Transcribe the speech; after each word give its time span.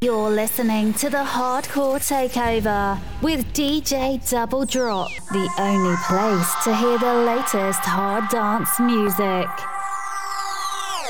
You're 0.00 0.30
listening 0.30 0.94
to 0.94 1.10
the 1.10 1.24
Hardcore 1.24 1.98
Takeover 1.98 3.00
with 3.20 3.52
DJ 3.52 4.20
Double 4.30 4.64
Drop, 4.64 5.10
the 5.32 5.50
only 5.58 5.96
place 6.06 6.54
to 6.62 6.76
hear 6.76 6.98
the 7.00 7.14
latest 7.26 7.80
hard 7.80 8.28
dance 8.30 8.78
music. 8.78 9.18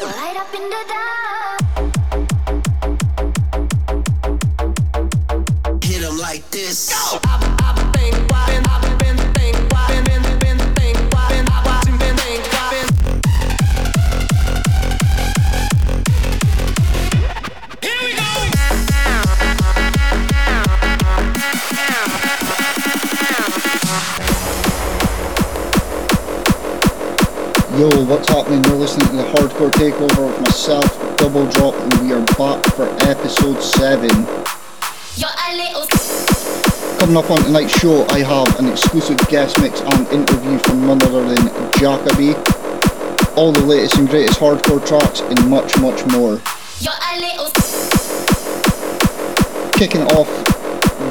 Light 0.00 0.36
up 0.38 0.54
in 0.54 0.62
the 0.70 0.84
dark. 0.88 1.37
Yo, 27.78 27.88
what's 28.06 28.28
happening? 28.28 28.60
You're 28.64 28.74
listening 28.74 29.06
to 29.06 29.16
the 29.18 29.22
Hardcore 29.22 29.70
Takeover 29.70 30.28
of 30.28 30.40
myself, 30.40 31.16
Double 31.16 31.46
Drop, 31.46 31.76
and 31.76 31.92
we 32.02 32.12
are 32.12 32.24
back 32.34 32.66
for 32.74 32.88
episode 33.08 33.62
7. 33.62 34.08
Coming 36.98 37.16
up 37.16 37.30
on 37.30 37.40
tonight's 37.44 37.78
show, 37.78 38.04
I 38.08 38.18
have 38.18 38.58
an 38.58 38.68
exclusive 38.68 39.16
guest 39.28 39.60
mix 39.60 39.80
and 39.80 40.08
interview 40.08 40.58
from 40.58 40.88
none 40.88 41.00
other 41.04 41.22
than 41.22 41.36
Jakka-B. 41.78 42.34
All 43.36 43.52
the 43.52 43.64
latest 43.64 43.94
and 43.94 44.08
greatest 44.08 44.40
hardcore 44.40 44.84
tracks, 44.84 45.20
and 45.20 45.48
much, 45.48 45.78
much 45.78 46.04
more. 46.06 46.40
Kicking 49.78 50.02
off 50.18 50.26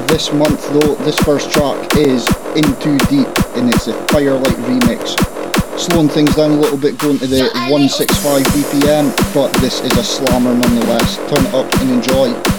this 0.08 0.30
month 0.34 0.68
though, 0.74 0.96
this 0.96 1.18
first 1.20 1.50
track 1.50 1.96
is 1.96 2.28
In 2.54 2.76
Too 2.78 2.98
Deep, 3.08 3.56
and 3.56 3.72
it's 3.72 3.86
a 3.86 3.94
Firelight 4.08 4.58
remix 4.68 5.27
slowing 5.78 6.08
things 6.08 6.34
down 6.34 6.50
a 6.50 6.60
little 6.60 6.76
bit 6.76 6.98
going 6.98 7.18
to 7.18 7.26
the 7.26 7.42
165 7.70 8.42
BPM 8.42 9.34
but 9.34 9.52
this 9.60 9.80
is 9.80 9.96
a 9.96 10.04
slammer 10.04 10.54
nonetheless. 10.54 11.16
Turn 11.30 11.46
it 11.46 11.54
up 11.54 11.72
and 11.80 11.90
enjoy 11.90 12.57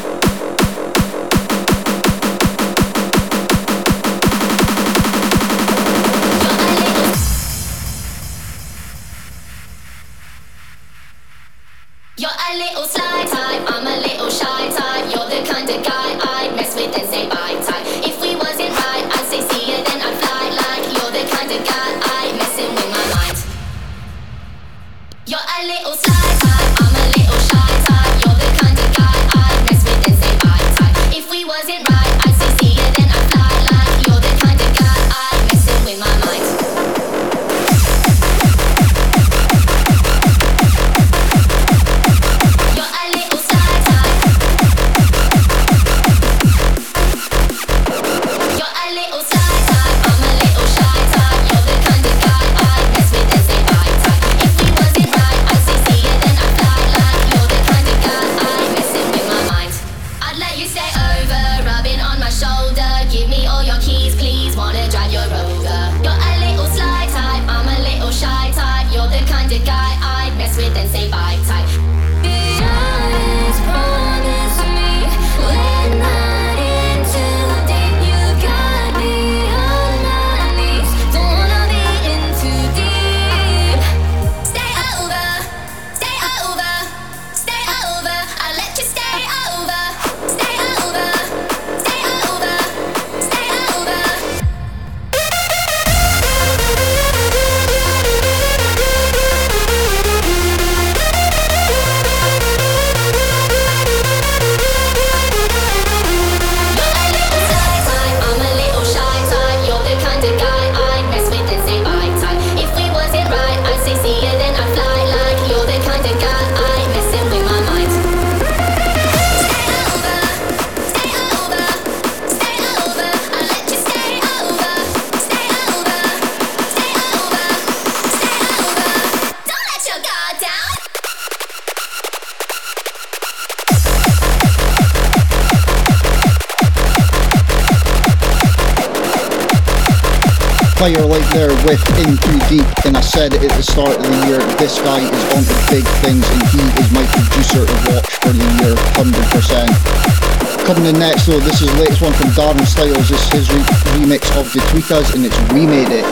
there 141.34 141.50
with 141.66 141.81
In 142.01 142.18
Too 142.18 142.40
Deep 142.50 142.66
and 142.86 142.98
I 142.98 143.01
said 143.01 143.34
at 143.34 143.42
the 143.42 143.63
start 143.63 143.98
of 143.98 144.04
the 144.04 144.28
year 144.28 144.40
this 144.57 144.80
guy 144.81 145.00
is 145.01 145.24
on 145.36 145.44
to 145.44 145.56
big 145.69 145.86
things 146.01 146.25
and 146.25 146.42
he 146.50 146.62
is 146.81 146.90
my 146.92 147.06
producer 147.06 147.66
to 147.66 147.78
watch 147.94 148.13
for 148.22 148.34
the 148.34 148.45
year 148.62 148.74
100%. 148.98 150.66
Coming 150.66 150.86
in 150.86 151.00
next 151.00 151.25
though 151.28 151.39
this 151.39 151.62
is 151.62 151.72
the 151.72 151.81
latest 151.81 152.01
one 152.01 152.13
from 152.13 152.30
Darren 152.30 152.66
Styles, 152.66 153.10
this 153.10 153.22
is 153.34 153.48
his 153.48 153.51
re- 153.51 153.62
remix 153.98 154.25
of 154.39 154.51
The 154.54 154.60
Tweakers 154.72 155.13
and 155.16 155.25
it's 155.25 155.38
Remade 155.54 155.92
It. 155.92 156.06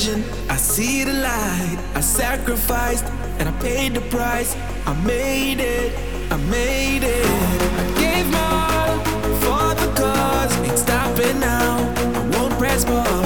Vision, 0.00 0.24
I 0.48 0.56
see 0.56 1.04
the 1.04 1.12
light. 1.12 1.78
I 1.94 2.00
sacrificed 2.00 3.04
and 3.38 3.48
I 3.48 3.52
paid 3.60 3.94
the 3.94 4.00
price. 4.02 4.56
I 4.86 4.94
made 5.04 5.60
it, 5.60 5.92
I 6.30 6.36
made 6.36 7.02
it. 7.02 7.26
I 7.26 8.00
gave 8.00 8.26
my 8.30 8.48
all 8.70 8.98
for 9.42 9.74
the 9.80 9.92
cause. 10.00 10.56
Ain't 10.60 10.78
stopping 10.78 11.40
now. 11.40 11.78
I 12.14 12.38
won't 12.38 12.58
press 12.58 12.84
pause. 12.84 13.19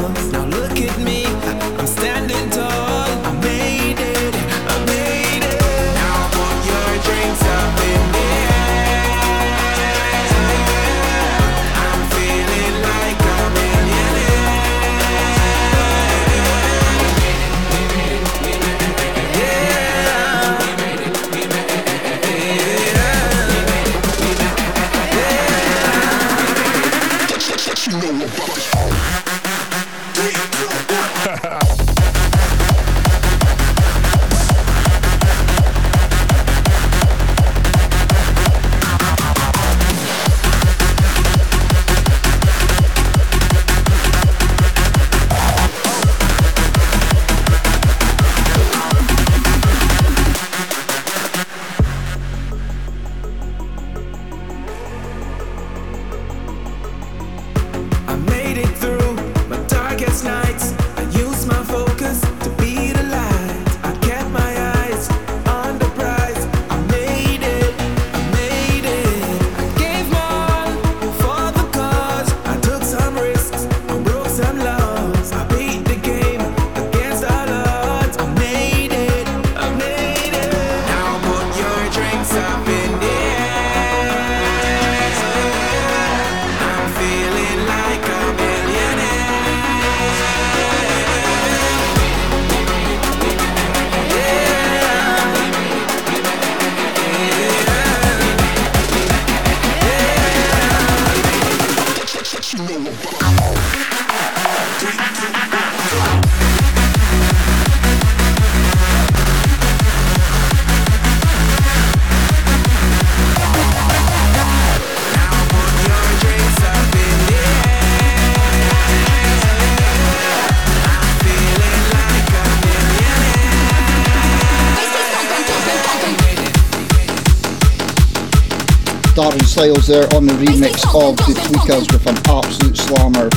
Styles 129.54 129.86
there 129.86 130.10
on 130.18 130.26
the 130.26 130.34
remix 130.42 130.82
of 130.98 131.14
The 131.30 131.38
Tweakers 131.46 131.86
with 131.94 132.02
an 132.10 132.18
absolute 132.26 132.74
slammer. 132.74 133.30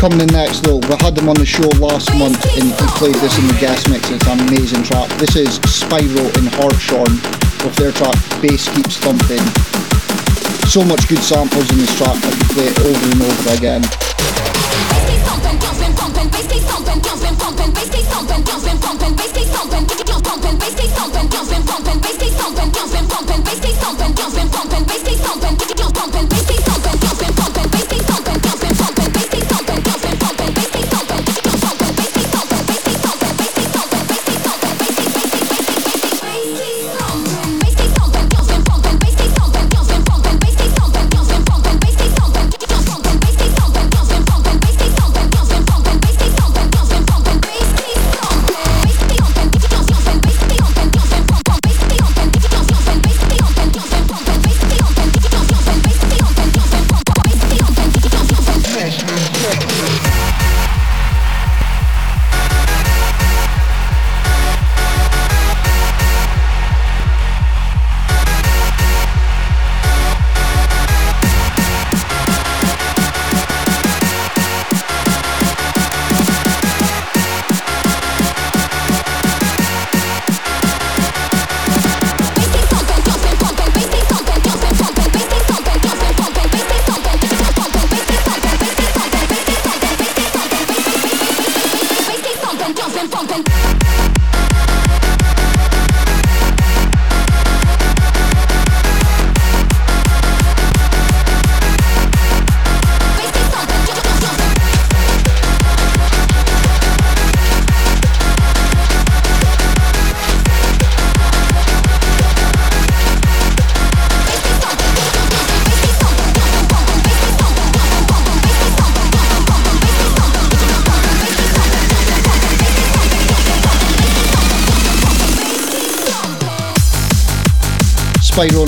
Coming 0.00 0.24
in 0.24 0.32
next 0.32 0.64
though, 0.64 0.80
we 0.80 0.96
had 1.04 1.12
them 1.12 1.28
on 1.28 1.36
the 1.36 1.44
show 1.44 1.68
last 1.76 2.08
month 2.16 2.40
and 2.56 2.72
he 2.72 2.86
played 2.96 3.12
this 3.20 3.36
in 3.36 3.52
the 3.52 3.58
guest 3.60 3.90
mix. 3.92 4.08
It's 4.08 4.24
an 4.24 4.40
amazing 4.40 4.84
track. 4.84 5.12
This 5.20 5.36
is 5.36 5.60
Spyro 5.68 6.24
and 6.40 6.48
Hartshorn 6.48 7.12
with 7.60 7.76
their 7.76 7.92
track 7.92 8.16
Bass 8.40 8.72
Keeps 8.72 8.96
Thumping. 9.04 9.44
So 10.64 10.80
much 10.80 11.04
good 11.12 11.20
samples 11.20 11.68
in 11.68 11.76
this 11.76 11.92
track 11.92 12.16
that 12.24 12.32
you 12.32 12.46
play 12.56 12.72
it 12.72 12.80
over 12.80 13.04
and 13.12 13.20
over 13.20 13.52
again. 13.52 14.03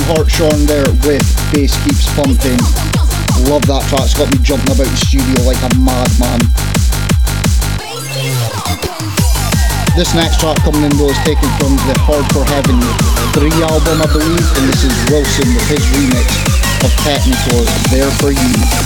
Hartshorn 0.06 0.66
there 0.70 0.86
with 1.02 1.26
Bass 1.50 1.74
Keeps 1.82 2.06
Pumping. 2.14 2.62
Love 3.50 3.66
that 3.66 3.82
track, 3.90 4.06
it's 4.06 4.14
got 4.14 4.30
me 4.30 4.38
jumping 4.38 4.70
about 4.70 4.86
the 4.86 5.00
studio 5.02 5.34
like 5.42 5.58
a 5.66 5.70
madman. 5.82 6.38
This 9.98 10.14
next 10.14 10.38
track 10.38 10.62
coming 10.62 10.86
in 10.86 10.94
though 10.94 11.10
is 11.10 11.18
taken 11.26 11.50
from 11.58 11.74
the 11.90 11.96
Hardcore 12.06 12.46
Heaven 12.46 12.78
3 13.34 13.50
album 13.66 13.98
I 13.98 14.06
believe 14.06 14.46
and 14.62 14.64
this 14.70 14.86
is 14.86 14.94
Wilson 15.10 15.50
with 15.50 15.66
his 15.74 15.82
remix 15.90 16.30
of 16.86 16.92
Technikore, 17.02 17.66
There 17.90 18.10
For 18.22 18.30
You. 18.30 18.85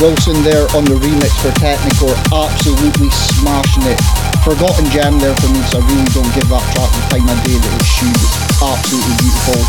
Wilson 0.00 0.40
there 0.42 0.64
on 0.72 0.88
the 0.88 0.96
remix 0.96 1.36
for 1.44 1.52
Technikore, 1.60 2.16
absolutely 2.32 3.12
smashing 3.12 3.84
it. 3.84 4.00
Forgotten 4.40 4.88
gem 4.88 5.20
there 5.20 5.36
for 5.36 5.52
me, 5.52 5.60
so 5.68 5.76
I 5.76 5.84
really 5.84 6.08
don't 6.16 6.32
give 6.32 6.48
that 6.48 6.64
track 6.72 6.88
the 6.88 7.04
time 7.12 7.28
of 7.28 7.36
day 7.44 7.60
it 7.60 7.84
should. 7.84 8.16
Absolutely 8.64 9.16
beautiful. 9.20 9.60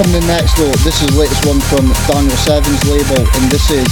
Coming 0.00 0.16
in 0.16 0.24
next 0.24 0.56
though, 0.56 0.72
this 0.80 0.96
is 1.04 1.12
the 1.12 1.20
latest 1.20 1.44
one 1.44 1.60
from 1.68 1.92
Daniel 2.08 2.36
Seven's 2.40 2.80
label, 2.88 3.20
and 3.20 3.44
this 3.52 3.68
is 3.68 3.88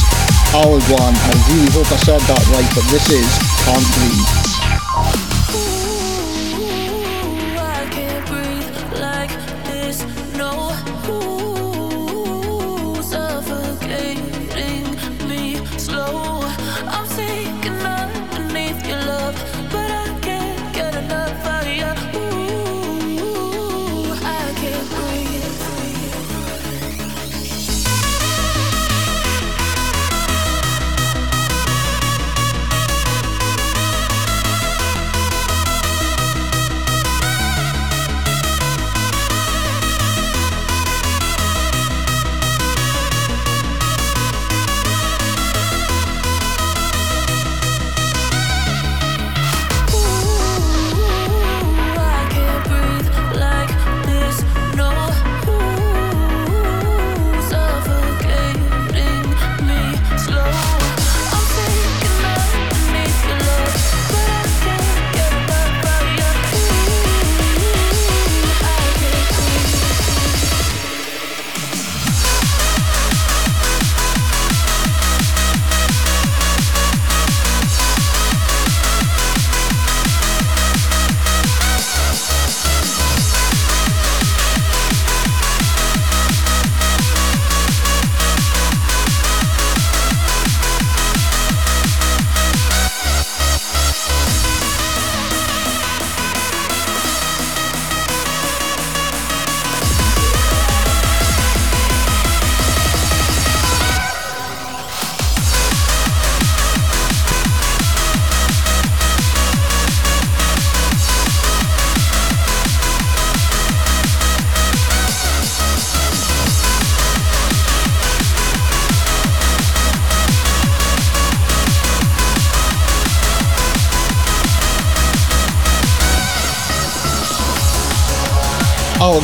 Alaguan. 0.56 1.12
I 1.12 1.32
really 1.52 1.68
hope 1.76 1.92
I 1.92 2.00
said 2.00 2.24
that 2.24 2.42
right, 2.56 2.70
but 2.72 2.88
this 2.88 3.04
is 3.12 3.28
Can't 3.68 3.84
Breathe. 4.00 4.39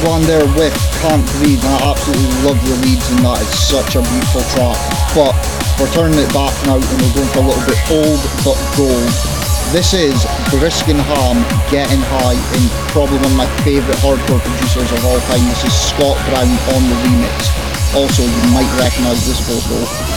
One 0.06 0.22
there 0.22 0.46
with 0.54 0.74
Can't 1.02 1.26
Breathe 1.36 1.58
and 1.66 1.74
I 1.82 1.90
absolutely 1.90 2.30
love 2.46 2.58
the 2.62 2.78
leads 2.86 3.10
in 3.10 3.26
that. 3.26 3.42
It's 3.42 3.58
such 3.58 3.98
a 3.98 4.02
beautiful 4.06 4.42
track. 4.54 4.78
But 5.18 5.34
we're 5.82 5.90
turning 5.90 6.18
it 6.22 6.30
back 6.30 6.54
now 6.62 6.78
and 6.78 6.98
we're 7.02 7.14
going 7.18 7.30
for 7.34 7.42
a 7.42 7.46
little 7.50 7.66
bit 7.66 7.80
old 7.90 8.20
but 8.46 8.58
gold. 8.78 9.10
This 9.74 9.94
is 9.98 10.14
Briskenham 10.54 11.42
Getting 11.74 12.02
High 12.06 12.38
and 12.38 12.64
probably 12.94 13.18
one 13.18 13.34
of 13.34 13.38
my 13.38 13.50
favourite 13.66 13.98
hardcore 13.98 14.38
producers 14.38 14.90
of 14.94 15.02
all 15.02 15.18
time. 15.26 15.42
This 15.50 15.66
is 15.66 15.74
Scott 15.74 16.16
Brown 16.30 16.54
on 16.74 16.82
the 16.86 16.96
remix. 17.02 17.50
Also, 17.98 18.22
you 18.22 18.42
might 18.54 18.70
recognise 18.78 19.26
this 19.26 19.42
vocal. 19.42 20.15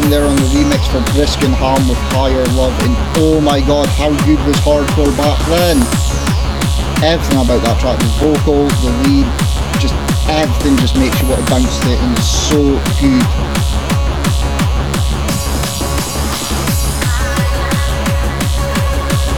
Brown 0.00 0.10
there 0.10 0.26
on 0.26 0.34
the 0.34 0.42
remix 0.50 0.90
for 0.90 0.98
Briskenham 1.14 1.78
with 1.88 1.98
Higher 2.10 2.42
Love 2.58 2.74
and 2.82 2.96
oh 3.22 3.40
my 3.40 3.60
god 3.60 3.86
how 3.94 4.10
good 4.26 4.42
was 4.42 4.58
hardcore 4.66 5.14
back 5.14 5.38
then 5.46 5.78
everything 6.98 7.38
about 7.38 7.62
that 7.62 7.78
track 7.78 8.02
the 8.02 8.10
vocals, 8.18 8.74
the 8.82 8.90
lead 9.06 9.22
just 9.78 9.94
everything 10.26 10.74
just 10.82 10.98
makes 10.98 11.14
you 11.22 11.30
want 11.30 11.38
to 11.38 11.46
bounce 11.46 11.78
to 11.78 11.94
it 11.94 12.00
and 12.02 12.10
it's 12.18 12.26
so 12.26 12.58
good 12.98 13.22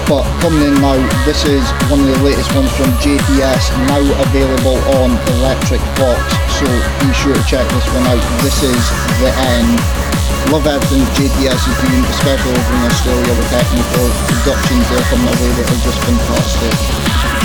But 0.09 0.23
coming 0.39 0.63
in 0.63 0.81
now, 0.81 0.97
this 1.27 1.43
is 1.45 1.67
one 1.91 1.99
of 1.99 2.07
the 2.07 2.23
latest 2.23 2.55
ones 2.55 2.71
from 2.79 2.95
JTS, 3.03 3.75
now 3.91 4.01
available 4.31 4.79
on 5.03 5.19
Electric 5.37 5.83
Box. 5.99 6.23
So 6.57 6.65
be 7.03 7.13
sure 7.13 7.35
to 7.35 7.45
check 7.45 7.67
this 7.75 7.87
one 7.91 8.07
out. 8.07 8.23
This 8.41 8.63
is 8.63 8.85
the 9.19 9.35
end. 9.35 10.06
Love 10.50 10.67
everything 10.67 11.03
JTS 11.15 11.69
is 11.69 11.76
doing, 11.83 12.05
especially 12.05 12.53
over 12.53 12.75
in 12.75 12.83
Australia 12.87 13.35
with 13.35 13.50
technical 13.50 14.09
productions 14.29 14.88
there 14.91 15.05
from 15.11 15.21
the 15.26 15.33
way 15.43 15.50
that 15.59 15.71
are 15.71 15.83
just 15.83 16.00
been 16.07 16.17
fantastic. 16.17 17.36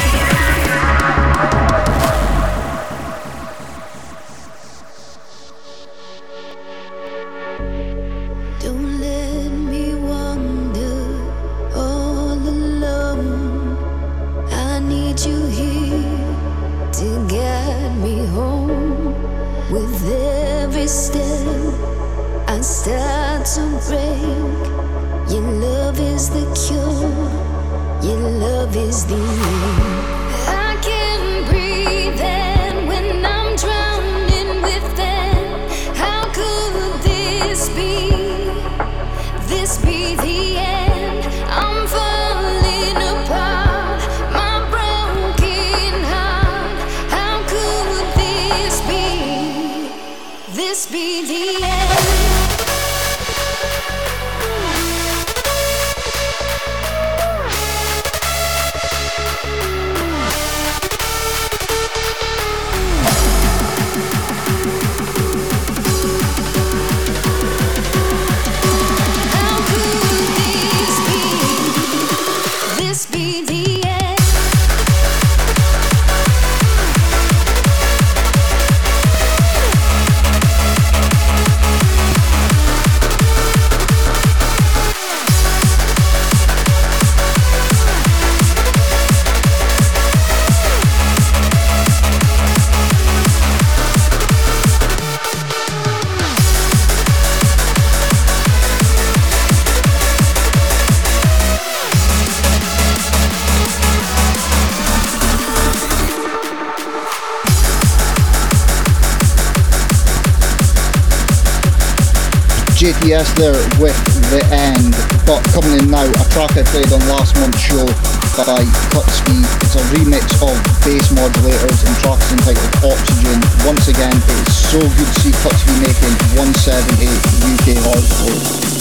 JTS 112.81 113.37
there 113.37 113.53
with 113.77 113.94
the 114.33 114.41
end. 114.50 114.89
But 115.29 115.46
coming 115.53 115.77
in 115.77 115.91
now, 115.91 116.01
a 116.01 116.25
track 116.33 116.57
I 116.57 116.63
played 116.65 116.91
on 116.91 116.98
last 117.13 117.37
month's 117.37 117.61
show 117.61 117.85
by 118.33 118.65
Kutski. 118.89 119.37
It's 119.61 119.75
a 119.77 119.83
remix 119.94 120.41
of 120.41 120.57
bass 120.81 121.13
modulators 121.13 121.85
and 121.85 121.94
tracks 122.01 122.31
entitled 122.33 122.91
Oxygen. 122.91 123.37
Once 123.70 123.87
again, 123.87 124.17
it 124.17 124.48
is 124.50 124.57
so 124.57 124.79
good 124.81 125.13
to 125.13 125.20
see 125.22 125.29
Kutski 125.46 125.77
making 125.77 126.17
178 126.33 127.05
UK 127.53 127.77
hardcore. 127.85 128.80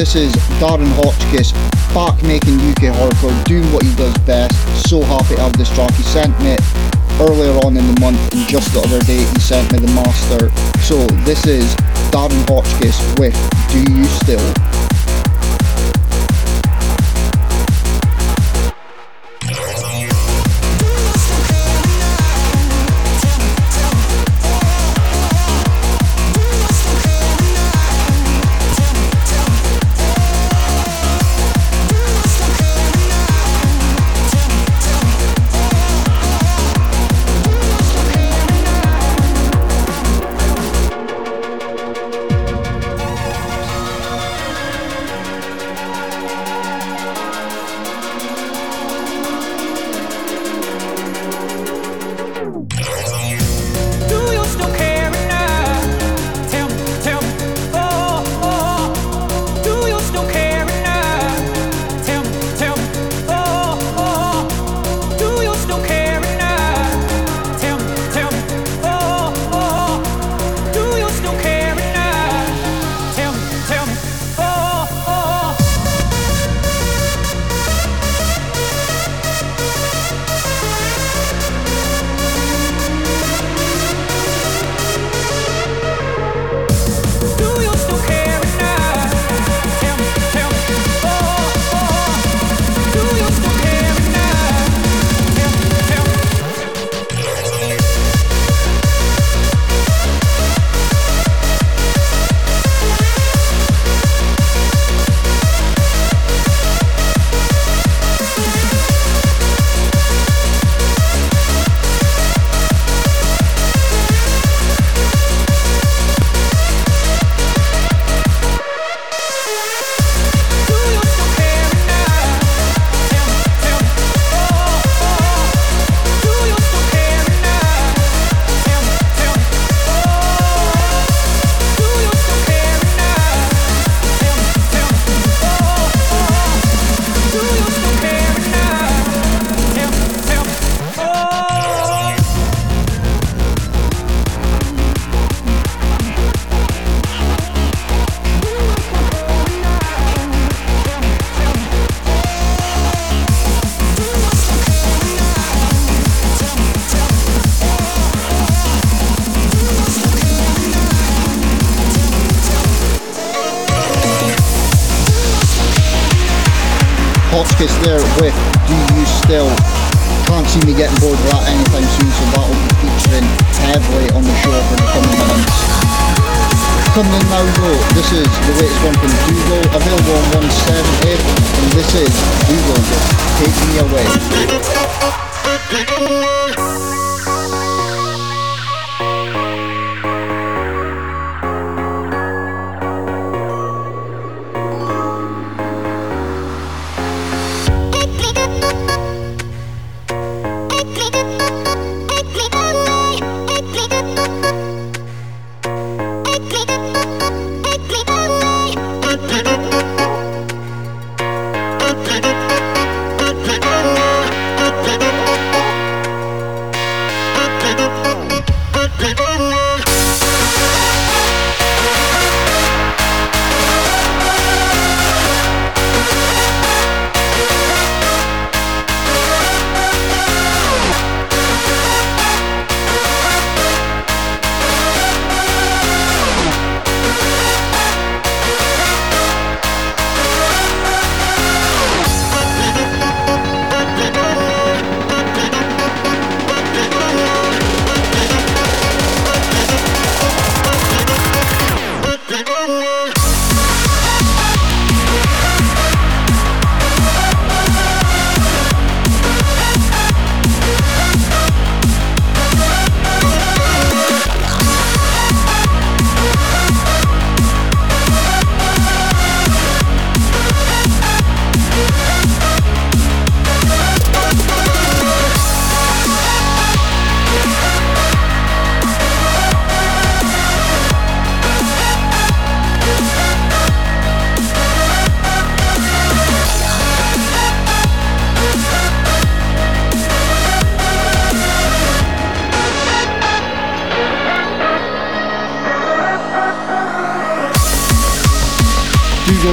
This 0.00 0.16
is 0.16 0.32
Darren 0.56 0.88
Hotchkiss 0.96 1.52
back 1.92 2.22
making 2.22 2.54
UK 2.72 2.88
hardcore, 2.96 3.44
doing 3.44 3.70
what 3.70 3.82
he 3.82 3.94
does 3.96 4.16
best. 4.24 4.56
So 4.88 5.02
happy 5.02 5.34
to 5.34 5.42
have 5.42 5.52
this 5.58 5.68
track. 5.74 5.92
He 5.92 6.02
sent 6.04 6.32
me 6.40 6.56
earlier 7.20 7.52
on 7.66 7.76
in 7.76 7.86
the 7.86 8.00
month, 8.00 8.18
and 8.32 8.48
just 8.48 8.72
the 8.72 8.80
other 8.80 9.00
day 9.00 9.18
he 9.18 9.40
sent 9.40 9.70
me 9.74 9.78
the 9.78 9.92
master. 9.92 10.48
So 10.80 10.96
this 11.28 11.44
is 11.46 11.76
Darren 12.08 12.48
Hotchkiss 12.48 12.96
with 13.18 13.36
Do 13.68 13.92
You 13.92 14.06
Still? 14.06 14.69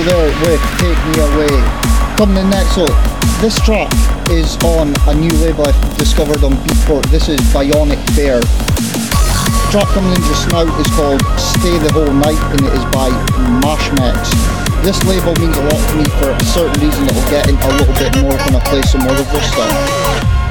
There 0.08 0.32
with 0.48 0.62
Take 0.80 1.00
Me 1.12 1.20
Away. 1.20 1.52
Coming 2.16 2.38
in 2.38 2.50
next 2.50 2.78
up, 2.78 2.96
this 3.44 3.60
track 3.60 3.92
is 4.32 4.56
on 4.64 4.96
a 5.08 5.14
new 5.14 5.32
label 5.44 5.68
I've 5.68 5.98
discovered 5.98 6.44
on 6.44 6.54
Beatport. 6.64 7.06
This 7.12 7.28
is 7.28 7.40
Bionic 7.52 8.00
Bear. 8.16 8.40
The 8.40 9.68
track 9.70 9.88
coming 9.92 10.12
in 10.16 10.22
just 10.32 10.48
now 10.50 10.64
is 10.80 10.88
called 10.96 11.20
Stay 11.36 11.76
the 11.84 11.92
Whole 11.92 12.14
Night 12.14 12.40
and 12.56 12.62
it 12.64 12.74
is 12.74 12.86
by 12.96 13.12
Mashmex. 13.60 14.32
This 14.82 15.04
label 15.04 15.36
means 15.44 15.58
a 15.58 15.64
lot 15.68 15.82
to 15.90 15.96
me 16.00 16.06
for 16.24 16.32
a 16.32 16.46
certain 16.56 16.80
reason 16.80 17.04
that 17.08 17.14
we'll 17.14 17.30
get 17.30 17.50
into 17.50 17.68
a 17.68 17.76
little 17.76 17.96
bit 18.00 18.16
more 18.24 18.32
when 18.32 18.56
I 18.56 18.64
play 18.64 18.82
some 18.84 19.02
more 19.02 19.12
of 19.12 19.28
their 19.28 19.44
stuff. 19.44 20.47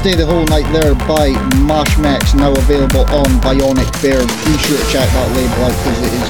Stay 0.00 0.14
the 0.14 0.24
Whole 0.24 0.46
Night 0.46 0.64
There 0.72 0.94
by 1.04 1.28
Mashmex, 1.68 2.34
now 2.34 2.52
available 2.56 3.04
on 3.12 3.28
Bionic 3.44 3.84
Bear. 4.00 4.24
Be 4.48 4.56
sure 4.64 4.80
to 4.80 4.86
check 4.88 5.04
that 5.12 5.28
label 5.36 5.60
out 5.68 5.76
because 5.76 6.00
it 6.00 6.12
is 6.16 6.28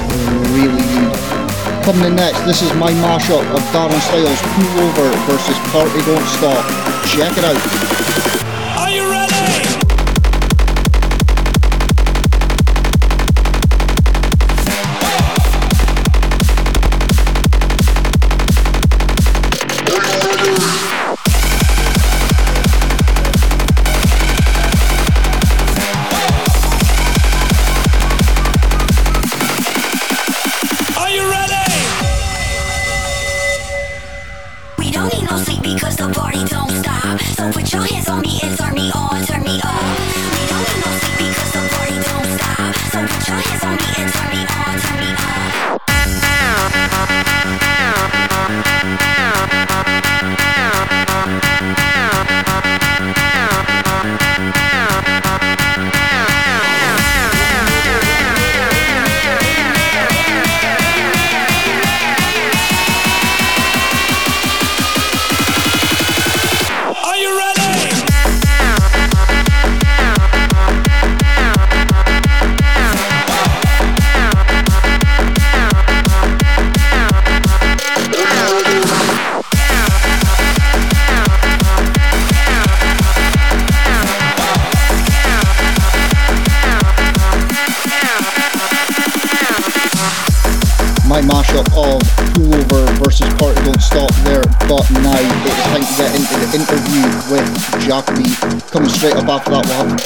really 0.51 0.83
good. 0.91 1.15
Coming 1.79 2.11
in 2.11 2.15
next, 2.19 2.43
this 2.43 2.61
is 2.61 2.67
my 2.75 2.91
mashup 2.99 3.47
of 3.55 3.63
Darren 3.71 3.95
Styles 4.11 4.41
Pull 4.59 4.75
Over 4.75 5.07
versus 5.23 5.55
Party 5.71 6.03
Don't 6.03 6.27
Stop. 6.35 6.59
Check 7.15 7.31
it 7.31 7.47
out. 7.47 7.55
Are 8.75 8.91
you 8.91 9.07
no 9.07 9.30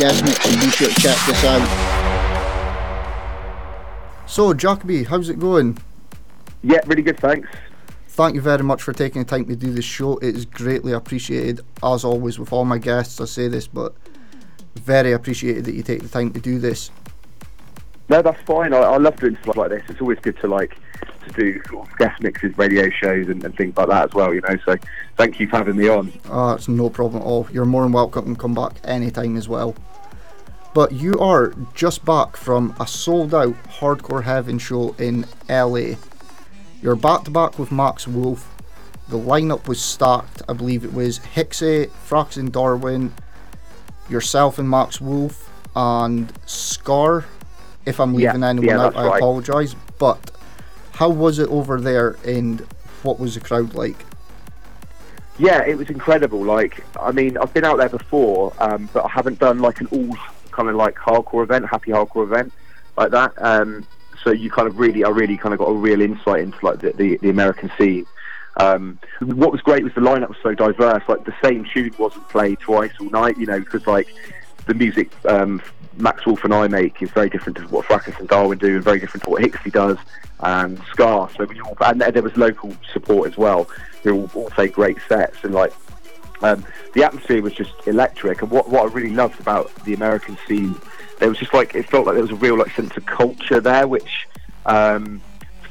guest 0.06 0.24
mix, 0.24 0.44
so 0.44 0.52
be 0.52 0.70
sure 0.70 0.88
to 0.88 1.02
check 1.02 1.18
this 1.26 1.44
out. 1.46 1.68
So, 4.28 4.54
Jakka-B, 4.54 5.04
how's 5.04 5.30
it 5.30 5.40
going? 5.40 5.80
Yeah, 6.62 6.80
really 6.86 7.02
good, 7.02 7.20
thanks. 7.20 7.50
Thank 8.10 8.36
you 8.36 8.42
very 8.42 8.64
much 8.64 8.84
for 8.84 8.94
taking 8.94 9.24
the 9.24 9.28
time 9.28 9.46
to 9.46 9.56
do 9.56 9.72
this 9.74 9.86
show. 9.86 10.18
It 10.18 10.36
is 10.36 10.46
greatly 10.46 10.94
appreciated, 10.94 11.62
as 11.84 12.04
always, 12.04 12.38
with 12.38 12.54
all 12.54 12.66
my 12.66 12.78
guests. 12.78 13.20
I 13.20 13.26
say 13.26 13.48
this, 13.48 13.68
but 13.68 13.96
very 14.76 15.14
appreciated 15.14 15.66
that 15.66 15.74
you 15.74 15.82
take 15.82 16.04
the 16.04 16.08
time 16.08 16.32
to 16.34 16.40
do 16.40 16.60
this. 16.60 16.92
No, 18.08 18.22
that's 18.22 18.42
fine. 18.44 18.74
I, 18.74 18.78
I 18.78 18.98
love 18.98 19.16
doing 19.20 19.38
stuff 19.42 19.58
like 19.58 19.72
this. 19.72 19.84
It's 19.90 20.02
always 20.02 20.20
good 20.20 20.38
to 20.42 20.48
like 20.48 20.78
to 21.26 21.34
do 21.34 21.62
sort 21.68 21.90
of 21.90 21.98
guest 21.98 22.22
mixes, 22.22 22.56
radio 22.60 22.90
shows, 22.92 23.28
and, 23.28 23.44
and 23.44 23.58
things 23.58 23.76
like 23.76 23.88
that 23.88 24.06
as 24.06 24.14
well. 24.14 24.34
You 24.34 24.42
know, 24.42 24.56
so 24.64 24.78
thank 25.18 25.40
you 25.40 25.48
for 25.48 25.58
having 25.58 25.76
me 25.76 25.90
on. 25.90 26.14
Oh, 26.30 26.52
it's 26.52 26.68
no 26.68 26.92
problem 26.92 27.24
at 27.24 27.26
all. 27.26 27.48
You're 27.52 27.66
more 27.66 27.82
than 27.82 27.92
welcome 27.92 28.36
to 28.36 28.40
come 28.40 28.54
back 28.54 28.74
anytime 28.84 29.36
as 29.36 29.50
well. 29.50 29.76
But 30.76 30.92
you 30.92 31.18
are 31.20 31.54
just 31.74 32.04
back 32.04 32.36
from 32.36 32.76
a 32.82 32.86
sold 32.86 33.34
out 33.34 33.56
Hardcore 33.64 34.24
Heaven 34.24 34.60
show 34.60 34.94
in 35.00 35.26
LA. 35.48 35.96
You're 36.82 36.98
back 36.98 37.24
to 37.24 37.32
back 37.32 37.58
with 37.58 37.72
Max 37.72 38.10
Wolf. 38.10 38.54
The 39.08 39.18
lineup 39.18 39.70
was 39.70 39.82
stacked. 39.82 40.42
I 40.50 40.54
believe 40.54 40.84
it 40.84 40.94
was 40.94 41.20
Hixie, 41.20 41.90
Fracus 42.06 42.36
and 42.36 42.52
Darwin, 42.52 43.14
yourself 44.10 44.60
and 44.60 44.70
Max 44.70 45.00
Wolf, 45.00 45.50
and 45.78 46.34
Scar. 46.46 47.24
If 47.86 48.02
I'm 48.02 48.14
Yeah, 48.14 48.34
leaving 48.34 48.44
anyone 48.44 48.68
yeah, 48.68 48.86
out, 48.86 48.98
I 48.98 49.08
right. 49.08 49.18
apologise. 49.18 49.78
But 49.98 50.30
how 50.96 51.10
was 51.10 51.40
it 51.40 51.48
over 51.48 51.80
there 51.80 52.18
and 52.26 52.60
what 53.02 53.18
was 53.18 53.36
the 53.36 53.40
crowd 53.40 53.76
like? 53.76 54.06
Yeah, 55.40 55.64
it 55.64 55.78
was 55.78 55.90
incredible. 55.90 56.44
Like, 56.44 56.84
I 57.00 57.14
mean, 57.14 57.38
I've 57.38 57.54
been 57.54 57.64
out 57.64 57.78
there 57.78 57.88
before, 57.88 58.52
um, 58.60 58.90
but 58.92 59.06
I 59.06 59.10
haven't 59.10 59.40
done 59.40 59.60
like 59.60 59.80
an 59.80 59.88
all 59.88 60.18
kind 60.56 60.70
of 60.70 60.76
like 60.76 60.96
hardcore 60.96 61.44
event, 61.44 61.66
happy 61.66 61.92
hardcore 61.92 62.24
event 62.24 62.54
like 62.98 63.12
that. 63.12 63.34
Um, 63.38 63.86
so 64.24 64.32
you 64.32 64.50
kind 64.50 64.68
of 64.68 64.80
really, 64.80 65.04
I 65.04 65.10
really 65.10 65.38
kind 65.38 65.54
of 65.54 65.60
got 65.60 65.66
a 65.66 65.74
real 65.74 66.02
insight 66.02 66.42
into 66.42 66.58
like 66.66 66.80
the, 66.80 66.92
the, 66.94 67.18
the 67.18 67.30
American 67.30 67.72
scene. 67.78 68.06
Um, 68.58 68.98
what 69.20 69.52
was 69.52 69.62
great 69.62 69.84
was 69.84 69.94
the 69.94 70.02
lineup 70.02 70.30
was 70.30 70.38
so 70.42 70.54
diverse. 70.54 71.04
Like 71.08 71.26
the 71.26 71.36
same 71.44 71.66
tune 71.72 71.94
wasn't 72.00 72.28
played 72.30 72.60
twice 72.60 72.92
all 73.00 73.10
night, 73.10 73.38
you 73.38 73.46
know, 73.46 73.60
because 73.60 73.86
like 73.86 74.08
the 74.66 74.74
music 74.74 75.12
um, 75.26 75.62
Max 75.98 76.26
Wolf 76.26 76.44
and 76.44 76.54
I 76.54 76.68
make 76.68 77.02
is 77.02 77.12
very 77.12 77.30
different 77.30 77.58
to 77.58 77.64
what 77.68 77.86
Fracus 77.86 78.18
and 78.20 78.28
Darwin 78.28 78.58
do, 78.58 78.76
and 78.76 78.84
very 78.84 79.00
different 79.00 79.24
to 79.26 79.30
what 79.30 79.42
Hixie 79.42 79.72
does 79.72 79.98
and 80.40 80.82
Scar. 80.92 81.30
So 81.38 81.46
we 81.46 81.60
all, 81.62 81.78
and 81.82 82.02
there 82.02 82.24
was 82.24 82.36
local 82.38 82.76
support 82.94 83.30
as 83.30 83.38
well. 83.38 83.70
They 84.04 84.12
all, 84.12 84.30
all 84.34 84.50
played 84.50 84.74
great 84.74 84.98
sets, 85.08 85.38
and 85.44 85.54
like 85.54 85.74
um, 86.42 86.66
the 86.94 87.04
atmosphere 87.04 87.42
was 87.42 87.54
just 87.54 87.72
electric. 87.88 88.42
And 88.42 88.52
what, 88.52 88.70
what 88.70 88.84
I 88.84 88.94
really 88.94 89.14
loved 89.14 89.40
about 89.40 89.74
the 89.86 89.94
American 89.94 90.38
scene, 90.48 90.76
there 91.20 91.30
was 91.30 91.38
just 91.38 91.54
like 91.54 91.76
it 91.76 91.90
felt 91.90 92.06
like 92.06 92.16
there 92.16 92.22
was 92.22 92.32
a 92.32 92.36
real 92.36 92.58
like 92.58 92.72
sense 92.72 92.96
of 92.98 93.06
culture 93.06 93.60
there, 93.60 93.88
which 93.88 94.28
um, 94.66 95.22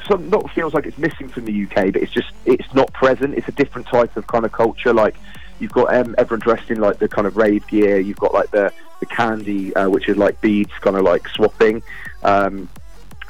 some 0.06 0.28
not 0.30 0.50
feels 0.50 0.74
like 0.74 0.86
it's 0.86 0.98
missing 0.98 1.28
from 1.28 1.44
the 1.44 1.64
UK, 1.64 1.92
but 1.92 1.96
it's 1.96 2.12
just 2.12 2.30
it's 2.44 2.72
not 2.74 2.92
present. 2.92 3.34
It's 3.34 3.48
a 3.48 3.52
different 3.52 3.86
type 3.88 4.16
of 4.16 4.26
kind 4.26 4.44
of 4.44 4.52
culture. 4.52 4.92
Like 4.92 5.16
you've 5.60 5.72
got 5.72 5.94
um, 5.94 6.14
everyone 6.18 6.40
dressed 6.40 6.70
in 6.70 6.80
like 6.80 6.98
the 6.98 7.08
kind 7.08 7.26
of 7.26 7.36
rave 7.36 7.66
gear. 7.66 7.98
You've 7.98 8.18
got 8.18 8.32
like 8.32 8.50
the 8.50 8.72
the 9.00 9.06
candy, 9.06 9.74
uh, 9.74 9.88
which 9.88 10.08
is 10.08 10.16
like 10.16 10.40
beads, 10.40 10.72
kind 10.80 10.96
of 10.96 11.02
like 11.02 11.28
swapping. 11.28 11.82
Um, 12.22 12.68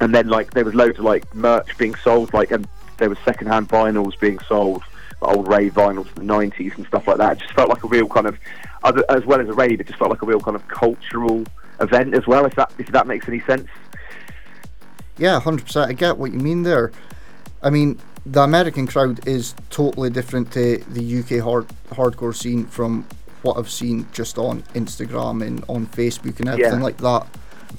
and 0.01 0.15
then 0.15 0.29
like 0.29 0.53
there 0.53 0.65
was 0.65 0.75
loads 0.75 0.99
of 0.99 1.05
like 1.05 1.33
merch 1.35 1.77
being 1.79 1.95
sold, 1.97 2.33
like 2.35 2.51
and 2.51 2.67
there 2.99 3.09
was 3.09 3.19
secondhand 3.25 3.69
vinyls 3.69 4.19
being 4.19 4.39
sold, 4.41 4.83
old 5.23 5.49
rave 5.49 5.75
vinyls 5.75 6.07
from 6.09 6.27
the 6.27 6.33
'90s 6.33 6.77
and 6.77 6.87
stuff 6.87 7.07
like 7.09 7.19
that. 7.19 7.33
It 7.37 7.41
just 7.41 7.55
felt 7.55 7.69
like 7.69 7.83
a 7.85 7.89
real 7.89 8.09
kind 8.09 8.27
of, 8.27 8.39
as 8.85 9.25
well 9.25 9.41
as 9.41 9.49
a 9.49 9.53
rave, 9.53 9.81
it 9.81 9.87
just 9.87 9.99
felt 9.99 10.11
like 10.11 10.23
a 10.23 10.27
real 10.27 10.41
kind 10.41 10.57
of 10.57 10.67
cultural 10.69 11.45
event 11.81 12.15
as 12.15 12.27
well. 12.27 12.45
If 12.47 12.55
that 12.57 12.73
if 12.79 12.87
that 12.89 13.07
makes 13.07 13.29
any 13.29 13.41
sense. 13.41 13.69
Yeah, 15.17 15.39
hundred 15.41 15.67
percent. 15.67 15.91
I 15.91 15.93
get 15.95 16.19
what 16.19 16.33
you 16.33 16.39
mean 16.39 16.63
there. 16.63 16.91
I 17.63 17.71
mean, 17.71 17.99
the 18.27 18.43
American 18.43 18.87
crowd 18.87 19.27
is 19.29 19.55
totally 19.71 20.11
different 20.11 20.53
to 20.53 20.79
the 20.89 21.19
UK 21.21 21.43
hard 21.43 21.67
hardcore 21.91 22.35
scene 22.35 22.67
from 22.67 23.07
what 23.43 23.57
I've 23.59 23.71
seen 23.71 24.07
just 24.13 24.39
on 24.39 24.63
Instagram 24.75 25.47
and 25.47 25.65
on 25.69 25.87
Facebook 25.87 26.41
and 26.41 26.49
everything 26.49 26.79
Yeah. 26.79 26.83
like 26.85 26.97
that. 26.99 27.27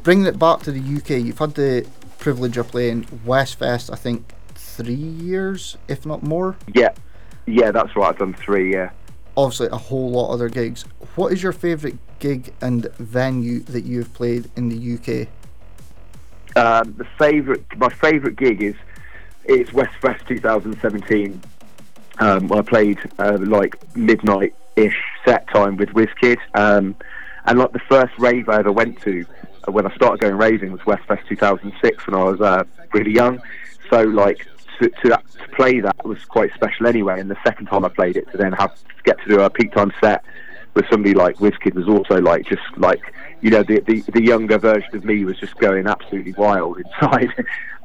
Bringing 0.03 0.25
it 0.25 0.37
back 0.37 0.59
to 0.61 0.71
the 0.71 0.79
UK, 0.79 1.21
you've 1.23 1.39
had 1.39 1.55
the 1.55 1.85
privilege 2.19 2.57
of 2.57 2.67
playing 2.69 3.05
Westfest. 3.25 3.91
I 3.91 3.95
think 3.95 4.23
three 4.55 4.93
years, 4.93 5.77
if 5.87 6.05
not 6.05 6.21
more. 6.21 6.55
Yeah, 6.73 6.89
yeah, 7.45 7.71
that's 7.71 7.95
right. 7.95 8.09
I've 8.09 8.17
done 8.17 8.33
three. 8.33 8.73
Yeah. 8.73 8.91
Obviously, 9.37 9.67
a 9.67 9.77
whole 9.77 10.11
lot 10.11 10.27
of 10.27 10.35
other 10.35 10.49
gigs. 10.49 10.83
What 11.15 11.33
is 11.33 11.43
your 11.43 11.51
favourite 11.51 11.97
gig 12.19 12.53
and 12.61 12.85
venue 12.97 13.59
that 13.61 13.83
you 13.83 13.99
have 13.99 14.13
played 14.13 14.49
in 14.55 14.69
the 14.69 14.95
UK? 14.95 15.27
Um, 16.57 16.93
the 16.97 17.05
favorite, 17.17 17.63
my 17.77 17.89
favorite 17.89 18.37
gig 18.37 18.61
is 18.61 18.75
is 19.45 19.69
Westfest 19.69 20.25
2017. 20.27 21.41
Um, 22.19 22.51
I 22.51 22.61
played 22.61 22.97
uh, 23.19 23.37
like 23.41 23.75
midnight 23.95 24.55
ish 24.75 24.97
set 25.25 25.47
time 25.49 25.77
with 25.77 25.89
WizKid, 25.89 26.37
um, 26.55 26.95
and 27.45 27.59
like 27.59 27.73
the 27.73 27.79
first 27.79 28.17
rave 28.17 28.49
I 28.49 28.59
ever 28.59 28.71
went 28.71 29.01
to 29.01 29.25
uh, 29.67 29.71
when 29.71 29.85
I 29.85 29.93
started 29.95 30.21
going 30.21 30.35
raving 30.35 30.71
was 30.71 30.81
Westfest 30.81 31.27
2006 31.27 32.07
when 32.07 32.15
I 32.15 32.23
was 32.23 32.41
uh, 32.41 32.63
really 32.93 33.11
young. 33.11 33.41
So 33.89 34.01
like 34.01 34.47
to, 34.79 34.89
to, 34.89 35.09
to 35.09 35.49
play 35.55 35.79
that 35.79 36.05
was 36.05 36.23
quite 36.25 36.53
special 36.53 36.87
anyway. 36.87 37.19
And 37.19 37.29
the 37.29 37.37
second 37.43 37.67
time 37.67 37.85
I 37.85 37.89
played 37.89 38.17
it, 38.17 38.29
to 38.31 38.37
then 38.37 38.53
have 38.53 38.75
to 38.75 38.81
get 39.03 39.19
to 39.21 39.27
do 39.27 39.41
a 39.41 39.49
peak 39.49 39.73
time 39.73 39.91
set 40.01 40.23
with 40.75 40.85
somebody 40.89 41.13
like 41.13 41.37
WizKid 41.37 41.73
was 41.73 41.87
also 41.87 42.21
like 42.21 42.45
just 42.45 42.61
like 42.77 43.13
you 43.41 43.49
know 43.49 43.63
the, 43.63 43.79
the 43.81 44.01
the 44.11 44.21
younger 44.21 44.57
version 44.57 44.95
of 44.95 45.05
me 45.05 45.23
was 45.23 45.39
just 45.39 45.57
going 45.57 45.87
absolutely 45.87 46.33
wild 46.33 46.77
inside. 47.01 47.29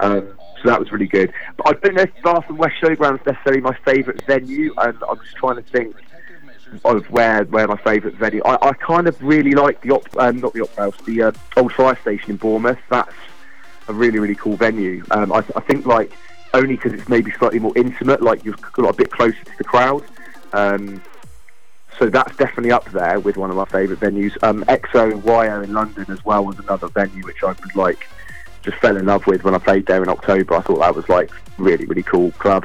um, 0.00 0.28
so 0.62 0.68
that 0.68 0.78
was 0.78 0.92
really 0.92 1.06
good. 1.06 1.32
But 1.56 1.68
I 1.68 1.72
don't 1.80 1.94
know 1.94 2.02
if 2.02 2.22
Bath 2.22 2.44
and 2.48 2.58
West 2.58 2.76
Showground 2.82 3.20
is 3.20 3.26
necessarily 3.26 3.62
my 3.62 3.76
favourite 3.84 4.22
venue, 4.26 4.74
and 4.76 4.98
I'm 5.08 5.18
just 5.20 5.36
trying 5.36 5.56
to 5.56 5.62
think 5.62 5.96
of 6.84 7.08
where 7.10 7.44
where 7.44 7.66
my 7.66 7.76
favourite 7.78 8.16
venue. 8.16 8.42
I, 8.44 8.68
I 8.68 8.72
kind 8.74 9.06
of 9.06 9.20
really 9.22 9.52
like 9.52 9.80
the 9.82 9.92
op, 9.92 10.04
um, 10.18 10.40
not 10.40 10.52
the 10.52 10.62
opera 10.62 10.84
house, 10.84 10.96
the 11.04 11.22
uh, 11.22 11.32
old 11.56 11.72
fire 11.72 11.96
station 11.96 12.30
in 12.32 12.36
Bournemouth. 12.36 12.78
That's 12.90 13.14
a 13.88 13.92
really 13.92 14.18
really 14.18 14.34
cool 14.34 14.56
venue. 14.56 15.04
Um, 15.10 15.32
I, 15.32 15.38
I 15.56 15.60
think 15.60 15.86
like 15.86 16.12
only 16.54 16.76
because 16.76 16.92
it's 16.92 17.08
maybe 17.08 17.30
slightly 17.32 17.58
more 17.58 17.72
intimate, 17.76 18.22
like 18.22 18.44
you've 18.44 18.60
got 18.72 18.90
a 18.90 18.96
bit 18.96 19.10
closer 19.10 19.42
to 19.44 19.58
the 19.58 19.64
crowd. 19.64 20.04
Um, 20.52 21.02
so 21.98 22.08
that's 22.08 22.34
definitely 22.36 22.72
up 22.72 22.90
there 22.92 23.20
with 23.20 23.36
one 23.36 23.50
of 23.50 23.56
my 23.56 23.66
favourite 23.66 24.00
venues. 24.00 24.36
Um, 24.42 24.64
XO 24.64 25.12
and 25.12 25.24
YO 25.24 25.60
in 25.62 25.74
London 25.74 26.06
as 26.08 26.24
well 26.24 26.44
was 26.44 26.58
another 26.58 26.88
venue 26.88 27.24
which 27.24 27.42
I 27.42 27.48
would 27.48 27.76
like 27.76 28.06
just 28.62 28.78
fell 28.78 28.96
in 28.96 29.06
love 29.06 29.26
with 29.26 29.44
when 29.44 29.54
I 29.54 29.58
played 29.58 29.86
there 29.86 30.02
in 30.02 30.08
October. 30.08 30.54
I 30.54 30.60
thought 30.60 30.80
that 30.80 30.94
was 30.94 31.08
like 31.08 31.30
really 31.58 31.84
really 31.84 32.02
cool 32.02 32.32
club. 32.32 32.64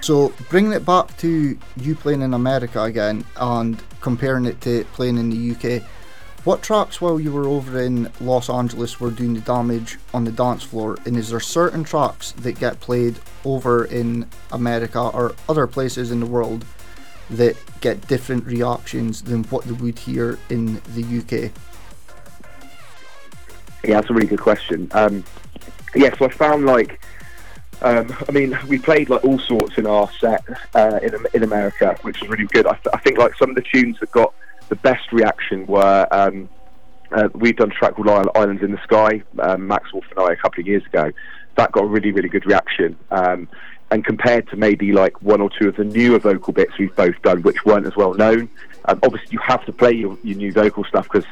So 0.00 0.32
bringing 0.48 0.72
it 0.72 0.86
back 0.86 1.14
to 1.18 1.58
you 1.76 1.94
playing 1.94 2.22
in 2.22 2.32
America 2.32 2.82
again 2.82 3.24
and 3.36 3.82
comparing 4.00 4.46
it 4.46 4.60
to 4.62 4.84
playing 4.94 5.18
in 5.18 5.28
the 5.28 5.50
UK, 5.52 5.82
what 6.44 6.62
tracks 6.62 7.00
while 7.00 7.20
you 7.20 7.32
were 7.32 7.46
over 7.46 7.80
in 7.80 8.10
Los 8.20 8.48
Angeles 8.48 8.98
were 8.98 9.10
doing 9.10 9.34
the 9.34 9.40
damage 9.40 9.98
on 10.14 10.24
the 10.24 10.32
dance 10.32 10.62
floor? 10.62 10.96
And 11.04 11.16
is 11.16 11.30
there 11.30 11.40
certain 11.40 11.84
tracks 11.84 12.32
that 12.32 12.58
get 12.58 12.80
played 12.80 13.18
over 13.44 13.84
in 13.84 14.26
America 14.50 15.00
or 15.00 15.34
other 15.48 15.66
places 15.66 16.10
in 16.10 16.20
the 16.20 16.26
world 16.26 16.64
that 17.28 17.56
get 17.80 18.06
different 18.08 18.44
reactions 18.46 19.22
than 19.22 19.44
what 19.44 19.64
they 19.64 19.72
would 19.72 19.98
here 19.98 20.38
in 20.48 20.80
the 20.94 21.18
UK? 21.18 21.52
Yeah, 23.84 24.00
that's 24.00 24.10
a 24.10 24.14
really 24.14 24.26
good 24.26 24.40
question. 24.40 24.88
Um, 24.92 25.24
yeah, 25.94 26.16
so 26.16 26.26
I 26.26 26.30
found 26.30 26.66
like, 26.66 27.00
um, 27.82 28.14
I 28.28 28.32
mean, 28.32 28.58
we 28.68 28.78
played 28.78 29.10
like 29.10 29.24
all 29.24 29.38
sorts 29.38 29.78
in 29.78 29.86
our 29.86 30.10
set 30.18 30.44
uh, 30.74 31.00
in 31.02 31.14
in 31.32 31.42
America, 31.42 31.96
which 32.02 32.20
was 32.20 32.28
really 32.28 32.46
good. 32.46 32.66
I, 32.66 32.74
th- 32.74 32.94
I 32.94 32.98
think 32.98 33.18
like 33.18 33.34
some 33.36 33.50
of 33.50 33.56
the 33.56 33.62
tunes 33.62 33.98
that 34.00 34.10
got 34.10 34.34
the 34.70 34.76
best 34.76 35.12
reaction 35.12 35.66
were 35.66 36.06
um, 36.10 36.48
uh, 37.12 37.28
we've 37.34 37.56
done 37.56 37.70
a 37.70 37.74
track 37.74 37.96
called 37.96 38.08
Islands 38.08 38.62
in 38.62 38.70
the 38.70 38.82
Sky, 38.84 39.22
um, 39.40 39.66
Max 39.66 39.92
Wolf 39.92 40.04
and 40.10 40.20
I 40.20 40.32
a 40.32 40.36
couple 40.36 40.60
of 40.60 40.66
years 40.66 40.86
ago. 40.86 41.12
That 41.56 41.72
got 41.72 41.84
a 41.84 41.86
really 41.86 42.12
really 42.12 42.30
good 42.30 42.46
reaction. 42.46 42.96
Um, 43.10 43.48
and 43.90 44.04
compared 44.04 44.48
to 44.50 44.56
maybe 44.56 44.92
like 44.92 45.20
one 45.20 45.40
or 45.40 45.50
two 45.50 45.68
of 45.68 45.76
the 45.76 45.84
newer 45.84 46.20
vocal 46.20 46.52
bits 46.52 46.78
we've 46.78 46.94
both 46.94 47.20
done, 47.22 47.42
which 47.42 47.64
weren't 47.64 47.86
as 47.86 47.96
well 47.96 48.14
known, 48.14 48.48
um, 48.84 49.00
obviously 49.02 49.28
you 49.32 49.40
have 49.40 49.64
to 49.66 49.72
play 49.72 49.90
your, 49.92 50.16
your 50.22 50.36
new 50.36 50.52
vocal 50.52 50.84
stuff 50.84 51.08
because 51.10 51.24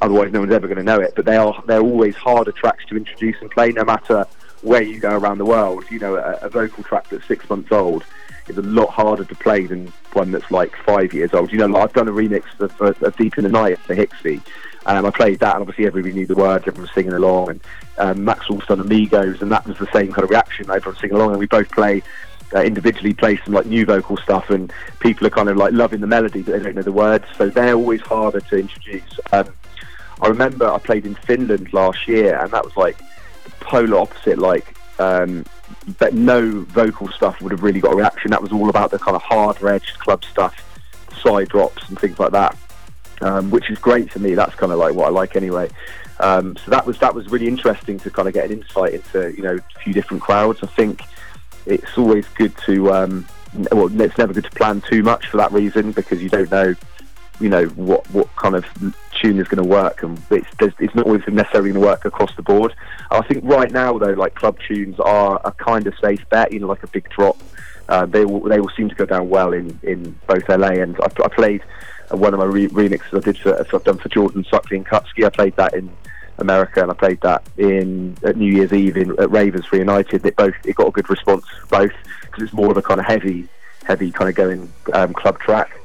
otherwise 0.00 0.32
no 0.32 0.40
one's 0.40 0.52
ever 0.52 0.66
going 0.66 0.78
to 0.78 0.82
know 0.82 0.98
it. 0.98 1.12
But 1.14 1.26
they 1.26 1.36
are 1.36 1.62
they're 1.66 1.82
always 1.82 2.16
harder 2.16 2.52
tracks 2.52 2.84
to 2.86 2.96
introduce 2.96 3.36
and 3.42 3.50
play, 3.50 3.70
no 3.72 3.84
matter 3.84 4.26
where 4.62 4.82
you 4.82 4.98
go 4.98 5.14
around 5.14 5.36
the 5.36 5.44
world. 5.44 5.84
You 5.90 5.98
know, 5.98 6.16
a, 6.16 6.38
a 6.40 6.48
vocal 6.48 6.82
track 6.82 7.10
that's 7.10 7.26
six 7.26 7.48
months 7.50 7.70
old 7.70 8.04
is 8.48 8.58
a 8.58 8.62
lot 8.62 8.90
harder 8.90 9.24
to 9.24 9.34
play 9.34 9.66
than 9.66 9.92
one 10.12 10.30
that's 10.30 10.50
like 10.50 10.74
five 10.84 11.12
years 11.12 11.34
old. 11.34 11.52
You 11.52 11.58
know, 11.58 11.66
like 11.66 11.84
I've 11.84 11.92
done 11.92 12.08
a 12.08 12.12
remix 12.12 12.44
of, 12.60 13.02
of 13.02 13.16
Deep 13.16 13.38
in 13.38 13.44
the 13.44 13.50
Night 13.50 13.78
for 13.78 13.94
Hixie. 13.94 14.42
Um, 14.86 15.04
I 15.04 15.10
played 15.10 15.40
that, 15.40 15.54
and 15.54 15.62
obviously 15.62 15.86
everybody 15.86 16.14
knew 16.14 16.26
the 16.26 16.36
words, 16.36 16.62
everyone 16.66 16.82
was 16.82 16.92
singing 16.92 17.12
along. 17.12 17.50
And 17.50 17.60
um, 17.98 18.24
Max 18.24 18.48
Wolf's 18.48 18.66
done 18.66 18.80
Amigos, 18.80 19.42
and 19.42 19.50
that 19.50 19.66
was 19.66 19.78
the 19.78 19.90
same 19.92 20.12
kind 20.12 20.22
of 20.24 20.30
reaction. 20.30 20.70
Everyone 20.70 20.98
singing 21.00 21.16
along, 21.16 21.30
and 21.30 21.38
we 21.38 21.46
both 21.46 21.70
play 21.70 22.02
uh, 22.54 22.62
individually 22.62 23.12
play 23.12 23.36
some 23.44 23.54
like 23.54 23.66
new 23.66 23.84
vocal 23.84 24.16
stuff, 24.16 24.50
and 24.50 24.72
people 25.00 25.26
are 25.26 25.30
kind 25.30 25.48
of 25.48 25.56
like 25.56 25.72
loving 25.72 26.00
the 26.00 26.06
melody, 26.06 26.42
but 26.42 26.52
they 26.52 26.62
don't 26.62 26.76
know 26.76 26.82
the 26.82 26.92
words, 26.92 27.24
so 27.36 27.48
they're 27.48 27.74
always 27.74 28.00
harder 28.00 28.40
to 28.40 28.58
introduce. 28.58 29.18
Um, 29.32 29.52
I 30.20 30.28
remember 30.28 30.70
I 30.70 30.78
played 30.78 31.04
in 31.04 31.14
Finland 31.14 31.72
last 31.72 32.06
year, 32.08 32.38
and 32.38 32.50
that 32.52 32.64
was 32.64 32.76
like 32.76 32.96
the 32.98 33.50
polar 33.60 33.98
opposite. 33.98 34.38
Like, 34.38 34.76
um, 34.98 35.44
but 35.98 36.14
no 36.14 36.62
vocal 36.62 37.08
stuff 37.08 37.40
would 37.40 37.52
have 37.52 37.62
really 37.62 37.80
got 37.80 37.92
a 37.92 37.96
reaction. 37.96 38.30
That 38.30 38.42
was 38.42 38.52
all 38.52 38.68
about 38.68 38.90
the 38.90 38.98
kind 38.98 39.14
of 39.14 39.22
hard-edged 39.22 39.98
club 39.98 40.24
stuff, 40.24 40.54
side 41.22 41.48
drops 41.48 41.88
and 41.88 41.98
things 41.98 42.18
like 42.18 42.32
that, 42.32 42.56
um, 43.20 43.50
which 43.50 43.70
is 43.70 43.78
great 43.78 44.12
for 44.12 44.18
me. 44.18 44.34
That's 44.34 44.54
kind 44.54 44.72
of 44.72 44.78
like 44.78 44.94
what 44.94 45.06
I 45.06 45.10
like 45.10 45.36
anyway. 45.36 45.70
Um, 46.18 46.56
so 46.56 46.70
that 46.70 46.86
was 46.86 46.98
that 46.98 47.14
was 47.14 47.28
really 47.30 47.46
interesting 47.46 47.98
to 48.00 48.10
kind 48.10 48.26
of 48.26 48.34
get 48.34 48.46
an 48.46 48.52
insight 48.52 48.94
into 48.94 49.34
you 49.36 49.42
know 49.42 49.56
a 49.56 49.78
few 49.80 49.92
different 49.92 50.22
crowds. 50.22 50.60
I 50.62 50.66
think 50.66 51.02
it's 51.66 51.98
always 51.98 52.26
good 52.28 52.56
to 52.66 52.92
um, 52.92 53.26
well, 53.70 53.88
it's 54.00 54.18
never 54.18 54.32
good 54.32 54.44
to 54.44 54.50
plan 54.50 54.80
too 54.80 55.02
much 55.02 55.26
for 55.28 55.36
that 55.36 55.52
reason 55.52 55.92
because 55.92 56.22
you 56.22 56.28
don't 56.28 56.50
know 56.50 56.74
you 57.40 57.48
know 57.48 57.66
what 57.66 58.08
what 58.10 58.34
kind 58.36 58.54
of 58.54 58.64
tune 59.20 59.38
is 59.38 59.48
going 59.48 59.62
to 59.62 59.68
work, 59.68 60.02
and 60.02 60.20
it's 60.30 60.48
it's 60.60 60.94
not 60.94 61.06
always 61.06 61.22
necessarily 61.28 61.70
going 61.72 61.82
to 61.82 61.86
work 61.86 62.04
across 62.04 62.34
the 62.36 62.42
board. 62.42 62.74
I 63.10 63.22
think 63.22 63.44
right 63.44 63.70
now 63.70 63.98
though, 63.98 64.12
like 64.12 64.34
club 64.34 64.58
tunes 64.66 64.98
are 65.00 65.40
a 65.44 65.52
kind 65.52 65.86
of 65.86 65.94
safe 66.00 66.28
bet. 66.28 66.52
You 66.52 66.60
know, 66.60 66.66
like 66.66 66.82
a 66.82 66.88
big 66.88 67.08
drop, 67.10 67.36
uh, 67.88 68.06
they 68.06 68.24
will 68.24 68.40
they 68.40 68.60
will 68.60 68.70
seem 68.76 68.88
to 68.88 68.94
go 68.94 69.06
down 69.06 69.28
well 69.28 69.52
in 69.52 69.78
in 69.82 70.18
both 70.26 70.48
LA 70.48 70.68
and 70.68 70.96
I, 71.00 71.06
I 71.24 71.28
played 71.28 71.62
one 72.10 72.34
of 72.34 72.40
my 72.40 72.46
re- 72.46 72.68
remixes 72.68 73.16
I 73.16 73.20
did 73.20 73.38
for 73.38 73.58
I've 73.58 73.84
done 73.84 73.98
for 73.98 74.08
Jordan 74.08 74.44
Suckley 74.44 74.76
and 74.76 74.86
Kutski. 74.86 75.24
I 75.24 75.30
played 75.30 75.56
that 75.56 75.74
in 75.74 75.90
America, 76.38 76.82
and 76.82 76.90
I 76.90 76.94
played 76.94 77.20
that 77.22 77.42
in 77.56 78.16
at 78.22 78.36
New 78.36 78.52
Year's 78.52 78.72
Eve 78.72 78.96
in 78.96 79.18
at 79.18 79.30
Ravens 79.30 79.66
for 79.66 79.76
United. 79.76 80.24
It 80.24 80.36
both 80.36 80.54
it 80.64 80.76
got 80.76 80.88
a 80.88 80.90
good 80.90 81.08
response 81.10 81.44
both 81.68 81.92
because 82.22 82.44
it's 82.44 82.52
more 82.52 82.70
of 82.70 82.76
a 82.76 82.82
kind 82.82 83.00
of 83.00 83.06
heavy, 83.06 83.48
heavy 83.84 84.10
kind 84.10 84.28
of 84.28 84.34
going 84.34 84.72
um, 84.92 85.12
club 85.14 85.38
track. 85.38 85.80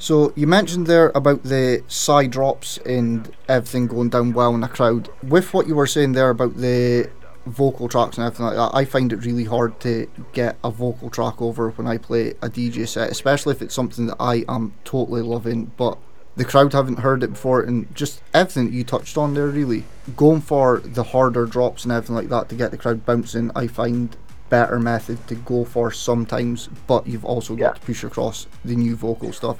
So 0.00 0.32
you 0.34 0.46
mentioned 0.46 0.86
there 0.86 1.10
about 1.14 1.42
the 1.42 1.84
side 1.86 2.30
drops 2.30 2.78
and 2.78 3.30
everything 3.50 3.86
going 3.86 4.08
down 4.08 4.32
well 4.32 4.54
in 4.54 4.62
the 4.62 4.68
crowd. 4.68 5.10
With 5.22 5.52
what 5.52 5.68
you 5.68 5.74
were 5.74 5.86
saying 5.86 6.12
there 6.12 6.30
about 6.30 6.56
the 6.56 7.10
vocal 7.44 7.86
tracks 7.86 8.16
and 8.16 8.26
everything 8.26 8.46
like 8.46 8.56
that, 8.56 8.74
I 8.74 8.86
find 8.86 9.12
it 9.12 9.26
really 9.26 9.44
hard 9.44 9.78
to 9.80 10.08
get 10.32 10.56
a 10.64 10.70
vocal 10.70 11.10
track 11.10 11.42
over 11.42 11.68
when 11.72 11.86
I 11.86 11.98
play 11.98 12.30
a 12.40 12.48
DJ 12.48 12.88
set, 12.88 13.10
especially 13.10 13.54
if 13.54 13.60
it's 13.60 13.74
something 13.74 14.06
that 14.06 14.16
I 14.18 14.42
am 14.48 14.72
totally 14.84 15.20
loving, 15.20 15.70
but 15.76 15.98
the 16.34 16.46
crowd 16.46 16.72
haven't 16.72 17.00
heard 17.00 17.22
it 17.22 17.32
before, 17.34 17.60
and 17.60 17.94
just 17.94 18.22
everything 18.32 18.72
you 18.72 18.84
touched 18.84 19.18
on 19.18 19.34
there, 19.34 19.48
really. 19.48 19.84
Going 20.16 20.40
for 20.40 20.78
the 20.82 21.02
harder 21.02 21.44
drops 21.44 21.84
and 21.84 21.92
everything 21.92 22.16
like 22.16 22.30
that 22.30 22.48
to 22.48 22.54
get 22.54 22.70
the 22.70 22.78
crowd 22.78 23.04
bouncing, 23.04 23.50
I 23.54 23.66
find 23.66 24.16
better 24.48 24.80
method 24.80 25.26
to 25.28 25.34
go 25.34 25.64
for 25.64 25.90
sometimes, 25.90 26.70
but 26.86 27.06
you've 27.06 27.24
also 27.26 27.54
got 27.54 27.60
Yeah. 27.62 27.72
to 27.74 27.80
push 27.80 28.02
across 28.02 28.46
the 28.64 28.74
new 28.76 28.96
vocal 28.96 29.32
stuff. 29.34 29.58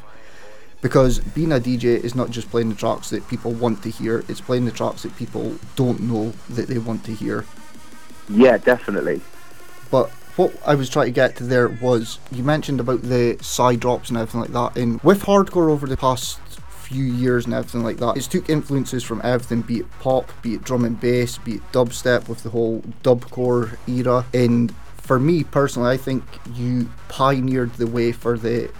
Because 0.83 1.18
being 1.18 1.53
a 1.53 1.61
DJ 1.61 2.03
is 2.03 2.14
not 2.14 2.31
just 2.31 2.51
playing 2.51 2.70
the 2.70 2.74
tracks 2.74 3.11
that 3.11 3.28
people 3.28 3.53
want 3.53 3.83
to 3.83 3.91
hear, 3.91 4.24
it's 4.28 4.41
playing 4.41 4.64
the 4.64 4.70
tracks 4.70 5.03
that 5.03 5.14
people 5.16 5.57
don't 5.76 6.01
know 6.01 6.33
that 6.49 6.68
they 6.68 6.78
want 6.78 7.05
to 7.05 7.14
hear. 7.14 7.45
Yeah, 8.28 8.57
definitely. 8.57 9.20
But 9.91 10.11
what 10.37 10.55
I 10.64 10.74
was 10.74 10.89
trying 10.89 11.07
to 11.07 11.12
get 11.12 11.37
to 11.37 11.45
there 11.45 11.68
was 11.68 12.18
you 12.31 12.43
mentioned 12.43 12.81
about 12.81 13.03
the 13.03 13.37
side 13.43 13.81
drops 13.81 14.09
and 14.09 14.16
everything 14.16 14.41
like 14.41 14.53
that. 14.53 14.81
And 14.81 15.01
with 15.03 15.24
hardcore 15.24 15.70
over 15.70 15.87
the 15.87 15.97
past 15.97 16.39
few 16.91 17.05
years 17.05 17.45
and 17.45 17.55
everything 17.55 17.83
like 17.83 17.99
that, 17.99 18.16
it's 18.16 18.26
took 18.26 18.49
influences 18.49 19.05
from 19.05 19.20
everything, 19.22 19.62
be 19.62 19.81
it 19.81 19.91
pop, 20.01 20.31
be 20.43 20.55
it 20.55 20.64
drum 20.64 20.85
and 20.85 20.99
bass, 20.99 21.39
be 21.39 21.57
it 21.57 21.72
dubstep 21.72 22.28
with 22.28 22.43
the 22.43 22.51
whole 22.51 22.81
dubcore 23.03 23.76
era. 23.87 24.24
And 24.33 24.74
for 24.97 25.18
me 25.18 25.45
personally, 25.45 25.91
I 25.91 25.97
think 25.97 26.24
you 26.55 26.89
pioneered 27.09 27.74
the 27.74 27.87
way 27.87 28.12
for 28.12 28.39
the. 28.39 28.70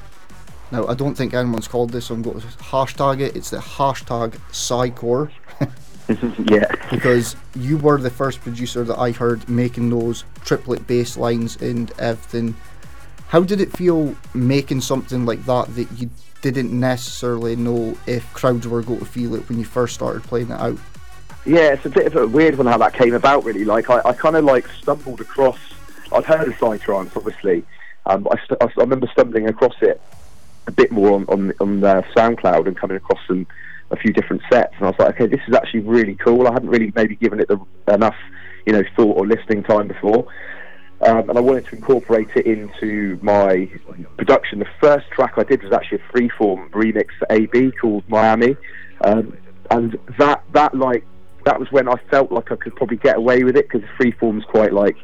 Now 0.71 0.87
I 0.87 0.95
don't 0.95 1.15
think 1.15 1.35
anyone's 1.35 1.69
called 1.69 1.91
this, 1.91 2.07
so 2.07 2.15
I'm 2.15 2.23
going 2.23 2.41
to 2.41 2.47
hashtag 2.47 3.21
it. 3.21 3.37
It's 3.37 3.51
the 3.51 3.59
hashtag 3.59 4.33
Psycore 4.51 5.31
yeah. 6.51 6.71
because 6.91 7.37
you 7.55 7.77
were 7.79 7.99
the 7.99 8.11
first 8.11 8.41
producer 8.41 8.85
that 8.85 8.99
I 8.99 9.11
heard 9.13 9.49
making 9.49 9.91
those 9.91 10.25
triplet 10.45 10.87
bass 10.87 11.17
lines 11.17 11.57
and 11.61 11.91
everything. 11.99 12.55
How 13.29 13.41
did 13.41 13.61
it 13.61 13.77
feel 13.77 14.15
making 14.35 14.81
something 14.81 15.25
like 15.25 15.45
that 15.47 15.75
that 15.75 15.91
you 15.93 16.11
didn't 16.43 16.79
necessarily 16.79 17.55
know 17.55 17.97
if 18.07 18.33
crowds 18.33 18.67
were 18.67 18.83
going 18.83 19.01
to 19.01 19.05
feel 19.05 19.35
it 19.35 19.49
when 19.49 19.59
you 19.59 19.65
first 19.65 19.95
started 19.95 20.23
playing 20.25 20.51
it 20.51 20.61
out? 20.61 20.79
Yeah, 21.47 21.73
it's 21.73 21.87
a 21.87 21.91
bit 21.91 22.07
of 22.07 22.17
a 22.17 22.27
weird 22.27 22.59
one 22.59 22.67
how 22.67 22.79
that 22.79 22.93
came 22.93 23.15
about. 23.15 23.45
Really, 23.45 23.65
like 23.65 23.89
I, 23.89 24.01
I 24.05 24.13
kind 24.13 24.37
of 24.37 24.45
like 24.45 24.69
stumbled 24.69 25.21
across. 25.21 25.59
I'd 26.13 26.25
heard 26.25 26.49
of 26.49 26.55
Psytrance, 26.55 27.17
obviously, 27.17 27.65
um, 28.07 28.27
I, 28.31 28.37
st- 28.45 28.61
I, 28.61 28.69
remember 28.81 29.07
stumbling 29.13 29.49
across 29.49 29.75
it 29.81 30.01
a 30.67 30.73
bit 30.73 30.91
more 30.91 31.13
on 31.13 31.25
on, 31.29 31.53
on 31.61 31.81
SoundCloud 31.81 32.67
and 32.67 32.77
coming 32.77 32.97
across 32.97 33.21
some 33.27 33.47
a 33.91 33.97
few 33.97 34.13
different 34.13 34.43
sets, 34.51 34.73
and 34.77 34.87
I 34.87 34.91
was 34.91 34.99
like, 34.99 35.15
okay, 35.15 35.27
this 35.27 35.41
is 35.49 35.55
actually 35.55 35.81
really 35.81 36.15
cool. 36.15 36.47
I 36.47 36.53
hadn't 36.53 36.69
really 36.69 36.93
maybe 36.95 37.17
given 37.17 37.41
it 37.41 37.49
the, 37.49 37.59
enough, 37.93 38.17
you 38.67 38.73
know, 38.73 38.85
thought 38.95 39.17
or 39.17 39.27
listening 39.27 39.65
time 39.65 39.89
before. 39.89 40.27
Um, 41.03 41.31
and 41.31 41.39
I 41.39 41.41
wanted 41.41 41.67
to 41.67 41.77
incorporate 41.77 42.29
it 42.37 42.47
into 42.47 43.19
my 43.23 43.69
production. 44.17 44.59
The 44.59 44.69
first 44.81 45.11
track 45.11 45.35
I 45.39 45.45
did 45.45 45.63
was 45.63 45.73
actually 45.73 45.99
a 45.99 46.13
freeform 46.13 46.71
remix 46.71 47.07
for 47.19 47.27
AB 47.31 47.73
called 47.81 48.05
Miami, 48.09 48.57
um, 49.03 49.37
and 49.71 49.99
that 50.19 50.45
that 50.53 50.75
like 50.77 51.05
that 51.47 51.59
was 51.59 51.73
when 51.73 51.89
I 51.89 51.95
felt 52.11 52.31
like 52.31 52.53
I 52.53 52.57
could 52.57 52.77
probably 52.77 52.99
get 52.99 53.17
away 53.17 53.45
with 53.45 53.57
it 53.57 53.69
because 53.69 53.89
freeform's 53.99 54.45
quite 54.45 54.75
like 54.75 54.97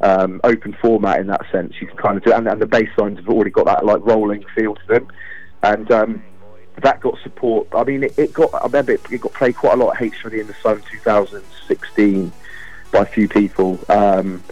um, 0.00 0.40
open 0.44 0.72
format 0.74 1.20
in 1.20 1.26
that 1.28 1.42
sense. 1.50 1.74
You 1.80 1.86
can 1.86 1.96
kind 1.96 2.16
of 2.16 2.24
do, 2.24 2.32
and, 2.32 2.46
and 2.48 2.60
the 2.60 2.66
bass 2.66 2.90
lines 2.96 3.18
have 3.18 3.28
already 3.28 3.50
got 3.50 3.66
that 3.66 3.84
like 3.84 4.04
rolling 4.04 4.44
feel 4.54 4.74
to 4.74 4.86
them, 4.86 5.08
and 5.62 5.90
um, 5.90 6.22
that 6.82 7.00
got 7.00 7.18
support. 7.22 7.68
I 7.72 7.84
mean, 7.84 8.04
it, 8.04 8.18
it 8.18 8.32
got. 8.32 8.52
I 8.54 8.64
remember 8.64 8.92
it, 8.92 9.00
it 9.10 9.20
got 9.20 9.32
played 9.32 9.56
quite 9.56 9.74
a 9.74 9.76
lot 9.76 9.96
at 9.96 10.02
H3 10.02 10.40
in 10.40 10.46
the 10.46 10.54
Sun 10.54 10.82
2016 10.90 12.32
by 12.92 13.00
a 13.00 13.06
few 13.06 13.28
people. 13.28 13.78
Um, 13.88 14.42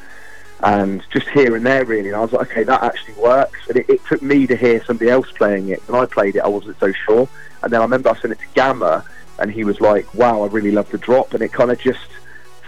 and 0.63 1.03
just 1.11 1.29
here 1.29 1.57
and 1.57 1.67
there 1.67 1.85
really 1.85 2.09
and 2.09 2.17
I 2.17 2.21
was 2.21 2.33
like 2.33 2.51
okay 2.51 2.63
that 2.63 2.83
actually 2.83 3.15
works 3.15 3.59
and 3.69 3.79
it, 3.79 3.89
it 3.89 4.05
took 4.07 4.23
me 4.23 4.47
to 4.47 4.55
hear 4.57 4.83
somebody 4.85 5.11
else 5.11 5.31
playing 5.33 5.71
it 5.71 5.81
when 5.89 6.01
I 6.01 6.07
played 6.07 6.37
it 6.37 6.41
I 6.41 6.49
wasn't 6.49 6.79
so 6.79 6.93
sure 6.93 7.29
and 7.63 7.73
then 7.73 7.81
I 7.81 7.85
remember 7.85 8.11
I 8.11 8.15
sent 8.21 8.33
it 8.33 8.39
to 8.39 8.47
Gammer 8.55 9.05
and 9.41 9.51
he 9.51 9.65
was 9.65 9.81
like 9.81 10.15
wow 10.15 10.43
I 10.43 10.47
really 10.47 10.71
love 10.71 10.89
the 10.91 10.99
drop 10.99 11.35
and 11.35 11.43
it 11.43 11.53
kind 11.53 11.71
of 11.73 11.81
just 11.81 12.09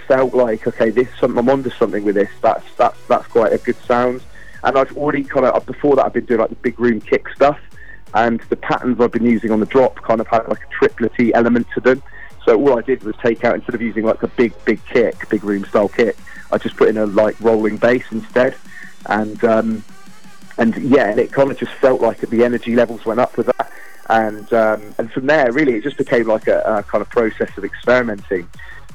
felt 0.06 0.34
like 0.34 0.66
okay 0.66 0.90
this 0.90 1.08
I'm 1.22 1.48
onto 1.48 1.70
something 1.70 2.04
with 2.04 2.14
this. 2.14 2.30
That's 2.40 2.64
that's 2.76 2.98
that's 3.08 3.26
quite 3.28 3.52
a 3.52 3.58
good 3.58 3.76
sound. 3.86 4.22
And 4.62 4.78
I've 4.78 4.96
already 4.96 5.24
kind 5.24 5.44
of 5.44 5.66
before 5.66 5.96
that 5.96 6.06
I've 6.06 6.12
been 6.12 6.24
doing 6.24 6.40
like 6.40 6.50
the 6.50 6.56
big 6.56 6.78
room 6.80 7.00
kick 7.00 7.28
stuff. 7.34 7.60
And 8.14 8.40
the 8.42 8.56
patterns 8.56 9.00
I've 9.00 9.10
been 9.10 9.24
using 9.24 9.50
on 9.50 9.58
the 9.58 9.66
drop 9.66 10.00
kind 10.02 10.20
of 10.20 10.28
had 10.28 10.46
like 10.48 10.60
a 10.62 10.84
triplety 10.84 11.32
element 11.34 11.66
to 11.74 11.80
them. 11.80 12.02
So 12.44 12.56
all 12.56 12.78
I 12.78 12.82
did 12.82 13.02
was 13.02 13.16
take 13.22 13.44
out 13.44 13.56
instead 13.56 13.74
of 13.74 13.82
using 13.82 14.04
like 14.04 14.22
a 14.22 14.28
big 14.28 14.52
big 14.64 14.84
kick 14.86 15.28
big 15.28 15.42
room 15.42 15.64
style 15.64 15.88
kick 15.88 16.16
I 16.54 16.58
just 16.58 16.76
put 16.76 16.88
in 16.88 16.96
a 16.96 17.06
like 17.06 17.38
rolling 17.40 17.76
bass 17.76 18.04
instead, 18.12 18.54
and 19.06 19.42
um, 19.44 19.84
and 20.56 20.76
yeah, 20.76 21.10
and 21.10 21.18
it 21.18 21.32
kind 21.32 21.50
of 21.50 21.58
just 21.58 21.72
felt 21.72 22.00
like 22.00 22.20
the 22.20 22.44
energy 22.44 22.76
levels 22.76 23.04
went 23.04 23.18
up 23.18 23.36
with 23.36 23.46
that, 23.46 23.72
and 24.08 24.52
um, 24.52 24.94
and 24.98 25.10
from 25.10 25.26
there, 25.26 25.50
really, 25.52 25.74
it 25.74 25.82
just 25.82 25.98
became 25.98 26.28
like 26.28 26.46
a, 26.46 26.60
a 26.60 26.82
kind 26.84 27.02
of 27.02 27.10
process 27.10 27.50
of 27.58 27.64
experimenting 27.64 28.48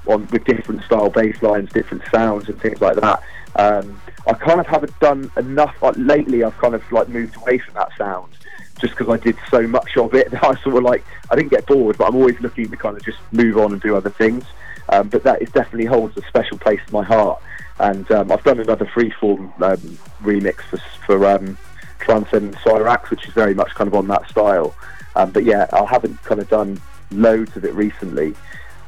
on 0.07 0.27
with 0.27 0.43
different 0.45 0.83
style 0.83 1.09
bass 1.09 1.41
lines, 1.41 1.71
different 1.71 2.03
sounds, 2.11 2.49
and 2.49 2.59
things 2.59 2.81
like 2.81 2.95
that. 2.97 3.23
Um, 3.55 4.01
I 4.27 4.33
kind 4.33 4.59
of 4.59 4.67
haven't 4.67 4.97
done 4.99 5.31
enough 5.37 5.75
like, 5.81 5.95
lately. 5.97 6.43
I've 6.43 6.57
kind 6.57 6.75
of 6.75 6.91
like 6.91 7.09
moved 7.09 7.35
away 7.37 7.57
from 7.59 7.73
that 7.75 7.89
sound 7.97 8.31
just 8.79 8.95
because 8.95 9.13
I 9.13 9.21
did 9.21 9.35
so 9.49 9.67
much 9.67 9.97
of 9.97 10.13
it 10.13 10.31
that 10.31 10.43
I 10.43 10.55
sort 10.61 10.77
of 10.77 10.83
like 10.83 11.03
I 11.29 11.35
didn't 11.35 11.51
get 11.51 11.65
bored, 11.65 11.97
but 11.97 12.07
I'm 12.07 12.15
always 12.15 12.39
looking 12.41 12.69
to 12.69 12.77
kind 12.77 12.95
of 12.95 13.03
just 13.03 13.19
move 13.31 13.57
on 13.57 13.73
and 13.73 13.81
do 13.81 13.95
other 13.95 14.09
things. 14.09 14.45
Um, 14.89 15.07
but 15.07 15.23
that 15.23 15.41
is 15.41 15.51
definitely 15.51 15.85
holds 15.85 16.17
a 16.17 16.21
special 16.23 16.57
place 16.57 16.79
in 16.87 16.93
my 16.93 17.03
heart. 17.03 17.41
And 17.79 18.09
um, 18.11 18.31
I've 18.31 18.43
done 18.43 18.59
another 18.59 18.85
freeform 18.85 19.53
um, 19.61 19.77
remix 20.21 20.61
for, 20.61 20.77
for 21.05 21.25
um, 21.27 21.57
Cyrax, 21.99 23.09
which 23.09 23.27
is 23.27 23.33
very 23.33 23.53
much 23.53 23.69
kind 23.75 23.87
of 23.87 23.93
on 23.93 24.07
that 24.07 24.27
style. 24.29 24.75
Um, 25.15 25.31
but 25.31 25.43
yeah, 25.43 25.67
I 25.71 25.85
haven't 25.85 26.21
kind 26.23 26.41
of 26.41 26.49
done 26.49 26.81
loads 27.11 27.55
of 27.55 27.65
it 27.65 27.73
recently. 27.73 28.35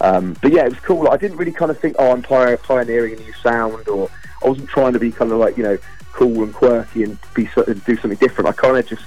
Um, 0.01 0.35
but 0.41 0.51
yeah, 0.51 0.65
it 0.65 0.69
was 0.69 0.79
cool. 0.79 1.09
I 1.09 1.17
didn't 1.17 1.37
really 1.37 1.51
kind 1.51 1.69
of 1.69 1.79
think, 1.79 1.95
oh, 1.99 2.11
I'm 2.11 2.23
pioneering 2.23 3.13
a 3.13 3.17
new 3.17 3.33
sound, 3.33 3.87
or 3.87 4.09
I 4.43 4.47
wasn't 4.47 4.67
trying 4.69 4.93
to 4.93 4.99
be 4.99 5.11
kind 5.11 5.31
of 5.31 5.37
like 5.37 5.57
you 5.57 5.63
know 5.63 5.77
cool 6.11 6.43
and 6.43 6.53
quirky 6.53 7.03
and 7.03 7.17
be 7.33 7.47
and 7.67 7.83
do 7.85 7.95
something 7.97 8.17
different. 8.17 8.49
I 8.49 8.53
kind 8.53 8.77
of 8.77 8.87
just 8.87 9.05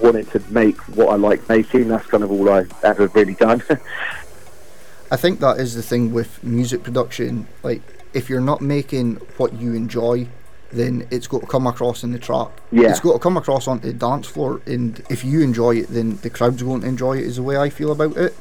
wanted 0.00 0.30
to 0.32 0.40
make 0.50 0.76
what 0.96 1.08
I 1.08 1.16
like 1.16 1.48
making. 1.48 1.88
That's 1.88 2.06
kind 2.06 2.22
of 2.22 2.30
all 2.30 2.50
I 2.50 2.64
ever 2.82 3.06
really 3.08 3.34
done. 3.34 3.62
I 5.10 5.16
think 5.16 5.40
that 5.40 5.58
is 5.58 5.74
the 5.74 5.82
thing 5.82 6.12
with 6.12 6.42
music 6.42 6.82
production. 6.82 7.46
Like, 7.62 7.80
if 8.12 8.28
you're 8.28 8.40
not 8.40 8.60
making 8.60 9.16
what 9.36 9.54
you 9.54 9.72
enjoy, 9.72 10.26
then 10.72 11.06
it's 11.10 11.28
got 11.28 11.42
to 11.42 11.46
come 11.46 11.66
across 11.66 12.02
in 12.02 12.12
the 12.12 12.18
track. 12.18 12.48
Yeah. 12.72 12.90
It's 12.90 13.00
got 13.00 13.12
to 13.12 13.18
come 13.18 13.36
across 13.36 13.68
onto 13.68 13.86
the 13.86 13.94
dance 13.94 14.26
floor, 14.26 14.60
and 14.66 15.00
if 15.08 15.24
you 15.24 15.40
enjoy 15.40 15.76
it, 15.76 15.88
then 15.88 16.16
the 16.18 16.30
crowd's 16.30 16.62
going 16.62 16.80
to 16.82 16.86
enjoy 16.88 17.18
it. 17.18 17.24
Is 17.24 17.36
the 17.36 17.42
way 17.42 17.56
I 17.56 17.70
feel 17.70 17.92
about 17.92 18.16
it. 18.16 18.36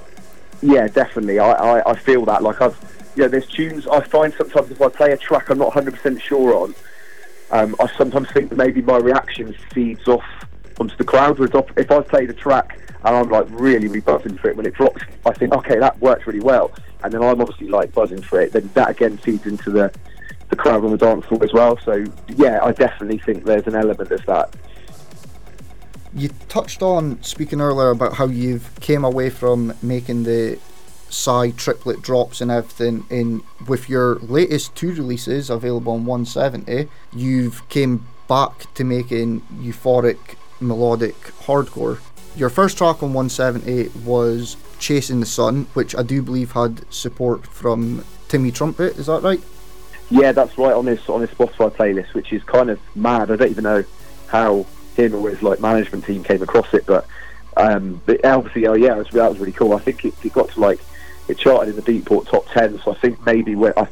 Yeah, 0.62 0.88
definitely. 0.88 1.40
I, 1.40 1.52
I, 1.52 1.92
I 1.92 1.96
feel 1.96 2.26
that. 2.26 2.42
Like 2.44 2.62
I've, 2.62 2.78
you 3.16 3.24
know, 3.24 3.30
there's 3.30 3.48
tunes 3.48 3.88
I 3.88 4.02
find 4.02 4.34
sometimes 4.34 4.72
if 4.72 4.82
I 4.82 4.90
play 4.90 5.12
a 5.12 5.18
track 5.18 5.50
I'm 5.50 5.58
not 5.60 5.74
100% 5.74 6.22
sure 6.22 6.56
on, 6.56 6.76
um, 7.52 7.76
I 7.80 7.88
sometimes 7.98 8.30
think 8.32 8.50
that 8.50 8.58
maybe 8.58 8.82
my 8.82 8.98
reaction 8.98 9.56
feeds 9.74 10.08
off 10.08 10.24
onto 10.80 10.96
the 10.98 11.04
crowd. 11.04 11.40
If- 11.40 11.92
I 11.92 12.02
played 12.02 12.30
a 12.30 12.34
track 12.34 12.80
and 13.04 13.16
I'm 13.16 13.30
like 13.30 13.46
really, 13.50 13.88
really 13.88 14.00
buzzing 14.00 14.38
for 14.38 14.50
it, 14.50 14.58
when 14.58 14.66
it 14.66 14.74
drops, 14.74 15.02
I 15.26 15.34
think, 15.34 15.54
okay, 15.54 15.78
that 15.80 16.00
works 16.00 16.26
really 16.26 16.40
well. 16.40 16.72
And 17.04 17.14
then 17.14 17.22
I'm 17.22 17.40
obviously 17.40 17.68
like 17.68 17.94
buzzing 17.94 18.22
for 18.22 18.42
it. 18.42 18.52
Then 18.52 18.70
that 18.74 18.90
again 18.90 19.18
feeds 19.18 19.46
into 19.46 19.70
the, 19.70 19.94
the 20.50 20.56
crowd 20.56 20.84
on 20.84 20.92
the 20.92 20.98
dance 20.98 21.26
floor 21.26 21.44
as 21.44 21.54
well. 21.54 21.78
So 21.86 22.04
yeah, 22.36 22.60
I 22.64 22.72
definitely 22.72 23.20
think 23.20 23.46
there's 23.46 23.68
an 23.68 23.76
element 23.76 24.12
of 24.12 24.26
that. 24.26 24.50
You 26.16 26.30
touched 26.48 26.82
on 26.82 27.22
speaking 27.22 27.60
earlier 27.60 27.90
about 27.90 28.14
how 28.14 28.28
you've 28.28 28.74
came 28.80 29.04
away 29.04 29.30
from 29.30 29.74
making 29.82 30.24
the 30.24 30.58
Psy 31.10 31.52
triplet 31.52 32.02
drops 32.02 32.42
and 32.42 32.50
everything 32.50 33.06
in 33.10 33.42
with 33.68 33.90
your 33.90 34.16
latest 34.16 34.76
two 34.76 34.94
releases 34.94 35.50
available 35.50 35.94
on 35.94 36.06
170 36.06 36.90
you've 37.14 37.68
came 37.70 38.06
back 38.28 38.74
to 38.74 38.84
making 38.84 39.42
euphoric 39.60 40.18
melodic 40.60 41.16
hardcore 41.46 42.00
your 42.36 42.50
first 42.50 42.78
track 42.78 43.04
on 43.04 43.14
170 43.14 43.90
was 44.04 44.58
chasing 44.80 45.20
the 45.20 45.26
sun 45.26 45.68
which 45.74 45.96
i 45.96 46.02
do 46.02 46.22
believe 46.22 46.52
had 46.52 46.92
support 46.92 47.46
from 47.48 48.04
timmy 48.28 48.52
trumpet 48.52 48.98
is 48.98 49.06
that 49.06 49.22
right 49.22 49.42
Yeah, 50.10 50.32
that's 50.32 50.58
right 50.58 50.74
on 50.74 50.86
this 50.86 51.08
on 51.10 51.22
this 51.22 51.32
Spotify 51.32 51.72
playlist, 51.72 52.14
which 52.14 52.32
is 52.32 52.44
kind 52.44 52.70
of 52.70 52.80
mad. 52.96 53.32
I 53.32 53.38
don't 53.38 53.50
even 53.50 53.64
know 53.64 53.84
how 54.28 54.66
him 54.96 55.14
or 55.14 55.30
his 55.30 55.42
like 55.42 55.60
management 55.60 56.06
team 56.06 56.24
came 56.24 56.42
across 56.42 56.74
it, 56.74 56.86
but 56.86 57.06
um, 57.58 58.02
but 58.06 58.24
obviously, 58.26 58.68
oh 58.68 58.74
yeah, 58.74 58.96
was, 58.96 59.08
that 59.10 59.30
was 59.30 59.40
really 59.40 59.52
cool. 59.52 59.74
I 59.74 59.80
think 59.80 60.04
it, 60.06 60.14
it 60.24 60.34
got 60.34 60.50
to 60.50 60.60
like 60.60 60.80
it 61.28 61.38
charted 61.38 61.76
in 61.76 61.82
the 61.82 61.82
Beatport 61.82 62.30
top 62.30 62.48
ten, 62.50 62.80
so 62.84 62.92
I 62.92 62.96
think 62.96 63.26
maybe 63.26 63.56
where 63.56 63.78
I, 63.80 63.88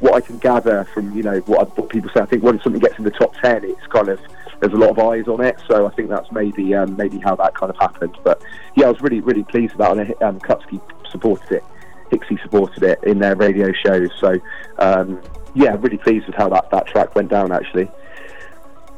what 0.00 0.14
I 0.14 0.20
can 0.20 0.38
gather 0.38 0.84
from 0.92 1.16
you 1.16 1.22
know 1.22 1.38
what, 1.40 1.76
what 1.76 1.88
people 1.88 2.10
say, 2.14 2.20
I 2.20 2.26
think 2.26 2.42
when 2.42 2.60
something 2.60 2.80
gets 2.80 2.98
in 2.98 3.04
the 3.04 3.10
top 3.10 3.34
ten, 3.36 3.64
it's 3.64 3.86
kind 3.88 4.08
of 4.08 4.20
there's 4.60 4.72
a 4.72 4.76
lot 4.76 4.90
of 4.90 4.98
eyes 4.98 5.28
on 5.28 5.44
it. 5.44 5.56
So 5.68 5.86
I 5.86 5.90
think 5.90 6.08
that's 6.08 6.30
maybe 6.32 6.74
um, 6.74 6.96
maybe 6.96 7.18
how 7.18 7.36
that 7.36 7.54
kind 7.54 7.70
of 7.70 7.76
happened. 7.78 8.16
But 8.24 8.42
yeah, 8.76 8.86
I 8.86 8.90
was 8.90 9.00
really 9.00 9.20
really 9.20 9.44
pleased 9.44 9.76
that, 9.78 9.96
and 9.96 10.22
um, 10.22 10.40
Kutski 10.40 10.80
supported 11.10 11.52
it. 11.52 11.64
Hixie 12.10 12.40
supported 12.42 12.82
it 12.82 13.02
in 13.02 13.18
their 13.18 13.34
radio 13.34 13.72
shows. 13.72 14.10
So 14.20 14.38
um, 14.78 15.20
yeah, 15.54 15.76
really 15.78 15.98
pleased 15.98 16.26
with 16.26 16.36
how 16.36 16.48
that, 16.50 16.70
that 16.70 16.86
track 16.86 17.14
went 17.14 17.30
down 17.30 17.52
actually. 17.52 17.90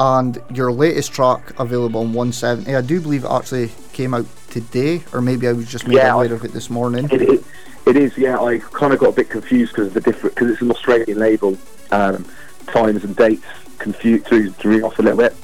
And 0.00 0.42
your 0.54 0.70
latest 0.70 1.12
track 1.12 1.58
available 1.58 2.00
on 2.00 2.12
170 2.12 2.74
i 2.74 2.80
do 2.80 3.00
believe 3.00 3.24
it 3.24 3.30
actually 3.30 3.70
came 3.92 4.14
out 4.14 4.26
today 4.48 5.02
or 5.12 5.20
maybe 5.20 5.48
i 5.48 5.52
was 5.52 5.66
just 5.66 5.86
made 5.88 5.96
Yeah, 5.96 6.14
aware 6.14 6.32
of 6.32 6.44
it 6.44 6.52
this 6.52 6.70
morning 6.70 7.08
It, 7.10 7.22
it, 7.22 7.44
it 7.86 7.96
is, 7.96 8.18
yeah. 8.18 8.38
I 8.38 8.58
kind 8.58 8.92
of 8.92 8.98
got 8.98 9.08
a 9.08 9.12
bit 9.12 9.30
confused 9.30 9.72
because 9.72 9.86
of 9.88 9.94
the 9.94 10.00
different 10.02 10.34
because 10.34 10.50
it's 10.52 10.60
an 10.60 10.70
Australian 10.70 11.18
label. 11.18 11.56
Um, 11.90 12.26
times 12.66 13.02
and 13.02 13.16
dates 13.16 13.46
confused 13.78 14.26
threw, 14.26 14.50
threw 14.50 14.76
me 14.76 14.82
off 14.82 14.98
a 14.98 15.02
little 15.02 15.16
bit. 15.16 15.34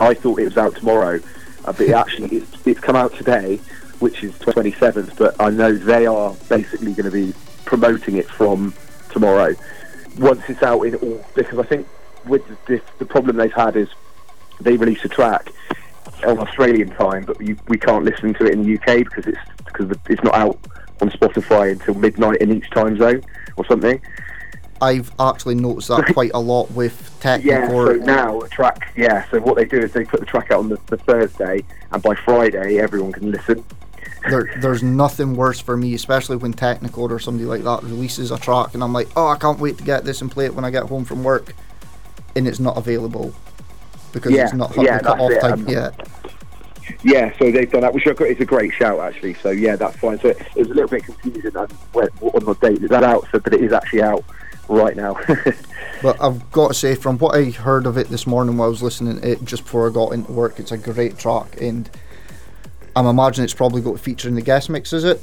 I 0.00 0.14
thought 0.14 0.38
it 0.40 0.44
was 0.44 0.56
out 0.56 0.74
tomorrow, 0.74 1.20
uh, 1.66 1.72
but 1.72 1.80
it 1.82 1.90
actually 1.90 2.38
it's, 2.38 2.66
it's 2.66 2.80
come 2.80 2.96
out 2.96 3.12
today, 3.16 3.58
which 3.98 4.24
is 4.24 4.32
27th. 4.36 5.18
But 5.18 5.36
I 5.38 5.50
know 5.50 5.74
they 5.76 6.06
are 6.06 6.32
basically 6.48 6.94
going 6.94 7.04
to 7.04 7.10
be 7.10 7.34
promoting 7.66 8.16
it 8.16 8.26
from 8.26 8.72
tomorrow. 9.10 9.54
Once 10.18 10.40
it's 10.48 10.62
out 10.62 10.80
in 10.84 10.94
all, 10.94 11.22
because 11.34 11.58
I 11.58 11.64
think 11.64 11.86
with 12.26 12.42
the, 12.66 12.80
the 12.98 13.04
problem 13.06 13.36
they've 13.36 13.52
had 13.52 13.76
is 13.76 13.88
they 14.60 14.76
release 14.76 15.04
a 15.04 15.08
track 15.08 15.50
on 16.26 16.38
Australian 16.38 16.90
time, 16.90 17.24
but 17.24 17.40
you, 17.40 17.56
we 17.68 17.78
can't 17.78 18.04
listen 18.04 18.32
to 18.34 18.46
it 18.46 18.52
in 18.52 18.62
the 18.62 18.74
UK 18.78 18.98
because 19.04 19.26
it's 19.26 19.38
because 19.66 19.96
it's 20.08 20.22
not 20.22 20.34
out 20.34 20.58
on 21.00 21.10
Spotify 21.10 21.72
until 21.72 21.94
midnight 21.94 22.40
in 22.40 22.52
each 22.52 22.70
time 22.70 22.96
zone 22.98 23.22
or 23.56 23.64
something. 23.66 24.00
I've 24.80 25.12
actually 25.20 25.54
noticed 25.54 25.88
that 25.88 26.06
quite 26.12 26.32
a 26.34 26.40
lot 26.40 26.70
with 26.72 27.10
Yeah, 27.24 27.38
Technikore. 27.38 27.98
so 27.98 28.04
now 28.04 28.40
a 28.40 28.48
track, 28.48 28.92
yeah. 28.96 29.28
So 29.30 29.40
what 29.40 29.56
they 29.56 29.64
do 29.64 29.78
is 29.78 29.92
they 29.92 30.04
put 30.04 30.20
the 30.20 30.26
track 30.26 30.50
out 30.50 30.58
on 30.60 30.68
the, 30.68 30.78
the 30.86 30.96
Thursday, 30.96 31.64
and 31.92 32.02
by 32.02 32.14
Friday 32.16 32.78
everyone 32.78 33.12
can 33.12 33.30
listen. 33.30 33.64
there, 34.28 34.52
there's 34.60 34.82
nothing 34.82 35.34
worse 35.36 35.60
for 35.60 35.76
me, 35.76 35.94
especially 35.94 36.36
when 36.36 36.52
Technikore 36.52 37.10
or 37.10 37.18
somebody 37.20 37.46
like 37.46 37.62
that 37.62 37.82
releases 37.84 38.30
a 38.32 38.38
track, 38.38 38.74
and 38.74 38.82
I'm 38.82 38.92
like, 38.92 39.08
oh, 39.16 39.28
I 39.28 39.38
can't 39.38 39.58
wait 39.60 39.78
to 39.78 39.84
get 39.84 40.04
this 40.04 40.20
and 40.20 40.30
play 40.30 40.46
it 40.46 40.54
when 40.54 40.64
I 40.64 40.70
get 40.70 40.84
home 40.84 41.04
from 41.04 41.22
work, 41.24 41.54
and 42.36 42.46
it's 42.46 42.60
not 42.60 42.76
available 42.76 43.34
because 44.12 44.32
Yeah, 44.32 44.44
it's 44.44 44.54
not 44.54 44.76
yeah, 44.76 44.98
cut 44.98 45.20
off 45.20 45.30
it, 45.30 45.40
time 45.40 45.52
um, 45.52 45.68
yet. 45.68 46.08
Yeah, 47.02 47.36
so 47.38 47.50
they've 47.50 47.70
done 47.70 47.82
that, 47.82 47.94
which 47.94 48.06
is 48.06 48.40
a 48.40 48.44
great 48.44 48.72
shout 48.74 49.00
actually. 49.00 49.34
So 49.34 49.50
yeah, 49.50 49.76
that's 49.76 49.96
fine. 49.96 50.18
So 50.20 50.28
it 50.28 50.54
was 50.56 50.68
a 50.68 50.74
little 50.74 50.88
bit 50.88 51.04
confusing 51.04 51.56
on, 51.56 51.68
on 51.94 52.44
the 52.44 52.56
date. 52.60 52.82
Is 52.82 52.90
that 52.90 53.04
out? 53.04 53.26
So, 53.32 53.38
but 53.38 53.54
it 53.54 53.62
is 53.62 53.72
actually 53.72 54.02
out 54.02 54.24
right 54.68 54.96
now. 54.96 55.16
But 56.02 56.20
I've 56.20 56.50
got 56.50 56.68
to 56.68 56.74
say, 56.74 56.96
from 56.96 57.16
what 57.18 57.36
I 57.36 57.50
heard 57.50 57.86
of 57.86 57.96
it 57.96 58.08
this 58.08 58.26
morning 58.26 58.56
while 58.56 58.66
I 58.66 58.70
was 58.70 58.82
listening 58.82 59.20
to 59.20 59.30
it 59.30 59.44
just 59.44 59.62
before 59.62 59.88
I 59.88 59.92
got 59.92 60.12
into 60.12 60.32
work, 60.32 60.58
it's 60.58 60.72
a 60.72 60.76
great 60.76 61.16
track, 61.16 61.60
and 61.60 61.88
I'm 62.96 63.06
imagining 63.06 63.44
it's 63.44 63.54
probably 63.54 63.82
got 63.82 63.92
to 63.92 63.98
feature 63.98 64.28
in 64.28 64.34
the 64.34 64.42
guest 64.42 64.68
mix, 64.68 64.92
is 64.92 65.04
it? 65.04 65.22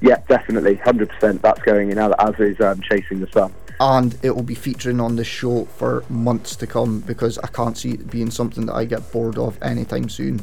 yeah, 0.00 0.22
definitely, 0.26 0.76
hundred 0.76 1.10
percent. 1.10 1.42
That's 1.42 1.60
going 1.60 1.90
in 1.90 1.98
as 1.98 2.12
as 2.18 2.34
is 2.40 2.60
um, 2.60 2.80
chasing 2.80 3.20
the 3.20 3.30
sun. 3.30 3.52
And 3.80 4.16
it 4.22 4.36
will 4.36 4.42
be 4.42 4.54
featuring 4.54 5.00
on 5.00 5.16
this 5.16 5.26
show 5.26 5.64
for 5.64 6.04
months 6.10 6.54
to 6.56 6.66
come 6.66 7.00
because 7.00 7.38
I 7.38 7.46
can't 7.48 7.76
see 7.76 7.92
it 7.92 8.10
being 8.10 8.30
something 8.30 8.66
that 8.66 8.74
I 8.74 8.84
get 8.84 9.10
bored 9.10 9.38
of 9.38 9.60
anytime 9.62 10.10
soon. 10.10 10.42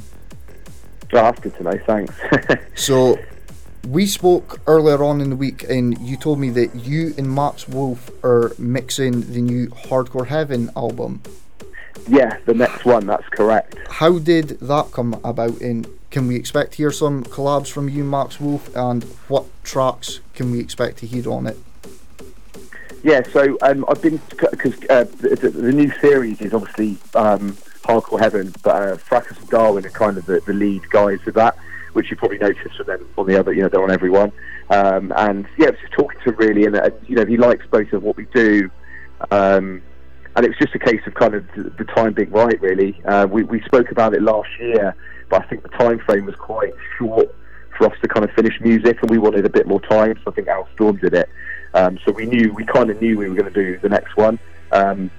That's 1.11 1.39
good 1.39 1.55
to 1.57 1.63
know. 1.63 1.79
Thanks. 1.85 2.13
So, 2.75 3.17
we 3.87 4.05
spoke 4.05 4.59
earlier 4.67 5.03
on 5.03 5.21
in 5.21 5.29
the 5.29 5.35
week, 5.35 5.63
and 5.69 5.97
you 5.99 6.17
told 6.17 6.39
me 6.39 6.49
that 6.51 6.75
you 6.75 7.13
and 7.17 7.33
Max 7.33 7.67
Wolf 7.67 8.11
are 8.23 8.53
mixing 8.57 9.21
the 9.31 9.41
new 9.41 9.67
Hardcore 9.67 10.27
Heaven 10.27 10.69
album. 10.75 11.21
yeah, 12.07 12.37
the 12.45 12.53
next 12.53 12.85
one. 12.85 13.05
That's 13.05 13.27
correct. 13.29 13.77
How 13.89 14.19
did 14.19 14.59
that 14.61 14.91
come 14.91 15.19
about? 15.23 15.61
And 15.61 15.87
can 16.11 16.27
we 16.27 16.35
expect 16.35 16.71
to 16.71 16.77
hear 16.77 16.91
some 16.91 17.23
collabs 17.23 17.71
from 17.71 17.87
you, 17.87 18.03
Max 18.03 18.39
Wolf? 18.39 18.75
And 18.75 19.03
what 19.27 19.45
tracks 19.63 20.19
can 20.33 20.51
we 20.51 20.59
expect 20.59 20.97
to 20.99 21.07
hear 21.07 21.31
on 21.31 21.47
it? 21.47 21.57
Yeah, 23.07 23.21
so 23.31 23.57
um, 23.61 23.85
I've 23.87 24.01
been 24.01 24.19
because 24.27 24.73
uh, 24.89 25.05
the, 25.21 25.49
the, 25.55 25.71
new 25.71 25.89
series 26.01 26.41
is 26.41 26.53
obviously 26.53 26.97
um, 27.15 27.53
Hardcore 27.83 28.19
Heaven, 28.19 28.53
but 28.63 28.75
uh, 28.75 28.97
Fracus 28.97 29.39
and 29.39 29.49
Darwin 29.49 29.85
are 29.85 29.91
kind 29.91 30.17
of 30.17 30.25
the, 30.25 30.41
the 30.45 30.51
lead 30.51 30.81
guys 30.89 31.23
with 31.25 31.35
that, 31.35 31.55
which 31.93 32.11
you 32.11 32.17
probably 32.17 32.37
noticed 32.37 32.75
from 32.75 32.87
them 32.87 33.07
on 33.17 33.25
the 33.25 33.39
other, 33.39 33.53
you 33.53 33.61
know, 33.61 33.69
they're 33.69 33.81
on 33.81 33.91
everyone. 33.91 34.33
Um, 34.69 35.13
and 35.15 35.47
yeah, 35.57 35.71
just 35.71 35.93
talking 35.93 36.19
to 36.25 36.31
him 36.31 36.35
really, 36.35 36.65
and, 36.65 36.75
and 36.75 36.93
you 37.07 37.15
know, 37.15 37.25
he 37.25 37.37
likes 37.37 37.65
both 37.71 37.93
of 37.93 38.03
what 38.03 38.17
we 38.17 38.25
do. 38.25 38.69
Um, 39.31 39.81
and 40.35 40.45
it 40.45 40.49
was 40.49 40.57
just 40.59 40.75
a 40.75 40.79
case 40.79 40.99
of 41.07 41.13
kind 41.13 41.33
of 41.33 41.47
the, 41.55 41.63
the 41.77 41.85
time 41.85 42.11
being 42.11 42.31
right, 42.31 42.59
really. 42.59 43.01
Uh, 43.05 43.25
we, 43.25 43.43
we 43.43 43.61
spoke 43.61 43.89
about 43.89 44.15
it 44.15 44.21
last 44.21 44.49
year, 44.59 44.93
but 45.29 45.45
I 45.45 45.47
think 45.47 45.63
the 45.63 45.69
time 45.69 45.99
frame 45.99 46.25
was 46.25 46.35
quite 46.35 46.73
short 46.97 47.33
for 47.77 47.87
us 47.87 47.97
to 48.01 48.09
kind 48.09 48.25
of 48.25 48.31
finish 48.31 48.59
music, 48.59 49.01
and 49.01 49.09
we 49.09 49.17
wanted 49.17 49.45
a 49.45 49.49
bit 49.49 49.65
more 49.65 49.79
time. 49.79 50.19
So 50.25 50.31
I 50.31 50.35
think 50.35 50.49
Al 50.49 50.67
Storm 50.73 50.97
did 50.97 51.13
it. 51.13 51.29
Um, 51.73 51.99
so 52.05 52.11
we 52.11 52.25
knew, 52.25 52.53
we 52.53 52.65
kind 52.65 52.89
of 52.89 53.01
knew 53.01 53.17
we 53.17 53.29
were 53.29 53.35
going 53.35 53.51
to 53.51 53.63
do 53.63 53.77
the 53.79 53.89
next 53.89 54.15
one, 54.17 54.39
um, 54.71 55.11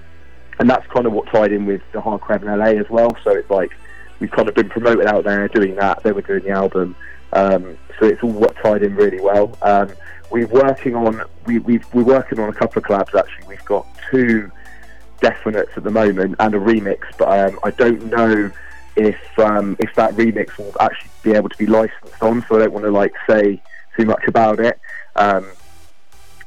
and 0.59 0.69
that's 0.69 0.85
kind 0.87 1.05
of 1.05 1.13
what 1.13 1.27
tied 1.31 1.51
in 1.51 1.65
with 1.65 1.81
the 1.93 2.01
hard 2.01 2.21
crab 2.21 2.43
in 2.43 2.49
LA 2.49 2.79
as 2.79 2.89
well. 2.89 3.15
So 3.23 3.31
it's 3.31 3.49
like 3.49 3.71
we've 4.19 4.31
kind 4.31 4.49
of 4.49 4.55
been 4.55 4.69
promoted 4.69 5.05
out 5.05 5.23
there 5.23 5.47
doing 5.47 5.75
that. 5.75 6.03
They 6.03 6.11
were 6.11 6.21
doing 6.21 6.43
the 6.43 6.51
album, 6.51 6.95
um, 7.33 7.77
so 7.99 8.05
it's 8.05 8.21
all 8.23 8.31
what 8.31 8.55
tied 8.57 8.83
in 8.83 8.95
really 8.95 9.21
well. 9.21 9.57
Um, 9.61 9.91
we're 10.31 10.47
working 10.47 10.95
on 10.95 11.23
we 11.45 11.59
we've, 11.59 11.85
we're 11.93 12.03
working 12.03 12.39
on 12.39 12.49
a 12.49 12.53
couple 12.53 12.81
of 12.81 12.85
collabs 12.85 13.17
actually. 13.17 13.47
We've 13.47 13.65
got 13.65 13.85
two 14.11 14.51
definites 15.21 15.75
at 15.75 15.83
the 15.83 15.91
moment 15.91 16.35
and 16.39 16.55
a 16.55 16.59
remix, 16.59 16.99
but 17.17 17.27
um, 17.39 17.59
I 17.63 17.71
don't 17.71 18.05
know 18.05 18.51
if 18.95 19.39
um, 19.39 19.75
if 19.79 19.93
that 19.95 20.13
remix 20.13 20.57
will 20.57 20.73
actually 20.79 21.11
be 21.23 21.33
able 21.33 21.49
to 21.49 21.57
be 21.57 21.65
licensed 21.65 22.21
on. 22.21 22.45
So 22.47 22.55
I 22.55 22.59
don't 22.59 22.73
want 22.73 22.85
to 22.85 22.91
like 22.91 23.13
say 23.27 23.61
too 23.97 24.05
much 24.05 24.23
about 24.27 24.59
it. 24.59 24.79
Um, 25.15 25.45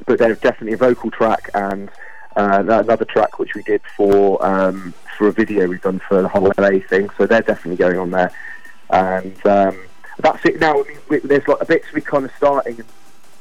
but 0.07 0.18
there's 0.18 0.38
definitely 0.40 0.74
a 0.74 0.76
vocal 0.76 1.11
track 1.11 1.50
and 1.55 1.90
uh, 2.36 2.62
another 2.66 3.05
track 3.05 3.38
which 3.38 3.55
we 3.55 3.62
did 3.62 3.82
for 3.96 4.44
um, 4.44 4.94
for 5.18 5.28
a 5.28 5.32
video 5.32 5.66
we've 5.66 5.82
done 5.82 6.00
for 6.09 6.22
the 6.22 6.28
whole 6.28 6.53
LA 6.59 6.78
thing. 6.88 7.11
So 7.18 7.26
they're 7.26 7.42
definitely 7.42 7.76
going 7.76 7.98
on 7.98 8.11
there, 8.11 8.32
and 8.90 9.46
um, 9.46 9.78
that's 10.18 10.44
it. 10.44 10.61
Now 10.61 10.72
I 10.82 10.88
mean, 10.88 10.98
we, 11.09 11.18
there's 11.18 11.46
like 11.46 11.61
a 11.61 11.66
bits 11.66 11.92
we 11.92 12.00
kind 12.00 12.24
of 12.24 12.32
starting, 12.36 12.82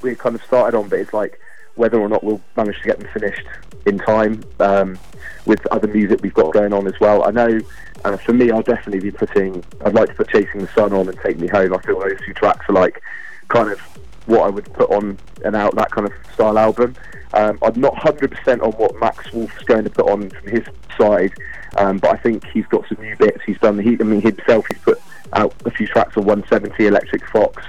we 0.01 0.15
kind 0.15 0.35
of 0.35 0.43
started 0.43 0.77
on, 0.77 0.89
but 0.89 0.99
it's 0.99 1.13
like 1.13 1.39
whether 1.75 1.99
or 1.99 2.09
not 2.09 2.23
we'll 2.23 2.41
manage 2.57 2.77
to 2.79 2.83
get 2.83 2.99
them 2.99 3.07
finished 3.13 3.47
in 3.85 3.97
time 3.97 4.43
um, 4.59 4.99
with 5.45 5.65
other 5.67 5.87
music 5.87 6.19
we've 6.21 6.33
got 6.33 6.53
going 6.53 6.73
on 6.73 6.85
as 6.87 6.99
well. 6.99 7.23
I 7.23 7.31
know. 7.31 7.59
Uh, 8.03 8.17
for 8.17 8.33
me, 8.33 8.51
I'll 8.51 8.63
definitely 8.63 8.99
be 8.99 9.11
putting. 9.11 9.63
I'd 9.85 9.93
like 9.93 10.09
to 10.09 10.15
put 10.15 10.29
"Chasing 10.29 10.61
the 10.61 10.67
Sun" 10.75 10.91
on 10.91 11.07
and 11.07 11.17
"Take 11.19 11.39
Me 11.39 11.47
Home." 11.47 11.73
I 11.73 11.77
feel 11.81 11.99
those 11.99 12.19
two 12.25 12.33
tracks 12.33 12.65
are 12.67 12.73
like 12.73 13.01
kind 13.47 13.71
of 13.71 13.79
what 14.25 14.41
I 14.41 14.49
would 14.49 14.71
put 14.73 14.89
on 14.91 15.17
an 15.43 15.55
out 15.55 15.75
that 15.75 15.91
kind 15.91 16.07
of 16.07 16.13
style 16.33 16.57
album. 16.57 16.95
Um, 17.33 17.57
I'm 17.61 17.79
not 17.79 17.93
100% 17.95 18.61
on 18.61 18.71
what 18.73 18.99
Max 18.99 19.31
Wolf's 19.31 19.63
going 19.63 19.85
to 19.85 19.89
put 19.89 20.09
on 20.09 20.29
from 20.29 20.47
his 20.49 20.65
side, 20.97 21.31
um, 21.77 21.97
but 21.97 22.13
I 22.13 22.17
think 22.17 22.45
he's 22.47 22.65
got 22.67 22.87
some 22.89 23.01
new 23.01 23.15
bits. 23.15 23.41
He's 23.45 23.57
done. 23.59 23.79
He, 23.79 23.97
I 23.99 24.03
mean, 24.03 24.21
himself, 24.21 24.65
he's 24.69 24.81
put 24.81 25.01
out 25.33 25.53
a 25.65 25.71
few 25.71 25.87
tracks 25.87 26.17
on 26.17 26.25
170 26.25 26.87
Electric 26.87 27.25
Fox. 27.29 27.63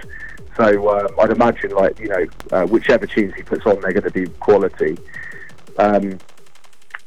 So 0.56 0.88
uh, 0.88 1.08
I'd 1.20 1.30
imagine, 1.30 1.70
like 1.70 1.98
you 1.98 2.08
know, 2.08 2.26
uh, 2.50 2.66
whichever 2.66 3.06
tunes 3.06 3.34
he 3.34 3.42
puts 3.42 3.64
on, 3.64 3.80
they're 3.80 3.92
going 3.92 4.02
to 4.02 4.10
be 4.10 4.26
quality. 4.26 4.98
Um, 5.78 6.18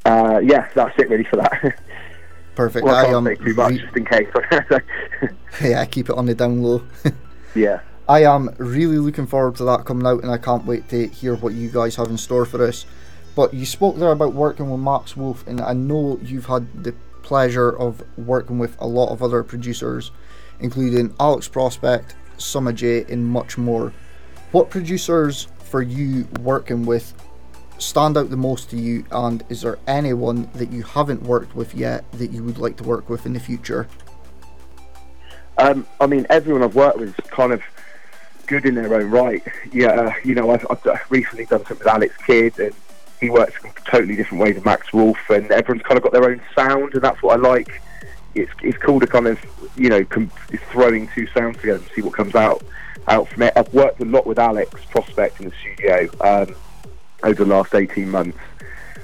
uh, 0.05 0.39
yeah, 0.43 0.69
that's 0.73 0.97
it 0.97 1.09
really 1.09 1.25
for 1.25 1.37
that. 1.37 1.79
Perfect. 2.55 2.85
well, 2.85 2.95
I 2.95 3.03
can't 3.05 3.15
um, 3.15 3.25
say 3.25 3.35
too 3.35 3.53
much 3.53 3.71
re- 3.71 3.79
just 3.79 3.97
in 3.97 4.05
case. 4.05 4.27
yeah, 5.61 5.85
keep 5.85 6.09
it 6.09 6.15
on 6.15 6.25
the 6.25 6.33
down 6.33 6.63
low. 6.63 6.81
yeah. 7.53 7.81
I 8.07 8.23
am 8.23 8.53
really 8.59 8.99
looking 8.99 9.25
forward 9.25 9.55
to 9.55 9.63
that 9.65 9.85
coming 9.85 10.05
out, 10.05 10.21
and 10.21 10.31
I 10.31 10.37
can't 10.37 10.65
wait 10.65 10.87
to 10.89 11.07
hear 11.07 11.35
what 11.35 11.53
you 11.53 11.71
guys 11.71 11.95
have 11.95 12.09
in 12.09 12.17
store 12.19 12.45
for 12.45 12.63
us. 12.63 12.85
But 13.35 13.53
you 13.53 13.65
spoke 13.65 13.97
there 13.97 14.11
about 14.11 14.33
working 14.33 14.69
with 14.69 14.79
Max 14.79 15.17
Wolf, 15.17 15.45
and 15.47 15.59
I 15.59 15.73
know 15.73 16.19
you've 16.21 16.45
had 16.45 16.83
the 16.83 16.93
pleasure 17.23 17.75
of 17.75 18.03
working 18.15 18.59
with 18.59 18.79
a 18.79 18.85
lot 18.85 19.09
of 19.11 19.23
other 19.23 19.41
producers, 19.41 20.11
including 20.59 21.15
Alex 21.19 21.47
Prospect, 21.47 22.15
Summer 22.37 22.71
J, 22.71 23.05
and 23.05 23.25
much 23.25 23.57
more. 23.57 23.91
What 24.51 24.69
producers 24.69 25.47
for 25.57 25.81
you 25.81 26.27
working 26.41 26.85
with 26.85 27.13
stand 27.79 28.17
out 28.17 28.29
the 28.29 28.37
most 28.37 28.69
to 28.69 28.77
you, 28.77 29.03
and 29.09 29.43
is 29.49 29.61
there 29.61 29.79
anyone 29.87 30.47
that 30.53 30.71
you 30.71 30.83
haven't 30.83 31.23
worked 31.23 31.55
with 31.55 31.73
yet 31.73 32.09
that 32.13 32.31
you 32.31 32.43
would 32.43 32.59
like 32.59 32.77
to 32.77 32.83
work 32.83 33.09
with 33.09 33.25
in 33.25 33.33
the 33.33 33.39
future? 33.39 33.87
Um, 35.57 35.87
I 35.99 36.05
mean, 36.05 36.27
everyone 36.29 36.61
I've 36.61 36.75
worked 36.75 36.99
with 36.99 37.09
is 37.09 37.29
kind 37.31 37.51
of 37.51 37.63
good 38.47 38.65
in 38.65 38.75
their 38.75 38.93
own 38.93 39.09
right. 39.09 39.43
Yeah, 39.71 39.87
uh, 39.87 40.13
you 40.23 40.35
know, 40.35 40.51
I've, 40.51 40.65
I've 40.69 41.05
recently 41.09 41.45
done 41.45 41.59
something 41.65 41.79
with 41.79 41.87
Alex 41.87 42.15
Kidd, 42.25 42.59
and 42.59 42.73
he 43.19 43.29
works 43.29 43.63
in 43.63 43.71
totally 43.85 44.15
different 44.15 44.43
ways 44.43 44.55
than 44.55 44.63
Max 44.63 44.91
Wolf, 44.93 45.17
and 45.29 45.51
everyone's 45.51 45.85
kind 45.85 45.97
of 45.97 46.03
got 46.03 46.13
their 46.13 46.29
own 46.29 46.41
sound, 46.55 46.93
and 46.93 47.01
that's 47.01 47.21
what 47.21 47.37
I 47.37 47.41
like. 47.41 47.81
It's 48.33 48.51
it's 48.61 48.77
cool 48.77 48.99
to 48.99 49.07
kind 49.07 49.27
of 49.27 49.39
you 49.77 49.89
know 49.89 50.03
com- 50.05 50.31
throwing 50.71 51.07
two 51.09 51.27
sounds 51.27 51.57
together 51.57 51.79
and 51.79 51.89
see 51.95 52.01
what 52.01 52.13
comes 52.13 52.35
out 52.35 52.63
out 53.07 53.27
from 53.29 53.43
it. 53.43 53.53
I've 53.55 53.73
worked 53.73 54.01
a 54.01 54.05
lot 54.05 54.25
with 54.25 54.39
Alex 54.39 54.81
Prospect 54.89 55.39
in 55.39 55.49
the 55.49 55.55
studio 55.61 56.09
um, 56.21 56.55
over 57.23 57.43
the 57.43 57.49
last 57.49 57.73
eighteen 57.73 58.09
months. 58.09 58.37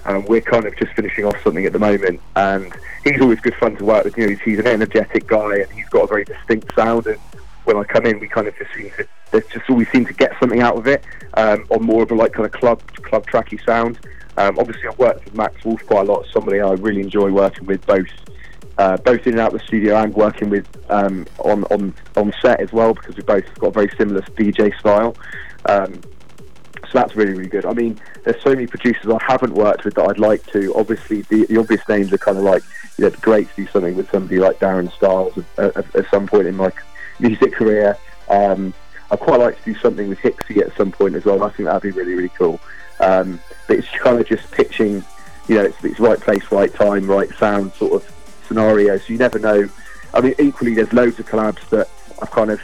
Um, 0.05 0.25
we're 0.25 0.41
kind 0.41 0.65
of 0.65 0.75
just 0.77 0.93
finishing 0.93 1.25
off 1.25 1.41
something 1.43 1.65
at 1.65 1.73
the 1.73 1.79
moment, 1.79 2.19
and 2.35 2.73
he's 3.03 3.21
always 3.21 3.39
good 3.39 3.55
fun 3.55 3.75
to 3.77 3.85
work 3.85 4.03
with. 4.03 4.17
You 4.17 4.23
know, 4.23 4.29
he's, 4.31 4.41
he's 4.41 4.59
an 4.59 4.67
energetic 4.67 5.27
guy, 5.27 5.57
and 5.57 5.71
he's 5.71 5.87
got 5.89 6.03
a 6.03 6.07
very 6.07 6.25
distinct 6.25 6.73
sound. 6.75 7.05
And 7.07 7.19
when 7.65 7.77
I 7.77 7.83
come 7.83 8.05
in, 8.05 8.19
we 8.19 8.27
kind 8.27 8.47
of 8.47 8.57
just 8.57 8.73
seem 8.73 8.91
to 8.97 9.07
there's 9.31 9.47
just 9.47 9.69
always 9.69 9.89
seem 9.89 10.05
to 10.05 10.13
get 10.13 10.33
something 10.39 10.61
out 10.61 10.77
of 10.77 10.87
it 10.87 11.03
um, 11.35 11.65
on 11.69 11.83
more 11.83 12.03
of 12.03 12.11
a 12.11 12.15
like 12.15 12.33
kind 12.33 12.45
of 12.45 12.51
club 12.51 12.81
club 13.03 13.25
tracky 13.27 13.63
sound. 13.65 13.99
Um, 14.37 14.59
obviously, 14.59 14.87
I've 14.87 14.99
worked 14.99 15.25
with 15.25 15.33
Max 15.33 15.63
Wolf 15.65 15.85
quite 15.85 16.07
a 16.07 16.11
lot. 16.11 16.25
Somebody 16.31 16.59
I 16.59 16.71
really 16.73 17.01
enjoy 17.01 17.31
working 17.31 17.65
with, 17.65 17.85
both 17.85 18.07
uh, 18.77 18.97
both 18.97 19.25
in 19.27 19.33
and 19.33 19.41
out 19.41 19.53
of 19.53 19.59
the 19.59 19.65
studio 19.65 19.95
and 19.95 20.13
working 20.13 20.49
with 20.49 20.67
um, 20.89 21.25
on 21.39 21.63
on 21.65 21.93
on 22.17 22.33
set 22.41 22.59
as 22.59 22.71
well, 22.71 22.93
because 22.93 23.15
we 23.15 23.23
both 23.23 23.43
got 23.59 23.67
a 23.67 23.71
very 23.71 23.89
similar 23.97 24.21
DJ 24.21 24.77
style. 24.79 25.15
Um, 25.65 26.01
so 26.87 26.99
that's 26.99 27.15
really 27.15 27.33
really 27.33 27.49
good. 27.49 27.65
I 27.65 27.73
mean, 27.73 27.99
there's 28.23 28.41
so 28.41 28.49
many 28.49 28.67
producers 28.67 29.09
I 29.09 29.17
haven't 29.25 29.53
worked 29.53 29.85
with 29.85 29.95
that 29.95 30.09
I'd 30.09 30.19
like 30.19 30.45
to. 30.47 30.73
Obviously, 30.75 31.21
the, 31.23 31.45
the 31.45 31.57
obvious 31.57 31.87
names 31.87 32.11
are 32.11 32.17
kind 32.17 32.37
of 32.37 32.43
like 32.43 32.63
you 32.97 33.03
know, 33.03 33.07
it'd 33.07 33.21
be 33.21 33.23
great 33.23 33.49
to 33.49 33.55
do 33.63 33.67
something 33.67 33.95
with 33.95 34.09
somebody 34.11 34.39
like 34.39 34.59
Darren 34.59 34.91
Styles 34.91 35.37
at, 35.57 35.77
at, 35.77 35.95
at 35.95 36.09
some 36.09 36.27
point 36.27 36.47
in 36.47 36.55
my 36.55 36.71
music 37.21 37.53
career. 37.53 37.97
Um, 38.29 38.73
I'd 39.09 39.19
quite 39.19 39.39
like 39.39 39.57
to 39.57 39.73
do 39.73 39.79
something 39.79 40.07
with 40.07 40.19
Hixie 40.19 40.61
at 40.61 40.75
some 40.77 40.91
point 40.91 41.15
as 41.15 41.25
well. 41.25 41.43
I 41.43 41.49
think 41.49 41.67
that'd 41.67 41.81
be 41.81 41.91
really, 41.91 42.13
really 42.13 42.29
cool. 42.29 42.59
Um, 42.99 43.39
but 43.67 43.77
it's 43.77 43.89
kind 43.89 44.19
of 44.19 44.27
just 44.27 44.49
pitching, 44.51 45.03
you 45.47 45.55
know, 45.55 45.63
it's, 45.63 45.83
it's 45.83 45.99
right 45.99 46.19
place, 46.19 46.51
right 46.51 46.73
time, 46.73 47.09
right 47.09 47.29
sound 47.35 47.73
sort 47.73 47.93
of 47.93 48.15
scenario. 48.47 48.97
So 48.97 49.13
you 49.13 49.19
never 49.19 49.39
know. 49.39 49.69
I 50.13 50.21
mean, 50.21 50.35
equally, 50.39 50.75
there's 50.75 50.93
loads 50.93 51.19
of 51.19 51.27
collabs 51.27 51.67
that 51.69 51.89
I've 52.21 52.31
kind 52.31 52.51
of 52.51 52.61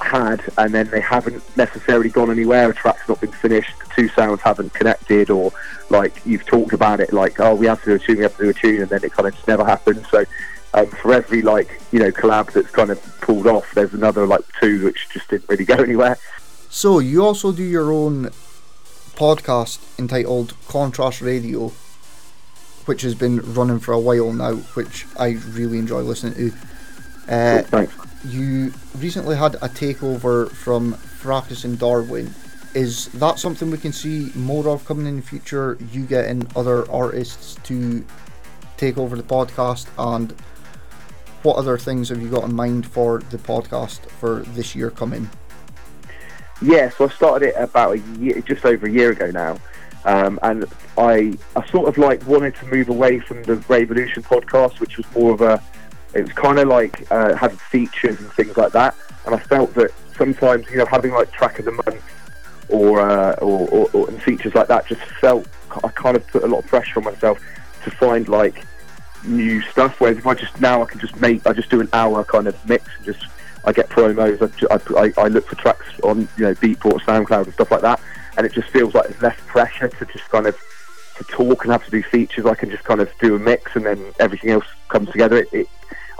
had, 0.00 0.42
and 0.58 0.72
then 0.74 0.88
they 0.90 1.00
haven't 1.00 1.42
necessarily 1.56 2.08
gone 2.08 2.30
anywhere. 2.30 2.70
A 2.70 2.74
track's 2.74 3.08
not 3.08 3.20
been 3.20 3.32
finished, 3.32 3.78
the 3.78 3.94
two 3.94 4.08
sounds 4.08 4.40
haven't 4.40 4.72
connected, 4.72 5.30
or 5.30 5.52
like 5.90 6.24
you've 6.24 6.46
talked 6.46 6.72
about 6.72 7.00
it, 7.00 7.12
like 7.12 7.38
oh, 7.40 7.54
we 7.54 7.66
have 7.66 7.82
to 7.82 7.90
do 7.90 7.94
a 7.94 7.98
tune, 7.98 8.16
we 8.16 8.22
have 8.22 8.36
to 8.36 8.44
do 8.44 8.50
a 8.50 8.54
tune, 8.54 8.82
and 8.82 8.88
then 8.88 9.04
it 9.04 9.12
kind 9.12 9.28
of 9.28 9.34
just 9.34 9.46
never 9.46 9.64
happens. 9.64 10.08
So 10.10 10.24
um, 10.74 10.86
for 10.86 11.12
every 11.12 11.42
like 11.42 11.80
you 11.92 11.98
know 11.98 12.10
collab 12.10 12.52
that's 12.52 12.70
kind 12.70 12.90
of 12.90 13.20
pulled 13.20 13.46
off, 13.46 13.72
there's 13.74 13.94
another 13.94 14.26
like 14.26 14.42
two 14.60 14.84
which 14.84 15.08
just 15.10 15.28
didn't 15.28 15.48
really 15.48 15.64
go 15.74 15.74
anywhere. 15.74 16.18
So 16.68 17.00
you 17.00 17.24
also 17.24 17.52
do 17.52 17.64
your 17.64 17.92
own 17.92 18.30
podcast 19.14 19.80
entitled 19.98 20.54
Contrast 20.68 21.20
Radio, 21.20 21.72
which 22.86 23.02
has 23.02 23.14
been 23.14 23.40
running 23.54 23.80
for 23.80 23.92
a 23.92 23.98
while 23.98 24.32
now, 24.32 24.54
which 24.54 25.06
I 25.18 25.30
really 25.50 25.78
enjoy 25.78 26.00
listening 26.02 26.34
to. 26.34 26.52
Uh, 27.28 27.62
Thanks. 27.62 27.94
you 28.24 28.72
recently 28.98 29.36
had 29.36 29.56
a 29.56 29.68
takeover 29.68 30.50
from 30.50 30.94
Fracus 30.94 31.64
and 31.64 31.78
Darwin. 31.78 32.32
Is 32.74 33.06
that 33.08 33.38
something 33.38 33.70
we 33.70 33.78
can 33.78 33.92
see 33.92 34.30
more 34.34 34.68
of 34.68 34.84
coming 34.84 35.06
in 35.06 35.16
the 35.16 35.22
future? 35.22 35.76
You 35.92 36.04
getting 36.06 36.46
other 36.54 36.90
artists 36.90 37.56
to 37.64 38.04
take 38.76 38.96
over 38.96 39.16
the 39.16 39.22
podcast, 39.22 39.88
and 39.98 40.34
what 41.42 41.56
other 41.56 41.78
things 41.78 42.08
have 42.10 42.20
you 42.20 42.28
got 42.28 42.44
in 42.44 42.54
mind 42.54 42.86
for 42.86 43.20
the 43.30 43.38
podcast 43.38 44.00
for 44.10 44.40
this 44.48 44.74
year 44.74 44.90
coming? 44.90 45.28
Yeah, 46.62 46.90
so 46.90 47.06
I 47.06 47.08
started 47.10 47.48
it 47.48 47.54
about 47.56 47.94
a 47.94 47.98
year, 48.18 48.40
just 48.42 48.64
over 48.64 48.86
a 48.86 48.90
year 48.90 49.10
ago 49.10 49.30
now, 49.30 49.58
um, 50.04 50.38
and 50.42 50.66
I 50.98 51.38
I 51.56 51.66
sort 51.70 51.88
of 51.88 51.96
like 51.96 52.26
wanted 52.26 52.54
to 52.56 52.66
move 52.66 52.90
away 52.90 53.18
from 53.18 53.42
the 53.44 53.56
Revolution 53.68 54.22
podcast, 54.22 54.78
which 54.80 54.98
was 54.98 55.06
more 55.14 55.32
of 55.32 55.40
a 55.40 55.62
it 56.12 56.22
was 56.22 56.32
kind 56.32 56.58
of 56.58 56.68
like 56.68 57.10
uh, 57.10 57.34
had 57.34 57.58
features 57.58 58.18
and 58.18 58.30
things 58.32 58.56
like 58.56 58.72
that, 58.72 58.94
and 59.24 59.34
I 59.34 59.38
felt 59.38 59.72
that 59.74 59.90
sometimes 60.16 60.68
you 60.70 60.76
know 60.76 60.86
having 60.86 61.12
like 61.12 61.32
track 61.32 61.58
of 61.58 61.64
the 61.64 61.72
month 61.72 62.02
or 62.68 63.00
uh, 63.00 63.32
or, 63.34 63.68
or, 63.68 63.90
or 63.94 64.08
and 64.08 64.22
features 64.22 64.54
like 64.54 64.68
that 64.68 64.86
just 64.86 65.00
felt 65.20 65.46
I 65.82 65.88
kind 65.88 66.16
of 66.16 66.26
put 66.26 66.42
a 66.42 66.46
lot 66.46 66.58
of 66.58 66.66
pressure 66.66 66.98
on 66.98 67.04
myself 67.04 67.38
to 67.84 67.90
find 67.90 68.28
like 68.28 68.64
new 69.24 69.60
stuff. 69.62 70.00
Whereas 70.00 70.18
if 70.18 70.26
I 70.26 70.34
just 70.34 70.60
now 70.60 70.82
I 70.82 70.86
can 70.86 71.00
just 71.00 71.20
make 71.20 71.46
I 71.46 71.52
just 71.52 71.70
do 71.70 71.80
an 71.80 71.88
hour 71.92 72.24
kind 72.24 72.46
of 72.46 72.68
mix 72.68 72.84
and 72.96 73.06
just 73.06 73.26
I 73.64 73.72
get 73.72 73.88
promos. 73.88 74.40
I, 74.70 75.00
I, 75.00 75.24
I 75.24 75.28
look 75.28 75.46
for 75.46 75.56
tracks 75.56 75.86
on 76.02 76.28
you 76.36 76.44
know 76.44 76.54
Beatport, 76.54 77.00
SoundCloud, 77.02 77.44
and 77.44 77.54
stuff 77.54 77.70
like 77.70 77.82
that, 77.82 78.00
and 78.36 78.46
it 78.46 78.52
just 78.52 78.68
feels 78.68 78.94
like 78.94 79.08
there's 79.08 79.22
less 79.22 79.38
pressure 79.46 79.88
to 79.88 80.06
just 80.06 80.28
kind 80.30 80.46
of 80.46 80.58
to 81.16 81.24
talk 81.24 81.64
and 81.64 81.72
have 81.72 81.84
to 81.84 81.90
do 81.90 82.02
features. 82.02 82.46
I 82.46 82.54
can 82.54 82.70
just 82.70 82.84
kind 82.84 83.00
of 83.00 83.10
do 83.20 83.36
a 83.36 83.38
mix, 83.38 83.76
and 83.76 83.84
then 83.84 84.02
everything 84.18 84.50
else 84.50 84.66
comes 84.88 85.10
together. 85.10 85.38
It, 85.38 85.48
it 85.52 85.68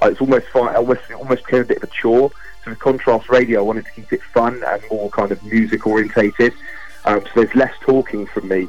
it's 0.02 0.20
almost 0.20 0.46
fine. 0.48 0.74
Almost 0.76 1.02
it 1.08 1.14
almost 1.14 1.44
became 1.44 1.62
a 1.62 1.64
bit 1.64 1.78
of 1.78 1.84
a 1.84 1.92
chore. 1.92 2.30
So 2.64 2.70
with 2.70 2.78
contrast 2.78 3.30
radio, 3.30 3.60
I 3.60 3.62
wanted 3.62 3.86
to 3.86 3.92
keep 3.92 4.12
it 4.12 4.22
fun 4.22 4.62
and 4.66 4.82
more 4.90 5.08
kind 5.10 5.32
of 5.32 5.42
music 5.44 5.86
orientated. 5.86 6.52
Um, 7.06 7.22
so 7.22 7.42
there's 7.42 7.54
less 7.54 7.74
talking 7.80 8.26
from 8.26 8.48
me. 8.48 8.68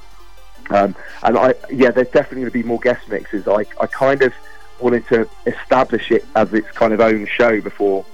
Um, 0.74 0.96
and 1.24 1.38
I, 1.38 1.54
yeah, 1.72 1.92
there's 1.92 2.10
definitely 2.10 2.42
going 2.42 2.52
to 2.52 2.52
be 2.52 2.64
more 2.64 2.80
guest 2.80 3.08
mixes. 3.10 3.48
I, 3.48 3.66
I 3.80 3.88
kind 3.88 4.22
of 4.22 4.34
wanted 4.80 5.06
to 5.08 5.30
establish 5.46 6.12
it 6.12 6.26
as 6.36 6.54
its 6.54 6.70
kind 6.72 6.94
of 6.94 7.02
own 7.02 7.28
show 7.28 7.62
before, 7.62 8.06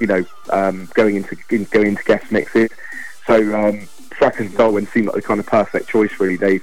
you 0.00 0.06
know, 0.06 0.24
um, 0.50 0.88
going 0.94 1.16
into 1.16 1.36
in, 1.50 1.64
going 1.64 1.88
into 1.88 2.04
guest 2.04 2.30
mixes. 2.32 2.70
So 3.26 3.34
um, 3.34 3.80
Frack 4.10 4.40
and 4.40 4.54
Darwin 4.56 4.86
seemed 4.86 5.06
like 5.06 5.16
the 5.16 5.22
kind 5.22 5.40
of 5.40 5.46
perfect 5.46 5.88
choice. 5.88 6.18
Really, 6.20 6.36
they 6.36 6.60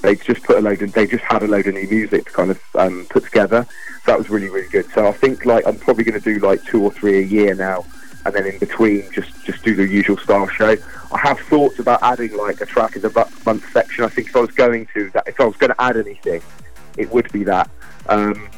they 0.00 0.14
just 0.16 0.42
put 0.42 0.58
a 0.58 0.60
load 0.60 0.80
of, 0.82 0.92
they 0.92 1.06
just 1.06 1.24
had 1.24 1.42
a 1.42 1.46
load 1.46 1.66
of 1.66 1.74
new 1.74 1.88
music 1.88 2.26
to 2.26 2.32
kind 2.32 2.50
of 2.50 2.60
um, 2.74 3.06
put 3.10 3.24
together. 3.24 3.66
So 4.04 4.12
that 4.12 4.18
was 4.18 4.30
really 4.30 4.48
really 4.48 4.68
good. 4.68 4.90
So 4.92 5.06
I 5.06 5.12
think 5.12 5.44
like 5.44 5.66
I'm 5.66 5.78
probably 5.78 6.04
going 6.04 6.20
to 6.20 6.34
do 6.34 6.44
like 6.44 6.64
two 6.64 6.82
or 6.82 6.90
three 6.90 7.18
a 7.18 7.26
year 7.26 7.54
now. 7.54 7.84
And 8.24 8.34
then 8.34 8.46
in 8.46 8.58
between, 8.58 9.10
just 9.12 9.30
just 9.44 9.62
do 9.64 9.74
the 9.74 9.86
usual 9.86 10.16
style 10.18 10.48
show. 10.48 10.76
I 11.12 11.18
have 11.18 11.38
thoughts 11.40 11.78
about 11.78 12.02
adding 12.02 12.36
like 12.36 12.60
a 12.60 12.66
track 12.66 12.96
a 12.96 13.08
bu- 13.08 13.24
month 13.46 13.64
section. 13.72 14.04
I 14.04 14.08
think 14.08 14.28
if 14.28 14.36
I 14.36 14.40
was 14.40 14.50
going 14.50 14.86
to 14.94 15.10
that, 15.10 15.26
if 15.26 15.40
I 15.40 15.44
was 15.44 15.56
going 15.56 15.70
to 15.70 15.80
add 15.80 15.96
anything, 15.96 16.42
it 16.96 17.10
would 17.10 17.30
be 17.32 17.44
that. 17.44 17.70
Um, 18.08 18.50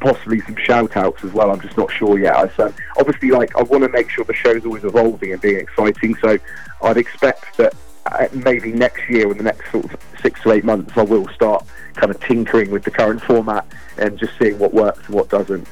possibly 0.00 0.40
some 0.40 0.56
shout 0.56 0.96
outs 0.96 1.22
as 1.24 1.32
well. 1.32 1.50
I'm 1.50 1.60
just 1.60 1.76
not 1.76 1.90
sure 1.92 2.18
yet. 2.18 2.52
So 2.56 2.72
obviously, 2.98 3.30
like 3.30 3.56
I 3.56 3.62
want 3.62 3.84
to 3.84 3.88
make 3.88 4.10
sure 4.10 4.24
the 4.24 4.34
show's 4.34 4.64
always 4.64 4.84
evolving 4.84 5.32
and 5.32 5.40
being 5.40 5.60
exciting. 5.60 6.16
So 6.16 6.38
I'd 6.82 6.96
expect 6.96 7.56
that 7.58 7.74
uh, 8.06 8.26
maybe 8.32 8.72
next 8.72 9.08
year, 9.08 9.30
in 9.30 9.38
the 9.38 9.44
next 9.44 9.70
sort 9.70 9.84
of 9.84 10.00
six 10.20 10.42
to 10.42 10.52
eight 10.52 10.64
months, 10.64 10.92
I 10.96 11.02
will 11.02 11.28
start 11.28 11.64
kind 11.94 12.10
of 12.10 12.20
tinkering 12.20 12.70
with 12.70 12.84
the 12.84 12.90
current 12.90 13.22
format 13.22 13.66
and 13.98 14.18
just 14.18 14.32
seeing 14.38 14.58
what 14.58 14.74
works 14.74 15.06
and 15.06 15.14
what 15.14 15.28
doesn't. 15.28 15.66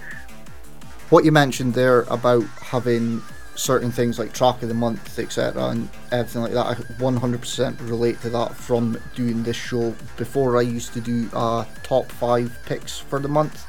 What 1.11 1.25
you 1.25 1.33
mentioned 1.33 1.75
there 1.75 2.03
about 2.03 2.45
having 2.61 3.23
certain 3.57 3.91
things 3.91 4.19
like 4.19 4.33
track 4.33 4.63
of 4.63 4.69
the 4.69 4.75
month, 4.75 5.19
etc., 5.19 5.63
and 5.67 5.89
everything 6.13 6.43
like 6.43 6.53
that, 6.53 6.67
I 6.67 6.75
100% 6.75 7.89
relate 7.89 8.21
to 8.23 8.31
that 8.31 8.55
from 8.57 8.97
doing 9.15 9.43
this 9.43 9.57
show. 9.57 9.95
Before, 10.17 10.57
I 10.57 10.63
used 10.63 10.93
to 10.95 11.01
do 11.01 11.29
uh, 11.35 11.65
top 11.83 12.11
five 12.11 12.57
picks 12.65 12.99
for 12.99 13.19
the 13.19 13.29
month, 13.29 13.67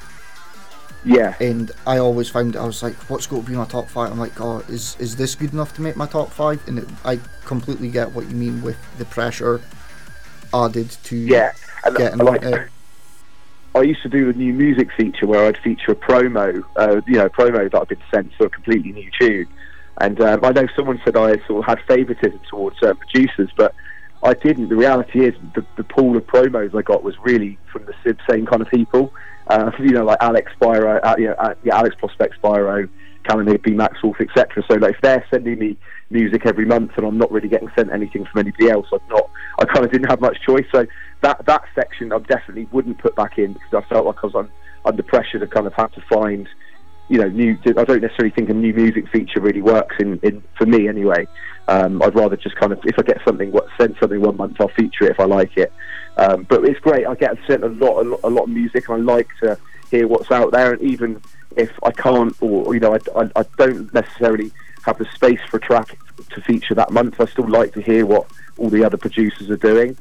Yeah. 1.04 1.36
and 1.42 1.72
I 1.86 1.98
always 1.98 2.30
found 2.30 2.56
I 2.56 2.64
was 2.66 2.84
like, 2.84 2.94
what's 3.10 3.28
going 3.28 3.44
to 3.44 3.50
be 3.50 3.58
my 3.58 3.66
top 3.66 3.89
five? 3.89 4.12
I'm 4.12 4.20
like, 4.20 4.39
oh, 4.39 4.60
is 4.70 4.96
is 5.00 5.16
this 5.16 5.36
good 5.36 5.52
enough 5.52 5.74
to 5.76 5.82
make 5.82 5.98
my 5.98 6.06
top 6.06 6.30
five? 6.32 6.66
And 6.68 6.80
it, 6.80 6.88
I 7.04 7.20
completely 7.44 7.89
get 7.89 8.12
what 8.12 8.30
you 8.30 8.36
mean 8.36 8.62
with 8.62 8.78
the 8.98 9.06
pressure 9.06 9.60
added 10.54 10.89
to 11.06 11.16
Yeah. 11.18 11.52
And 11.84 11.98
getting 11.98 12.22
I 12.22 12.24
like. 12.24 12.44
it. 12.44 12.70
I 13.74 13.82
used 13.84 14.01
to 14.03 14.09
do 14.09 14.30
a 14.30 14.34
new 14.34 14.53
music 14.53 14.89
feature 14.97 15.26
where 15.26 15.45
I'd 15.45 15.57
feature 15.57 15.91
a 15.91 15.95
promo, 15.95 16.63
uh, 16.76 17.01
you 17.07 17.15
know, 17.15 17.30
promo 17.30 17.72
that 17.72 17.82
I'd 17.82 17.88
been 17.88 18.03
sent 18.13 18.32
for 18.38 18.47
a 18.47 18.49
completely 18.49 18.91
new 18.91 19.09
tune. 19.19 19.47
And 20.01 20.19
um, 20.22 20.43
I 20.43 20.51
know 20.51 20.67
someone 20.76 20.99
said 21.05 21.15
I 21.15 21.38
sort 21.47 21.59
of 21.59 21.65
had 21.65 21.80
favouritism 21.88 22.41
towards 22.49 22.80
certain 22.80 22.97
producers, 22.97 23.49
but 23.55 23.74
I 24.24 24.34
didn't. 24.34 24.69
The 24.69 24.76
reality 24.76 25.26
is, 25.26 25.34
the, 25.55 25.65
the 25.78 25.84
pool 25.84 26.17
of 26.17 26.26
promos 26.28 26.76
I 26.76 26.82
got 26.82 27.03
was 27.03 27.15
really 27.24 27.57
from 27.72 27.86
the 27.86 27.93
same 28.30 28.45
kind 28.45 28.61
of 28.61 28.69
people. 28.69 29.13
Uh, 29.47 29.72
you 29.80 29.91
know, 29.91 30.03
like 30.03 30.17
Alex 30.22 30.51
Spyro, 30.59 30.99
uh, 31.03 31.15
you 31.17 31.28
know, 31.28 31.34
uh, 31.34 31.53
yeah, 31.63 31.78
Alex 31.78 31.95
Prospect 31.97 32.36
Spyro, 32.41 32.89
Callum 33.24 33.47
Higby, 33.47 33.72
Max 33.72 34.01
Wolf, 34.03 34.17
etc. 34.19 34.63
So, 34.69 34.76
like, 34.76 34.95
if 34.95 35.01
they're 35.01 35.26
sending 35.32 35.59
me 35.59 35.78
music 36.09 36.45
every 36.45 36.65
month 36.65 36.91
and 36.97 37.05
I'm 37.05 37.17
not 37.17 37.32
really 37.32 37.47
getting 37.47 37.72
sent 37.76 37.91
anything 37.91 38.26
from 38.26 38.39
anybody 38.39 38.69
else, 38.69 38.88
I've 38.93 39.07
not. 39.09 39.30
I 39.59 39.65
kind 39.65 39.86
of 39.86 39.91
didn't 39.91 40.09
have 40.09 40.22
much 40.22 40.38
choice. 40.45 40.65
So 40.74 40.86
that 41.22 41.45
that 41.45 41.63
section 41.76 42.11
I 42.11 42.19
definitely 42.19 42.67
wouldn't 42.72 42.97
put 42.97 43.15
back 43.15 43.38
in 43.38 43.53
because 43.53 43.74
I 43.74 43.82
felt 43.89 44.05
like 44.05 44.17
I 44.24 44.28
was 44.28 44.36
un, 44.36 44.49
under 44.86 45.03
pressure 45.03 45.39
to 45.39 45.47
kind 45.47 45.67
of 45.67 45.74
have 45.74 45.91
to 45.93 46.01
find 46.01 46.47
you 47.11 47.17
know, 47.17 47.28
new. 47.28 47.57
I 47.65 47.84
don't 47.84 48.01
necessarily 48.01 48.32
think 48.32 48.49
a 48.49 48.53
new 48.53 48.74
music 48.74 49.09
feature 49.09 49.41
really 49.41 49.61
works 49.61 49.97
in, 49.99 50.17
in 50.24 50.41
for 50.57 50.65
me 50.65 50.88
anyway. 50.88 51.28
Um, 51.67 52.01
I'd 52.01 52.15
rather 52.15 52.38
just 52.38 52.55
kind 52.55 52.72
of, 52.72 52.80
if 52.86 52.97
I 52.97 53.01
get 53.01 53.19
something, 53.26 53.51
what 53.51 53.67
send 53.78 53.97
something 53.99 54.22
one 54.22 54.38
month, 54.38 54.61
I'll 54.61 54.69
feature 54.69 55.05
it 55.05 55.11
if 55.11 55.19
I 55.19 55.26
like 55.26 55.57
it. 55.57 55.74
Um, 56.15 56.43
but 56.43 56.63
it's 56.63 56.80
great. 56.80 57.05
I 57.05 57.15
get 57.15 57.38
sent 57.45 57.65
a 57.65 57.67
lot, 57.67 58.05
a 58.05 58.09
lot, 58.09 58.19
a 58.24 58.30
lot 58.30 58.43
of 58.43 58.49
music, 58.49 58.88
and 58.88 59.01
I 59.01 59.13
like 59.13 59.28
to 59.41 59.57
hear 59.89 60.07
what's 60.07 60.32
out 60.32 60.51
there. 60.51 60.72
And 60.72 60.82
even 60.82 61.22
if 61.57 61.72
I 61.84 61.91
can't, 61.91 62.34
or 62.41 62.74
you 62.74 62.80
know, 62.80 62.95
I, 62.95 62.99
I, 63.19 63.30
I 63.36 63.43
don't 63.57 63.93
necessarily 63.93 64.49
have 64.86 64.97
the 64.97 65.05
space 65.13 65.41
for 65.49 65.57
a 65.57 65.59
track 65.59 65.97
to 66.30 66.41
feature 66.41 66.76
that 66.76 66.91
month, 66.91 67.19
I 67.19 67.26
still 67.26 67.47
like 67.47 67.74
to 67.74 67.82
hear 67.82 68.05
what 68.05 68.26
all 68.57 68.69
the 68.69 68.86
other 68.86 68.97
producers 68.97 69.49
are 69.49 69.57
doing. 69.57 69.97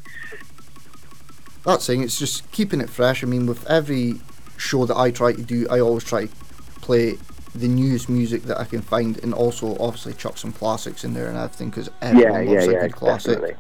That's 1.65 1.85
saying 1.85 2.03
it's 2.03 2.19
just 2.19 2.51
keeping 2.53 2.81
it 2.81 2.89
fresh. 2.89 3.23
I 3.23 3.27
mean, 3.27 3.47
with 3.47 3.67
every 3.67 4.15
show 4.57 4.87
that 4.87 4.97
I 4.97 5.11
try 5.11 5.33
to 5.33 5.43
do, 5.43 5.67
I 5.71 5.81
always 5.81 6.05
try 6.05 6.27
to 6.27 6.33
play 6.81 7.17
the 7.55 7.69
newest 7.69 8.09
music 8.09 8.45
that 8.45 8.59
I 8.59 8.65
can 8.65 8.81
find, 8.81 9.19
and 9.23 9.35
also 9.35 9.77
obviously 9.79 10.15
chuck 10.15 10.39
some 10.39 10.53
classics 10.53 11.05
in 11.05 11.15
there 11.15 11.29
and 11.29 11.37
everything 11.37 11.71
because 11.71 11.91
everyone 12.01 12.47
yeah, 12.49 12.53
loves 12.53 12.67
yeah, 12.67 12.71
a 12.71 12.75
yeah, 12.75 12.81
good 12.83 12.93
classic. 12.93 13.33
definitely. 13.35 13.57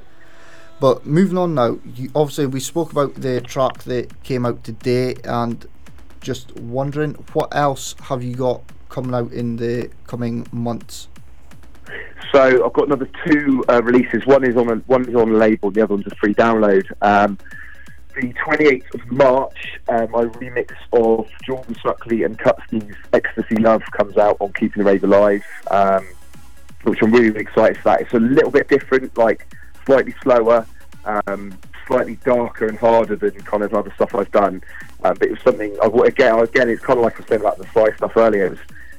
But 0.80 1.05
moving 1.05 1.36
on 1.36 1.55
now, 1.55 1.78
you, 1.94 2.11
obviously 2.14 2.46
we 2.46 2.61
spoke 2.61 2.90
about 2.90 3.14
the 3.16 3.40
track 3.42 3.82
that 3.84 4.22
came 4.22 4.46
out 4.46 4.64
today, 4.64 5.16
and 5.24 5.66
just 6.20 6.57
wondering 6.57 7.14
what 7.32 7.55
else 7.55 7.94
have 8.03 8.22
you 8.22 8.34
got 8.34 8.62
coming 8.88 9.14
out 9.14 9.32
in 9.32 9.57
the 9.57 9.90
coming 10.07 10.46
months? 10.53 11.09
So 12.32 12.64
I've 12.64 12.72
got 12.72 12.86
another 12.86 13.09
two 13.26 13.64
uh, 13.68 13.82
releases. 13.82 14.24
One 14.24 14.44
is 14.44 14.57
on 14.57 14.70
a 14.70 14.76
one 14.86 15.09
is 15.09 15.14
on 15.14 15.30
a 15.30 15.36
label. 15.36 15.70
The 15.70 15.82
other 15.82 15.94
one's 15.94 16.07
a 16.07 16.14
free 16.14 16.34
download. 16.34 16.90
Um, 17.03 17.38
the 18.14 18.32
28th 18.34 18.94
of 18.94 19.12
March, 19.12 19.78
uh, 19.88 20.06
my 20.11 20.24
remix 20.24 20.72
of 20.92 21.28
Jordan 21.44 21.74
Suckley 21.76 22.24
and 22.24 22.38
Kutski's 22.38 22.96
"Ecstasy 23.12 23.56
Love" 23.56 23.82
comes 23.92 24.16
out 24.16 24.36
on 24.40 24.52
Keeping 24.52 24.82
the 24.82 24.90
Rave 24.90 25.04
Alive, 25.04 25.44
um, 25.70 26.06
which 26.82 27.00
I'm 27.02 27.12
really, 27.12 27.38
excited 27.38 27.76
for. 27.78 27.84
That 27.84 28.00
it's 28.02 28.12
a 28.14 28.18
little 28.18 28.50
bit 28.50 28.68
different, 28.68 29.16
like 29.16 29.46
slightly 29.86 30.14
slower, 30.22 30.66
um, 31.04 31.56
slightly 31.86 32.16
darker 32.16 32.66
and 32.66 32.78
harder 32.78 33.16
than 33.16 33.32
kind 33.42 33.62
of 33.62 33.74
other 33.74 33.92
stuff 33.94 34.14
I've 34.14 34.30
done. 34.32 34.62
Um, 35.02 35.14
but 35.18 35.22
it 35.22 35.30
was 35.30 35.40
something 35.42 35.76
I've, 35.82 35.94
again, 35.94 36.38
again, 36.38 36.68
it's 36.68 36.82
kind 36.82 36.98
of 36.98 37.04
like 37.04 37.20
I 37.20 37.26
saying 37.26 37.40
about 37.40 37.58
the 37.58 37.66
Psy 37.72 37.96
stuff 37.96 38.16
earlier. 38.16 38.46
It 38.46 38.50
was, 38.50 38.58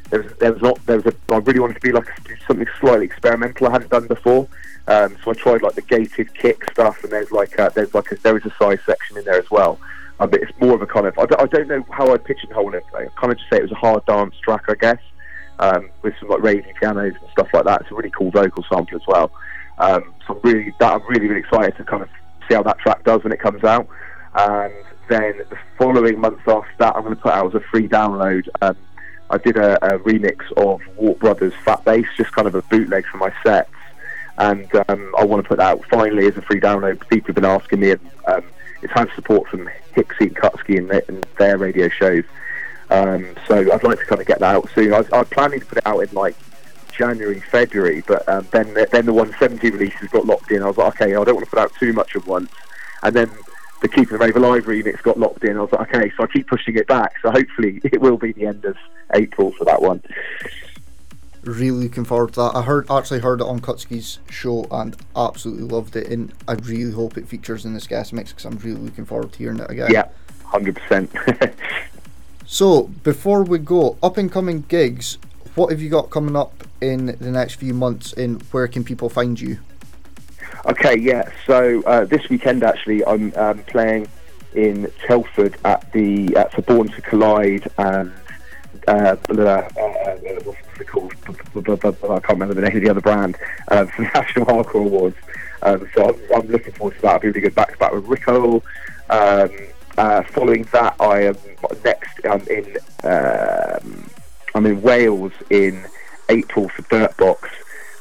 there 0.09 0.21
was, 0.21 0.33
there 0.39 0.53
was 0.53 0.61
not, 0.61 0.85
there 0.85 0.97
was 0.97 1.05
a, 1.05 1.33
I 1.33 1.37
really 1.37 1.59
wanted 1.59 1.75
to 1.75 1.79
be 1.81 1.91
like 1.91 2.07
something 2.47 2.67
slightly 2.79 3.05
experimental 3.05 3.67
I 3.67 3.71
hadn't 3.71 3.91
done 3.91 4.07
before. 4.07 4.47
Um, 4.87 5.15
so 5.23 5.31
I 5.31 5.33
tried 5.35 5.61
like 5.61 5.75
the 5.75 5.81
gated 5.81 6.33
kick 6.33 6.69
stuff, 6.71 7.03
and 7.03 7.11
there's 7.11 7.31
like 7.31 7.57
a, 7.59 7.71
there's 7.73 7.93
like 7.93 8.11
a, 8.11 8.15
there 8.17 8.37
is 8.37 8.45
a 8.45 8.53
size 8.59 8.79
section 8.85 9.17
in 9.17 9.25
there 9.25 9.39
as 9.39 9.49
well. 9.51 9.79
Um, 10.19 10.29
but 10.29 10.41
it's 10.41 10.51
more 10.59 10.75
of 10.75 10.81
a 10.81 10.87
kind 10.87 11.07
of 11.07 11.17
I 11.17 11.25
don't, 11.25 11.41
I 11.41 11.45
don't 11.45 11.67
know 11.67 11.85
how 11.91 12.13
I'd 12.13 12.23
pigeonhole 12.23 12.73
it. 12.73 12.83
I 12.93 13.05
kind 13.19 13.31
of 13.31 13.37
just 13.37 13.49
say 13.49 13.57
it 13.57 13.63
was 13.63 13.71
a 13.71 13.75
hard 13.75 14.05
dance 14.05 14.35
track, 14.43 14.63
I 14.67 14.75
guess, 14.75 14.99
um, 15.59 15.89
with 16.01 16.13
some 16.19 16.29
like 16.29 16.41
raving 16.41 16.73
pianos 16.79 17.13
and 17.19 17.29
stuff 17.31 17.47
like 17.53 17.65
that. 17.65 17.81
It's 17.81 17.91
a 17.91 17.95
really 17.95 18.11
cool 18.11 18.31
vocal 18.31 18.63
sample 18.69 18.97
as 18.97 19.07
well. 19.07 19.31
Um, 19.77 20.13
so 20.27 20.35
I'm 20.35 20.41
really 20.43 20.73
that 20.79 20.93
I'm 20.93 21.07
really 21.07 21.27
really 21.27 21.41
excited 21.41 21.77
to 21.77 21.83
kind 21.83 22.03
of 22.03 22.09
see 22.47 22.55
how 22.55 22.63
that 22.63 22.79
track 22.79 23.03
does 23.03 23.23
when 23.23 23.33
it 23.33 23.39
comes 23.39 23.63
out. 23.63 23.87
And 24.35 24.73
then 25.09 25.33
the 25.49 25.57
following 25.77 26.19
month 26.19 26.39
after 26.47 26.71
that, 26.79 26.95
I'm 26.95 27.03
going 27.03 27.15
to 27.15 27.21
put 27.21 27.33
out 27.33 27.47
as 27.47 27.61
a 27.61 27.65
free 27.71 27.87
download. 27.87 28.47
Um, 28.61 28.77
I 29.29 29.37
did 29.37 29.57
a, 29.57 29.83
a 29.85 29.99
remix 29.99 30.51
of 30.57 30.81
Warp 30.97 31.19
Brothers 31.19 31.53
Fat 31.63 31.83
Bass, 31.85 32.05
just 32.17 32.31
kind 32.31 32.47
of 32.47 32.55
a 32.55 32.61
bootleg 32.63 33.05
for 33.05 33.17
my 33.17 33.33
sets 33.43 33.69
and 34.37 34.67
um, 34.89 35.13
I 35.17 35.23
want 35.25 35.43
to 35.43 35.47
put 35.47 35.57
that 35.57 35.71
out 35.71 35.85
finally 35.85 36.27
as 36.27 36.37
a 36.37 36.41
free 36.41 36.59
download. 36.59 37.07
People 37.09 37.27
have 37.27 37.35
been 37.35 37.45
asking 37.45 37.79
me, 37.79 37.91
and 37.91 38.01
um, 38.27 38.43
it's 38.81 38.93
had 38.93 39.09
support 39.15 39.49
from 39.49 39.69
Hixie 39.95 40.27
and 40.27 40.35
Kutski 40.35 40.77
and, 40.77 40.89
their- 40.89 41.03
and 41.07 41.25
their 41.37 41.57
radio 41.57 41.89
shows. 41.89 42.23
Um, 42.89 43.25
so 43.47 43.55
I'd 43.71 43.83
like 43.83 43.99
to 43.99 44.05
kind 44.05 44.21
of 44.21 44.27
get 44.27 44.39
that 44.39 44.55
out 44.55 44.69
soon. 44.75 44.93
I 44.93 44.99
was 45.01 45.27
planning 45.29 45.59
to 45.61 45.65
put 45.65 45.77
it 45.77 45.87
out 45.87 45.99
in 45.99 46.09
like 46.13 46.35
January, 46.91 47.39
February, 47.39 48.03
but 48.05 48.27
um, 48.27 48.47
then 48.51 48.73
the, 48.73 48.87
then 48.91 49.05
the 49.05 49.13
170 49.13 49.69
releases 49.71 50.09
got 50.09 50.25
locked 50.25 50.51
in. 50.51 50.61
I 50.61 50.67
was 50.67 50.77
like, 50.77 50.95
okay, 51.01 51.15
I 51.15 51.23
don't 51.23 51.35
want 51.35 51.45
to 51.45 51.49
put 51.49 51.59
out 51.59 51.71
too 51.79 51.93
much 51.93 52.15
at 52.15 52.25
once, 52.27 52.51
and 53.03 53.15
then 53.15 53.31
the 53.81 53.87
Keeping 53.87 54.17
the 54.17 54.23
Rave 54.23 54.35
Alive 54.35 54.65
remix 54.65 55.01
got 55.01 55.17
locked 55.17 55.43
in. 55.43 55.57
I 55.57 55.61
was 55.61 55.71
like, 55.71 55.93
okay, 55.93 56.11
so 56.15 56.23
I 56.23 56.27
keep 56.27 56.47
pushing 56.47 56.75
it 56.75 56.85
back. 56.87 57.13
So 57.21 57.31
hopefully 57.31 57.81
it 57.85 57.99
will 58.01 58.17
be 58.17 58.31
the 58.33 58.45
end 58.45 58.65
of 58.65 58.77
April 59.13 59.51
for 59.53 59.65
that 59.65 59.81
one. 59.81 60.01
Really 61.43 61.71
looking 61.71 62.05
forward 62.05 62.33
to 62.33 62.41
that. 62.41 62.55
I 62.55 62.61
heard 62.61 62.89
actually 62.91 63.19
heard 63.19 63.41
it 63.41 63.47
on 63.47 63.61
Kutski's 63.61 64.19
show 64.29 64.67
and 64.69 64.95
absolutely 65.15 65.63
loved 65.63 65.95
it, 65.95 66.07
and 66.07 66.31
I 66.47 66.53
really 66.53 66.91
hope 66.91 67.17
it 67.17 67.27
features 67.27 67.65
in 67.65 67.73
this 67.73 67.87
guest 67.87 68.13
mix 68.13 68.31
because 68.31 68.45
I'm 68.45 68.57
really 68.59 68.79
looking 68.79 69.05
forward 69.05 69.31
to 69.33 69.37
hearing 69.39 69.59
it 69.59 69.69
again. 69.71 69.91
Yeah, 69.91 70.09
hundred 70.45 70.75
percent. 70.75 71.11
So 72.51 72.83
before 72.83 73.43
we 73.43 73.59
go, 73.59 73.97
up 74.03 74.17
and 74.17 74.29
coming 74.29 74.65
gigs, 74.67 75.17
what 75.55 75.71
have 75.71 75.81
you 75.81 75.89
got 75.89 76.09
coming 76.09 76.35
up 76.35 76.65
in 76.81 77.05
the 77.05 77.31
next 77.31 77.53
few 77.53 77.73
months, 77.73 78.11
and 78.11 78.41
where 78.51 78.67
can 78.67 78.83
people 78.83 79.07
find 79.07 79.39
you? 79.39 79.59
Okay, 80.65 80.97
yeah. 80.97 81.31
So 81.47 81.81
uh, 81.83 82.03
this 82.03 82.27
weekend, 82.27 82.65
actually, 82.65 83.05
I'm 83.05 83.31
um, 83.37 83.59
playing 83.59 84.09
in 84.53 84.91
Telford 85.07 85.55
at 85.63 85.89
the 85.93 86.35
at 86.35 86.51
for 86.51 86.61
Born 86.63 86.89
to 86.89 87.01
Collide 87.01 87.71
and 87.77 88.11
uh, 88.87 88.91
uh, 88.91 89.41
uh, 89.41 89.67
what's 90.43 90.79
it 90.79 90.87
called? 90.87 91.13
I 91.25 92.19
can't 92.19 92.29
remember 92.29 92.53
the 92.53 92.61
name 92.61 92.77
of 92.77 92.83
the 92.83 92.89
other 92.89 93.01
brand 93.01 93.37
uh, 93.67 93.85
for 93.85 94.01
the 94.03 94.09
National 94.13 94.45
Hardcore 94.45 94.85
Awards. 94.85 95.17
Um, 95.61 95.87
so 95.93 96.09
I'm, 96.09 96.41
I'm 96.41 96.47
looking 96.47 96.73
forward 96.73 96.95
to 96.95 97.01
that. 97.01 97.13
I'll 97.13 97.19
be 97.19 97.27
really 97.27 97.41
good 97.41 97.55
back 97.55 97.71
to 97.71 97.77
back 97.77 97.93
with 97.93 98.05
Rico. 98.05 98.63
Um, 99.09 99.49
uh, 99.97 100.23
following 100.23 100.63
that, 100.71 100.95
I 100.99 101.25
am 101.25 101.37
next. 101.83 102.19
I'm 102.25 102.41
in. 102.47 102.77
Um, 103.03 104.09
I'm 104.53 104.65
in 104.65 104.81
Wales 104.81 105.33
in 105.49 105.85
April 106.29 106.69
for 106.69 106.81
Dirtbox, 106.83 107.49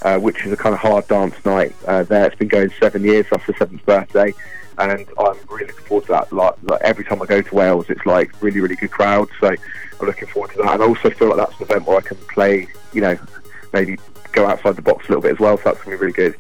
uh, 0.03 0.19
which 0.19 0.45
is 0.45 0.53
a 0.53 0.57
kind 0.57 0.75
of 0.75 0.81
hard 0.81 1.07
dance 1.09 1.35
night. 1.45 1.75
Uh, 1.87 2.03
there, 2.05 2.27
it's 2.27 2.37
been 2.37 2.49
going 2.49 2.71
seven 2.81 3.05
years. 3.05 3.27
That's 3.31 3.47
the 3.47 3.55
seventh 3.55 3.85
birthday, 3.85 4.33
and 4.79 5.07
I'm 5.19 5.37
really 5.49 5.67
looking 5.67 5.85
forward 5.87 6.07
to 6.07 6.13
that. 6.13 6.33
Like, 6.33 6.55
like 6.63 6.81
every 6.83 7.05
time 7.05 7.21
I 7.23 7.27
go 7.27 7.43
to 7.43 7.55
Wales, 7.55 7.87
it's 7.89 8.05
like 8.07 8.41
really, 8.43 8.61
really 8.61 8.77
good 8.77 8.91
crowd. 8.91 9.29
So 9.41 9.49
I'm 9.49 10.07
looking 10.07 10.29
forward 10.29 10.53
to 10.53 10.59
that, 10.59 10.75
and 10.75 10.83
I 10.83 10.87
also 10.87 11.11
feel 11.11 11.29
like 11.29 11.39
that's 11.39 11.61
an 11.61 11.65
event 11.65 11.87
where 11.87 11.99
I 11.99 12.03
can 12.03 12.17
play. 12.17 12.69
You 12.93 13.01
know, 13.03 13.19
maybe 13.73 13.99
go 14.33 14.47
outside 14.47 14.77
the 14.77 14.83
box 14.83 15.07
a 15.07 15.09
little 15.09 15.23
bit 15.23 15.33
as 15.33 15.39
well. 15.39 15.57
So 15.59 15.65
that's 15.65 15.83
going 15.83 15.97
to 15.97 16.01
be 16.01 16.07
really 16.07 16.13
good. 16.13 16.37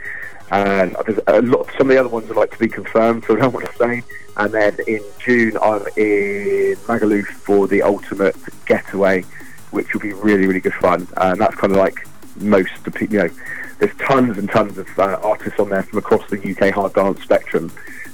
And 0.50 0.96
there's 1.06 1.20
a 1.26 1.42
lot. 1.42 1.68
Some 1.78 1.88
of 1.88 1.94
the 1.94 1.98
other 1.98 2.08
ones 2.08 2.30
are 2.30 2.34
like 2.34 2.50
to 2.50 2.58
be 2.58 2.68
confirmed, 2.68 3.24
so 3.26 3.36
I 3.36 3.40
don't 3.40 3.54
want 3.54 3.66
to 3.66 3.76
say. 3.76 4.02
And 4.36 4.52
then 4.52 4.76
in 4.86 5.00
June, 5.18 5.56
I'm 5.62 5.82
in 5.96 6.76
Magaluf 6.86 7.26
for 7.26 7.68
the 7.68 7.82
Ultimate 7.82 8.36
Getaway, 8.66 9.22
which 9.70 9.92
will 9.92 10.00
be 10.00 10.12
really, 10.12 10.46
really 10.46 10.60
good 10.60 10.74
fun. 10.74 11.06
And 11.18 11.40
that's 11.40 11.54
kind 11.54 11.72
of 11.72 11.78
like 11.78 12.06
most 12.36 12.72
you 13.00 13.18
know. 13.18 13.30
There's 13.78 13.96
tons 13.96 14.36
and 14.36 14.50
tons 14.50 14.76
of 14.76 14.98
uh, 14.98 15.18
artists 15.22 15.58
on 15.58 15.70
there 15.70 15.82
from 15.82 16.00
across 16.00 16.28
the 16.28 16.36
UK 16.36 16.74
hard 16.74 16.92
dance 16.92 17.22
spectrum. 17.22 17.72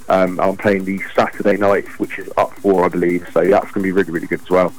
Um, 0.09 0.39
I'm 0.39 0.55
playing 0.57 0.85
the 0.85 1.01
Saturday 1.15 1.57
night, 1.57 1.85
which 1.99 2.17
is 2.19 2.29
up 2.37 2.53
for, 2.59 2.85
I 2.85 2.87
believe. 2.87 3.27
So 3.33 3.41
that's 3.45 3.65
going 3.71 3.73
to 3.73 3.81
be 3.83 3.91
really, 3.91 4.11
really 4.11 4.27
good 4.27 4.41
as 4.41 4.49
well. 4.49 4.73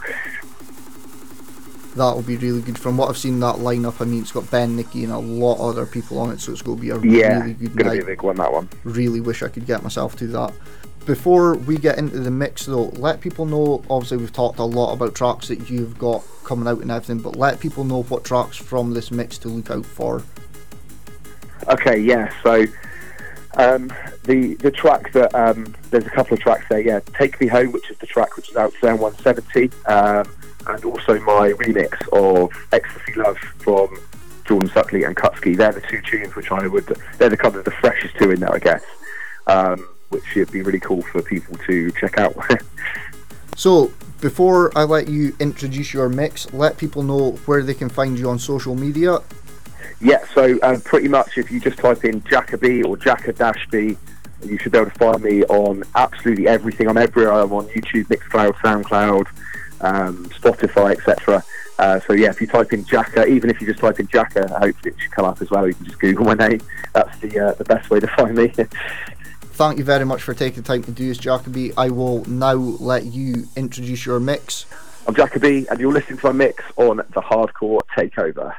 That 1.97 2.15
will 2.15 2.23
be 2.23 2.37
really 2.37 2.63
good. 2.63 2.79
From 2.79 2.97
what 2.97 3.09
I've 3.09 3.19
seen, 3.19 3.41
that 3.41 3.57
lineup, 3.57 4.01
I 4.01 4.05
mean, 4.05 4.23
it's 4.23 4.31
got 4.33 4.49
Ben, 4.51 4.77
Nicky, 4.77 5.03
and 5.05 5.13
a 5.13 5.19
lot 5.19 5.55
of 5.55 5.61
other 5.77 5.85
people 5.87 6.19
on 6.21 6.31
it, 6.31 6.41
so 6.41 6.53
it's 6.53 6.63
going 6.63 6.79
to 6.79 6.83
be 6.83 6.91
a 6.91 6.99
Yeah, 7.01 7.41
really 7.41 7.55
good 7.55 7.77
going 7.77 7.77
to 7.77 7.85
night. 7.85 7.93
be 7.97 8.03
a 8.03 8.07
big 8.07 8.23
one. 8.23 8.37
That 8.37 8.53
one. 8.53 8.69
really 8.85 9.21
wish 9.21 9.43
I 9.43 9.49
could 9.49 9.67
get 9.67 9.83
myself 9.83 10.17
to 10.19 10.27
that. 10.29 10.53
Before 11.07 11.57
we 11.57 11.77
get 11.77 11.99
into 11.99 12.21
the 12.21 12.31
mix, 12.31 12.67
though, 12.67 12.85
let 12.91 13.21
people 13.21 13.47
know. 13.47 13.83
Obviously, 13.91 14.19
we've 14.19 14.33
talked 14.33 14.59
a 14.59 14.65
lot 14.65 14.93
about 14.93 15.15
tracks 15.15 15.49
that 15.49 15.69
you've 15.71 15.99
got 15.99 16.23
coming 16.45 16.69
out 16.69 16.81
and 16.83 16.91
everything, 16.91 17.19
but 17.19 17.35
let 17.37 17.59
people 17.61 17.83
know 17.83 18.03
what 18.05 18.25
tracks 18.25 18.57
from 18.57 18.93
this 18.95 19.11
mix 19.11 19.37
to 19.39 19.49
look 19.49 19.71
out 19.71 19.87
for. 19.87 20.23
Okay, 21.69 21.99
yeah. 21.99 22.33
So 22.43 22.65
um, 23.59 23.93
the 24.25 24.55
the 24.61 24.71
track 24.71 25.13
that 25.13 25.35
um, 25.35 25.75
there's 25.91 26.07
a 26.07 26.11
couple 26.11 26.35
of 26.35 26.41
tracks 26.41 26.65
there. 26.71 26.81
Yeah, 26.81 27.01
"Take 27.19 27.41
Me 27.41 27.47
Home," 27.49 27.73
which 27.73 27.91
is 27.91 27.99
the 27.99 28.07
track 28.07 28.37
which 28.37 28.51
is 28.51 28.57
out 28.57 28.73
on 28.83 28.99
170, 28.99 29.71
um, 29.87 30.27
and 30.69 30.85
also 30.85 31.19
my 31.21 31.51
remix 31.53 32.09
of 32.13 32.51
Ecstasy 32.73 33.15
Love 33.15 33.39
from 33.59 33.99
Jordan 34.47 34.69
Suckley 34.71 35.07
and 35.07 35.17
Kutski. 35.17 35.57
They're 35.57 35.73
the 35.73 35.83
two 35.83 36.01
tunes 36.01 36.35
which 36.35 36.51
I 36.51 36.67
would, 36.67 36.87
they're 37.19 37.29
the 37.29 37.37
kind 37.37 37.55
of 37.55 37.65
the 37.65 37.71
freshest 37.71 38.17
two 38.17 38.31
in 38.31 38.41
there, 38.41 38.55
I 38.55 38.59
guess, 38.59 38.83
um, 39.47 39.87
which 40.09 40.35
would 40.37 40.51
be 40.51 40.63
really 40.63 40.81
cool 40.81 41.03
for 41.03 41.21
people 41.23 41.57
to 41.67 41.91
check 41.93 42.19
out. 42.19 42.35
So, 43.59 43.91
before 44.21 44.71
I 44.79 44.85
let 44.85 45.09
you 45.09 45.35
introduce 45.41 45.93
your 45.93 46.09
mix, 46.09 46.53
let 46.53 46.79
people 46.79 47.03
know 47.03 47.33
where 47.47 47.61
they 47.65 47.75
can 47.75 47.89
find 47.89 48.17
you 48.17 48.31
on 48.31 48.39
social 48.39 48.77
media. 48.77 49.19
Yeah, 50.01 50.25
so 50.33 50.59
um, 50.63 50.81
pretty 50.81 51.09
much 51.09 51.39
if 51.39 51.51
you 51.51 51.59
just 51.59 51.79
type 51.79 52.05
in 52.05 52.21
Jakka-B 52.23 52.85
or 52.85 52.97
Jakka 52.97 53.37
Dash 53.37 53.67
B, 53.71 53.97
you 54.45 54.59
should 54.59 54.73
be 54.73 54.79
able 54.79 54.91
to 54.91 54.99
find 54.99 55.23
me 55.23 55.43
on 55.45 55.83
absolutely 55.97 56.47
everything. 56.47 56.89
I'm 56.89 56.97
everywhere. 56.97 57.33
I'm 57.33 57.53
on 57.53 57.67
YouTube, 57.69 58.05
Mixcloud, 58.05 58.55
SoundCloud, 58.55 59.27
um, 59.81 60.27
Spotify, 60.27 60.93
etc. 60.93 61.43
Uh, 61.81 61.99
so 62.01 62.13
yeah, 62.13 62.31
if 62.31 62.41
you 62.41 62.47
type 62.47 62.73
in 62.73 62.85
Jakka, 62.85 63.27
even 63.27 63.51
if 63.51 63.61
you 63.61 63.67
just 63.67 63.81
type 63.81 63.99
in 63.99 64.07
Jakka, 64.07 64.49
hopefully 64.51 64.93
it 64.93 65.01
should 65.01 65.11
come 65.11 65.25
up 65.25 65.43
as 65.43 65.51
well. 65.51 65.67
You 65.67 65.75
can 65.75 65.87
just 65.87 65.99
Google 65.99 66.27
my 66.27 66.35
name. 66.35 66.61
That's 66.93 67.19
the 67.19 67.39
uh, 67.39 67.53
the 67.55 67.65
best 67.65 67.91
way 67.91 67.99
to 67.99 68.07
find 68.07 68.37
me. 68.37 68.49
Thank 69.59 69.79
you 69.79 69.85
very 69.85 70.05
much 70.05 70.23
for 70.23 70.35
taking 70.35 70.63
the 70.63 70.69
time 70.69 70.85
to 70.85 70.93
do 70.93 71.09
this, 71.09 71.19
Jakka-B. 71.19 71.73
I 71.77 71.89
will 71.89 72.25
now 72.27 72.55
let 72.55 73.07
you 73.07 73.49
introduce 73.57 74.07
your 74.07 74.21
mix. 74.21 74.67
I'm 75.09 75.15
Jakka-B, 75.17 75.67
and 75.69 75.81
you're 75.81 75.93
listening 75.93 76.21
to 76.21 76.27
my 76.27 76.33
mix 76.33 76.63
on 76.77 76.99
the 76.99 77.21
Hardcore 77.21 77.81
Takeover. 77.97 78.55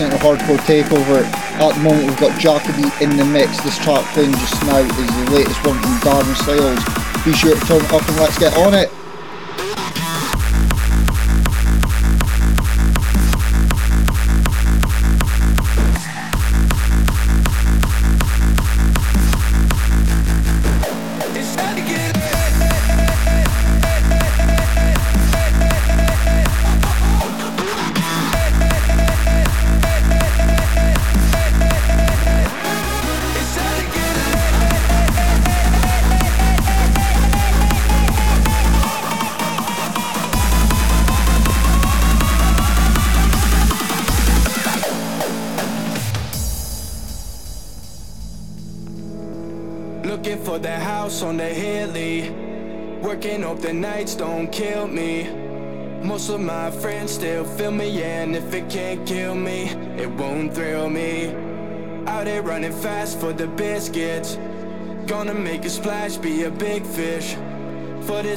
Listening 0.00 0.18
to 0.18 0.24
Hardcore 0.24 0.56
Takeover. 0.60 1.24
At 1.60 1.74
the 1.74 1.80
moment, 1.80 2.08
we've 2.08 2.18
got 2.18 2.32
Jakka-B 2.40 3.04
in 3.04 3.18
the 3.18 3.24
mix. 3.26 3.60
This 3.60 3.76
track 3.76 4.02
playing 4.14 4.32
just 4.32 4.62
now 4.64 4.78
is 4.78 4.96
the 4.96 5.30
latest 5.30 5.62
one 5.66 5.78
from 5.78 5.92
Darren 6.00 6.34
Styles. 6.36 7.22
Be 7.22 7.34
sure 7.34 7.54
to 7.54 7.66
turn 7.66 7.84
it 7.84 7.92
up 7.92 8.08
and 8.08 8.16
let's 8.16 8.38
get 8.38 8.56
on 8.56 8.72
it. 8.72 8.90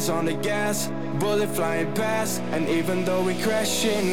On 0.10 0.26
the 0.26 0.34
gas, 0.34 0.91
bullet 1.20 1.47
flying 1.49 1.93
past, 1.93 2.41
and 2.51 2.68
even 2.68 3.06
though 3.06 3.24
we 3.24 3.36
crashing, 3.41 4.12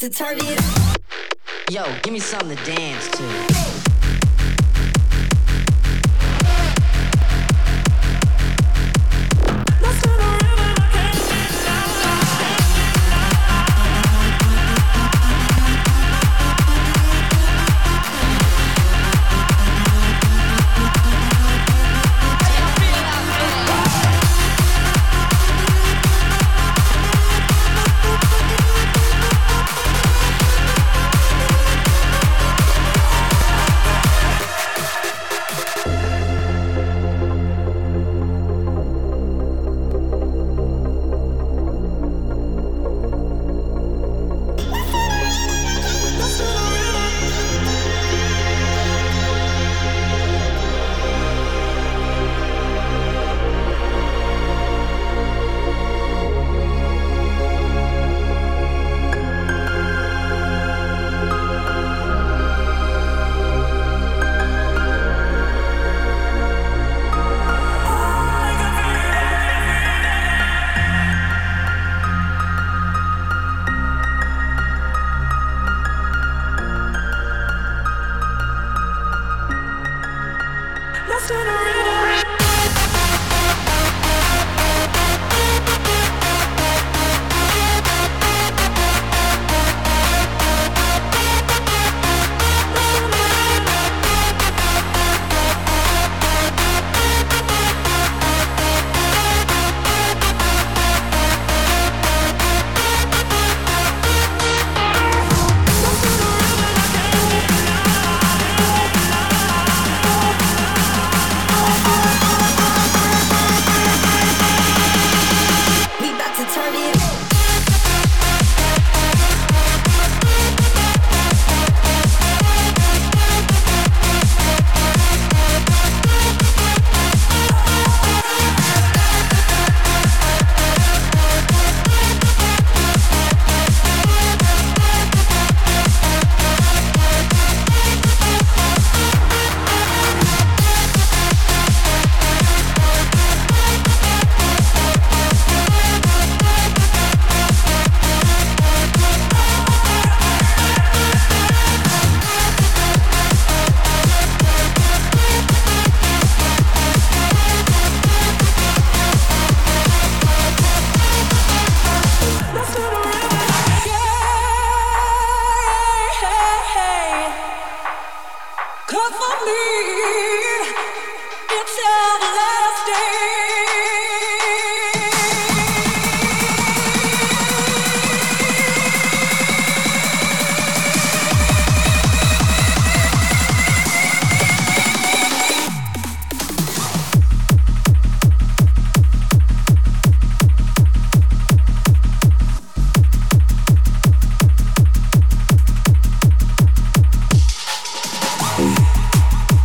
to 0.00 0.08
turn 0.08 0.38
it. 0.40 0.60
Yo, 1.70 1.84
give 2.02 2.14
me 2.14 2.20
something 2.20 2.56
to 2.56 2.64
dance 2.64 3.06
to. 3.10 3.79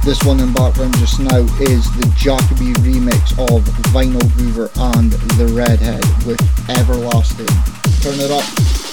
Now 0.06 1.40
is 1.62 1.92
the 1.98 2.06
Jakka-B 2.16 2.74
remix 2.84 3.32
of 3.52 3.64
Vinyl 3.92 4.22
Groover 4.36 4.70
and 4.94 5.12
The 5.12 5.48
Redhead 5.48 6.04
with 6.28 6.40
Everlasting. 6.70 7.48
Turn 8.02 8.20
it 8.20 8.30
up. 8.30 8.85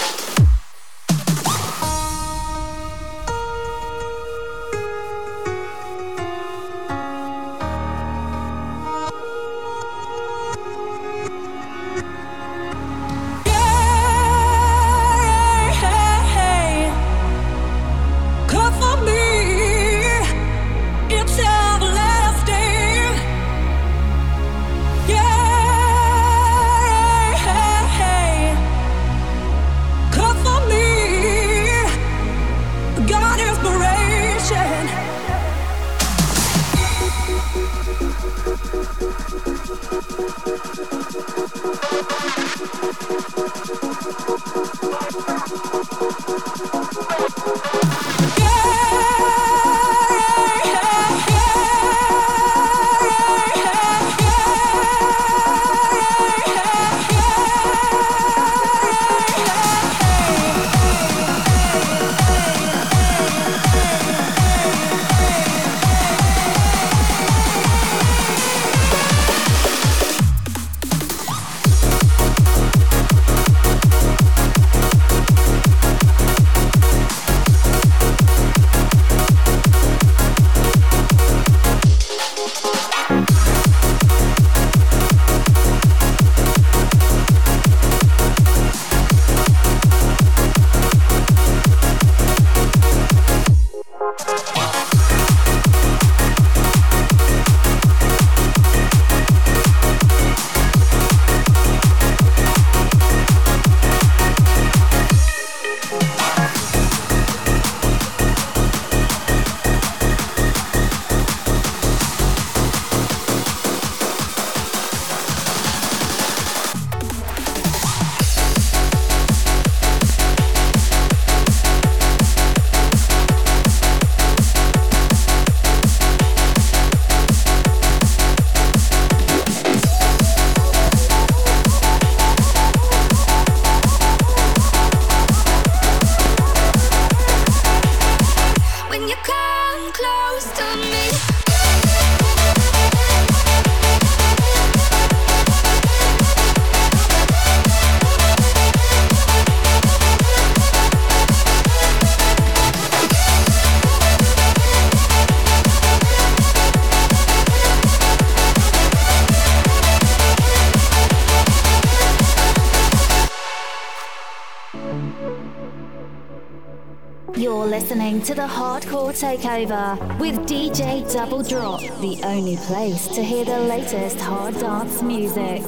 To 168.24 168.34
the 168.34 168.42
Hardcore 168.42 169.10
Takeover 169.10 169.98
with 170.20 170.36
DJ 170.46 171.12
Double 171.12 171.42
Drop, 171.42 171.80
the 171.80 172.20
only 172.22 172.56
place 172.56 173.08
to 173.08 173.20
hear 173.20 173.44
the 173.44 173.58
latest 173.58 174.20
hard 174.20 174.54
dance 174.60 175.02
music. 175.02 175.60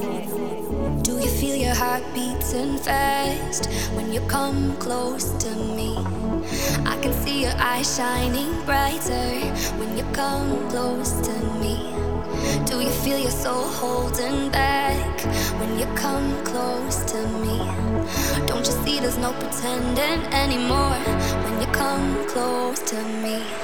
Do 1.02 1.18
you 1.18 1.26
feel 1.26 1.56
your 1.56 1.74
heart 1.74 2.04
beating 2.14 2.78
fast 2.78 3.66
when 3.96 4.12
you 4.12 4.20
come 4.28 4.76
close 4.76 5.32
to 5.42 5.50
me? 5.74 5.96
I 6.86 6.96
can 7.02 7.12
see 7.24 7.42
your 7.42 7.56
eyes 7.56 7.96
shining 7.96 8.64
brighter 8.64 9.40
when 9.78 9.98
you 9.98 10.04
come 10.12 10.70
close 10.70 11.10
to 11.26 11.32
me. 11.58 11.90
Do 12.66 12.80
you 12.80 12.90
feel 13.02 13.18
your 13.18 13.32
soul 13.32 13.64
holding 13.64 14.50
back 14.50 15.20
when 15.58 15.76
you 15.76 15.86
come 15.96 16.44
close 16.44 17.02
to 17.10 17.18
me? 17.42 17.58
Don't 18.46 18.64
you 18.64 18.72
see 18.84 19.00
there's 19.00 19.18
no 19.18 19.32
pretending 19.32 20.22
anymore 20.32 20.94
come 21.84 22.26
close 22.28 22.80
to 22.80 22.96
me? 23.22 23.63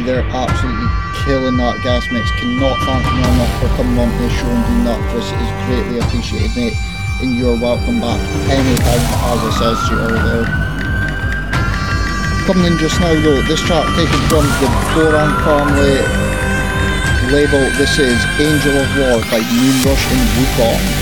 There, 0.00 0.24
absolutely 0.32 0.88
killing 1.28 1.60
that 1.60 1.76
gas 1.84 2.08
mix. 2.10 2.24
Cannot 2.40 2.80
thank 2.88 3.04
you 3.04 3.20
enough 3.20 3.52
for 3.60 3.68
coming 3.76 4.00
on 4.00 4.08
the 4.16 4.32
show 4.32 4.48
and 4.48 4.64
doing 4.64 4.84
that, 4.88 4.96
for 5.12 5.20
us. 5.20 5.28
It 5.28 5.38
is 5.44 5.52
greatly 5.68 5.96
appreciated, 6.00 6.56
mate. 6.56 6.76
And 7.20 7.36
you're 7.36 7.52
welcome 7.52 8.00
back 8.00 8.16
anytime, 8.48 9.04
as 9.28 9.40
I 9.44 9.50
said 9.60 9.76
to 9.76 9.92
you 9.92 10.00
earlier. 10.00 10.42
Coming 12.48 12.72
in 12.72 12.78
just 12.80 12.96
now 12.96 13.12
though, 13.12 13.44
this 13.44 13.60
track 13.60 13.84
taken 13.92 14.20
from 14.32 14.48
the 14.64 14.68
Boran 14.96 15.36
family 15.44 16.00
label. 17.28 17.60
This 17.76 18.00
is 18.00 18.16
Angel 18.40 18.72
of 18.72 18.88
War 18.96 19.20
by 19.28 19.44
Moonrush 19.52 20.04
and 20.16 20.24
Wukong. 20.40 20.99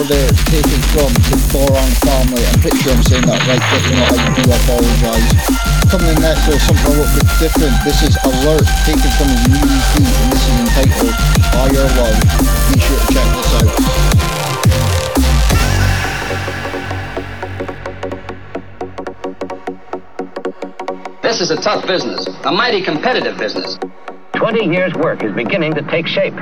or 0.00 0.04
they're 0.08 0.32
taken 0.48 0.80
from 0.96 1.12
the 1.28 1.36
Boron 1.52 1.92
family. 2.00 2.40
I'm 2.48 2.56
pretty 2.64 2.80
sure 2.80 2.96
I'm 2.96 3.04
saying 3.04 3.26
that 3.28 3.36
right, 3.44 3.60
but 3.60 3.84
you 3.84 3.92
know, 4.00 4.08
I 4.08 4.32
do 4.32 4.48
apologise. 4.48 5.28
Coming 5.92 6.16
in 6.16 6.22
next 6.24 6.48
is 6.48 6.56
something 6.64 6.88
a 6.88 6.96
little 6.96 7.12
bit 7.12 7.28
different. 7.36 7.76
This 7.84 8.00
is 8.00 8.16
Alert, 8.24 8.64
taken 8.88 9.10
from 9.20 9.28
his 9.28 9.44
new 9.52 9.60
EP, 9.60 10.00
and 10.00 10.32
this 10.32 10.40
is 10.40 10.56
entitled 10.56 11.12
By 11.52 11.68
Your 11.76 11.84
Love. 12.00 12.16
Be 12.72 12.80
sure 12.80 12.96
to 12.96 13.12
check 13.12 13.28
this 13.28 13.52
out. 13.60 13.68
This 21.20 21.40
is 21.42 21.50
a 21.50 21.60
tough 21.60 21.86
business, 21.86 22.26
a 22.44 22.52
mighty 22.52 22.80
competitive 22.80 23.36
business. 23.36 23.76
20 24.36 24.64
years' 24.64 24.94
work 24.94 25.22
is 25.22 25.34
beginning 25.34 25.74
to 25.74 25.82
take 25.82 26.06
shape. 26.06 26.34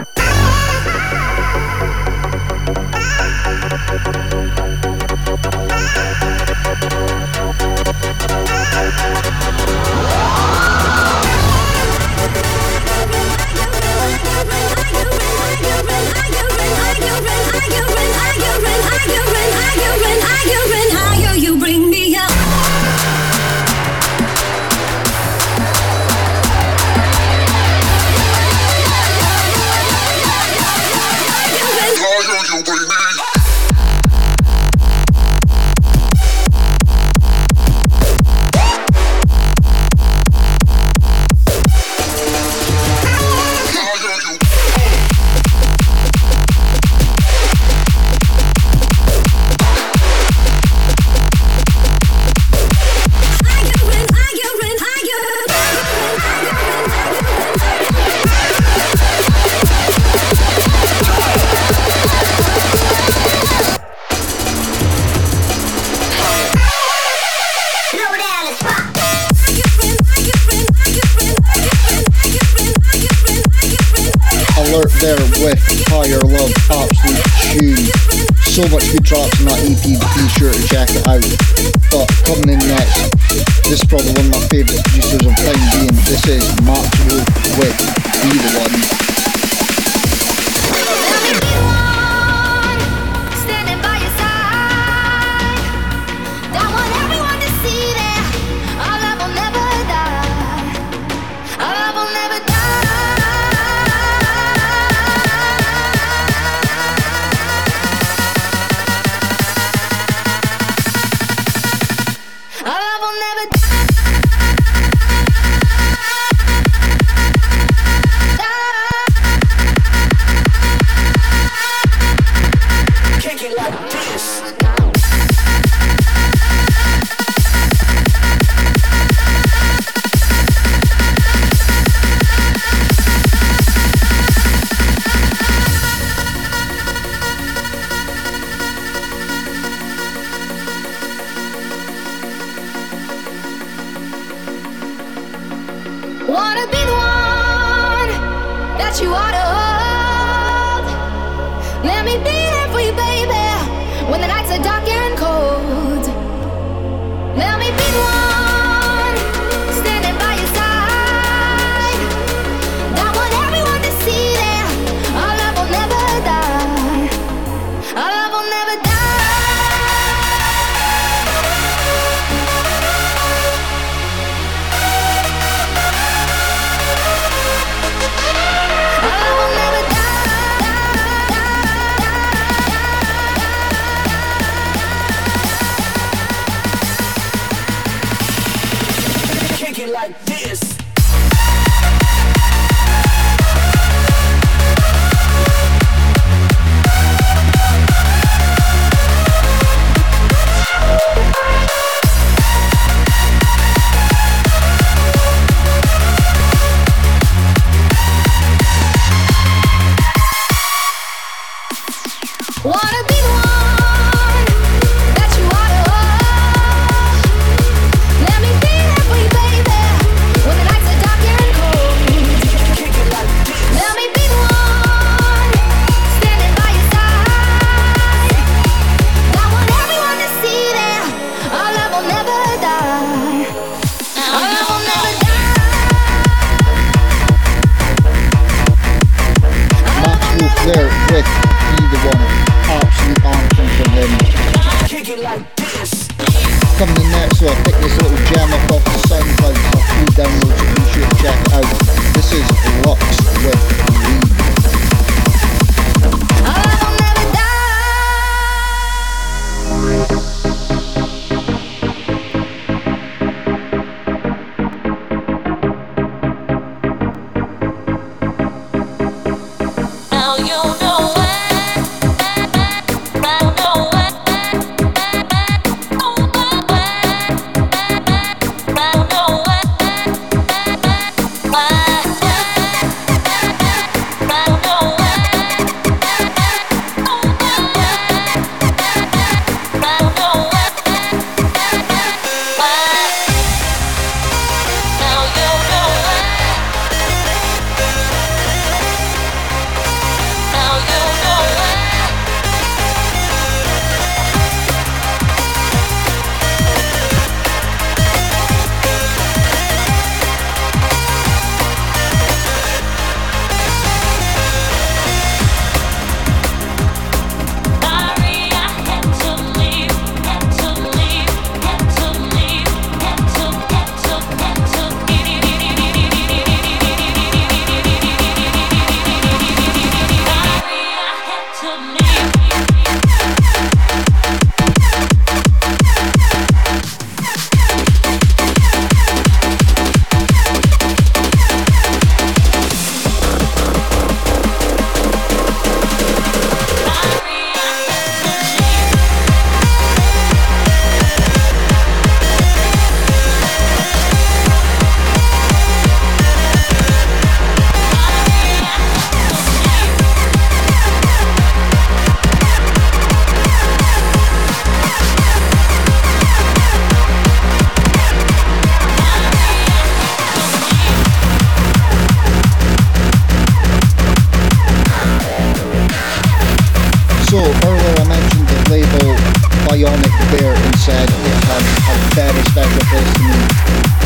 Said 380.78 381.10
it 381.10 381.38
had 381.50 381.62
a 381.90 381.96
very 382.14 382.42
special 382.54 382.82
place 382.86 383.10
to 383.18 383.22
me. 383.26 383.34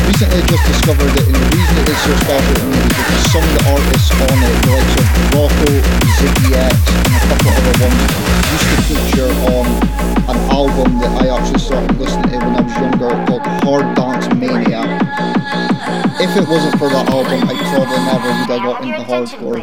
Recently 0.09 0.41
just 0.49 0.65
discovered 0.65 1.13
it 1.13 1.25
and 1.29 1.37
the 1.37 1.47
reason 1.53 1.75
it 1.77 1.87
is 1.93 1.99
so 2.01 2.13
special 2.25 2.53
to 2.57 2.65
me 2.65 2.77
is 2.81 2.89
because 2.89 3.23
some 3.29 3.45
of 3.45 3.53
the 3.53 3.63
artists 3.69 4.09
on 4.17 4.37
it, 4.41 4.55
the 4.65 4.71
likes 4.73 4.95
of 4.97 5.07
Rocco, 5.37 5.69
Ziggy 6.17 6.49
X 6.57 6.73
and 6.89 7.13
a 7.13 7.27
couple 7.29 7.53
of 7.53 7.61
other 7.61 7.75
ones, 7.77 8.01
used 8.57 8.67
to 8.73 8.77
feature 8.89 9.31
on 9.53 9.65
an 10.33 10.39
album 10.49 10.89
that 10.97 11.13
I 11.21 11.25
actually 11.29 11.61
started 11.61 11.93
listening 12.01 12.31
to 12.33 12.37
when 12.41 12.53
I 12.57 12.61
was 12.65 12.73
younger 12.73 13.11
called 13.29 13.45
Hard 13.69 13.87
Dance 13.93 14.27
Mania. 14.33 14.81
If 16.17 16.31
it 16.33 16.45
wasn't 16.49 16.73
for 16.81 16.89
that 16.89 17.05
album, 17.13 17.37
I 17.45 17.53
probably 17.69 18.01
never 18.01 18.33
would 18.33 18.49
have 18.49 18.65
got 18.65 18.81
into 18.81 19.03
hardcore. 19.05 19.61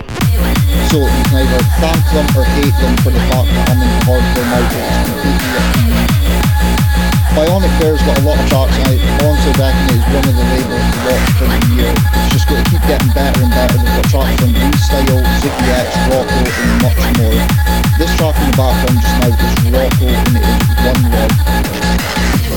So 0.95 1.03
can 1.03 1.43
either 1.43 1.63
thank 1.83 2.03
them 2.15 2.27
or 2.39 2.47
hate 2.55 2.77
them 2.79 2.95
for 3.03 3.11
the 3.11 3.23
fact 3.35 3.51
that 3.51 3.67
I'm 3.67 3.83
into 3.83 3.99
hardcore 4.07 4.47
now, 4.47 4.63
it's 4.63 5.11
completely 5.11 5.51
up 5.59 6.15
to. 6.15 6.20
Bionic 7.37 7.71
Bear's 7.79 8.03
got 8.03 8.19
a 8.19 8.23
lot 8.27 8.39
of 8.39 8.49
tracks 8.51 8.75
honestly 9.23 9.53
reckon 9.55 9.87
it 9.87 10.03
is 10.03 10.07
one 10.11 10.27
of 10.27 10.35
the 10.35 10.47
labels 10.51 10.87
to 10.91 10.99
watch 11.07 11.31
for 11.39 11.47
the 11.47 11.59
year. 11.75 11.93
It's 11.95 12.35
just 12.35 12.49
going 12.49 12.65
to 12.65 12.71
keep 12.71 12.83
getting 12.91 13.13
better 13.15 13.43
and 13.43 13.51
better. 13.51 13.79
They've 13.79 13.87
got 13.87 14.07
tracks 14.11 14.35
from 14.43 14.51
Style, 14.83 15.23
Ziggy 15.39 15.67
X, 15.71 15.89
Rocco 16.11 16.43
and 16.43 16.83
much 16.83 16.99
more. 17.23 17.39
This 17.99 18.11
track 18.19 18.35
in 18.35 18.51
the 18.51 18.57
background 18.59 18.99
just 18.99 19.17
now 19.23 19.31
is 19.31 19.39
Rocco 19.71 20.07
and 20.11 20.37
it 20.37 20.43
is 20.43 20.59
One 20.83 21.03
Love. 21.15 22.50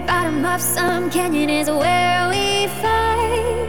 bottom 0.00 0.44
of 0.44 0.60
some 0.60 1.10
canyon 1.10 1.50
is 1.50 1.68
where 1.68 2.28
we 2.28 2.66
fight. 2.82 3.68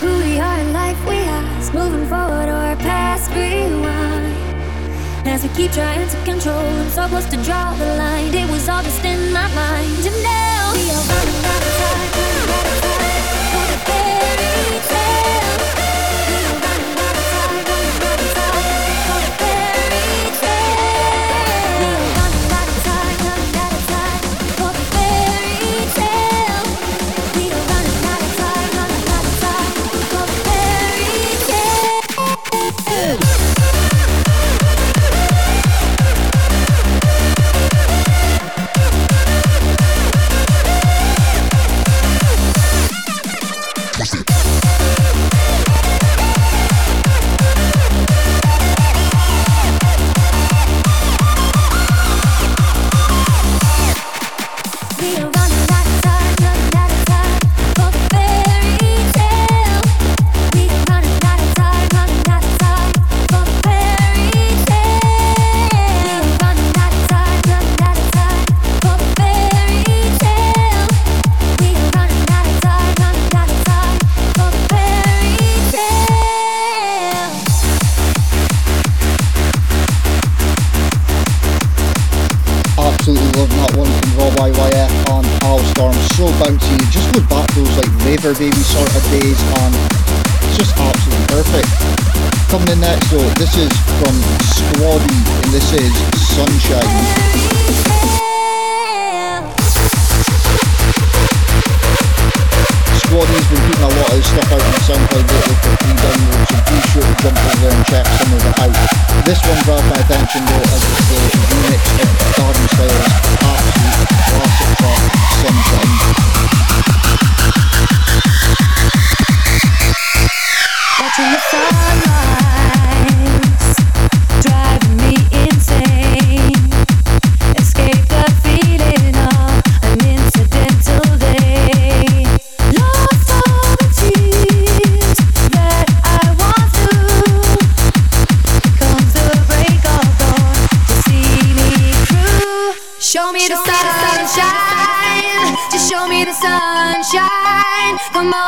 Who 0.00 0.18
we 0.18 0.38
are 0.38 0.58
in 0.60 0.72
life, 0.72 0.98
we 1.06 1.16
ask, 1.16 1.72
moving 1.72 2.06
forward 2.06 2.48
or 2.48 2.76
past, 2.76 3.30
rewind. 3.30 4.36
As 5.26 5.42
we 5.42 5.48
keep 5.50 5.72
trying 5.72 6.08
to 6.08 6.24
control, 6.24 6.58
I'm 6.58 6.90
so 6.90 7.08
close 7.08 7.26
to 7.26 7.36
draw 7.42 7.74
the 7.74 7.86
line. 7.96 8.34
It 8.34 8.50
was 8.50 8.68
all 8.68 8.82
just 8.82 9.04
in 9.04 9.32
my 9.32 9.48
mind, 9.54 10.06
and 10.06 10.22
now. 10.22 10.51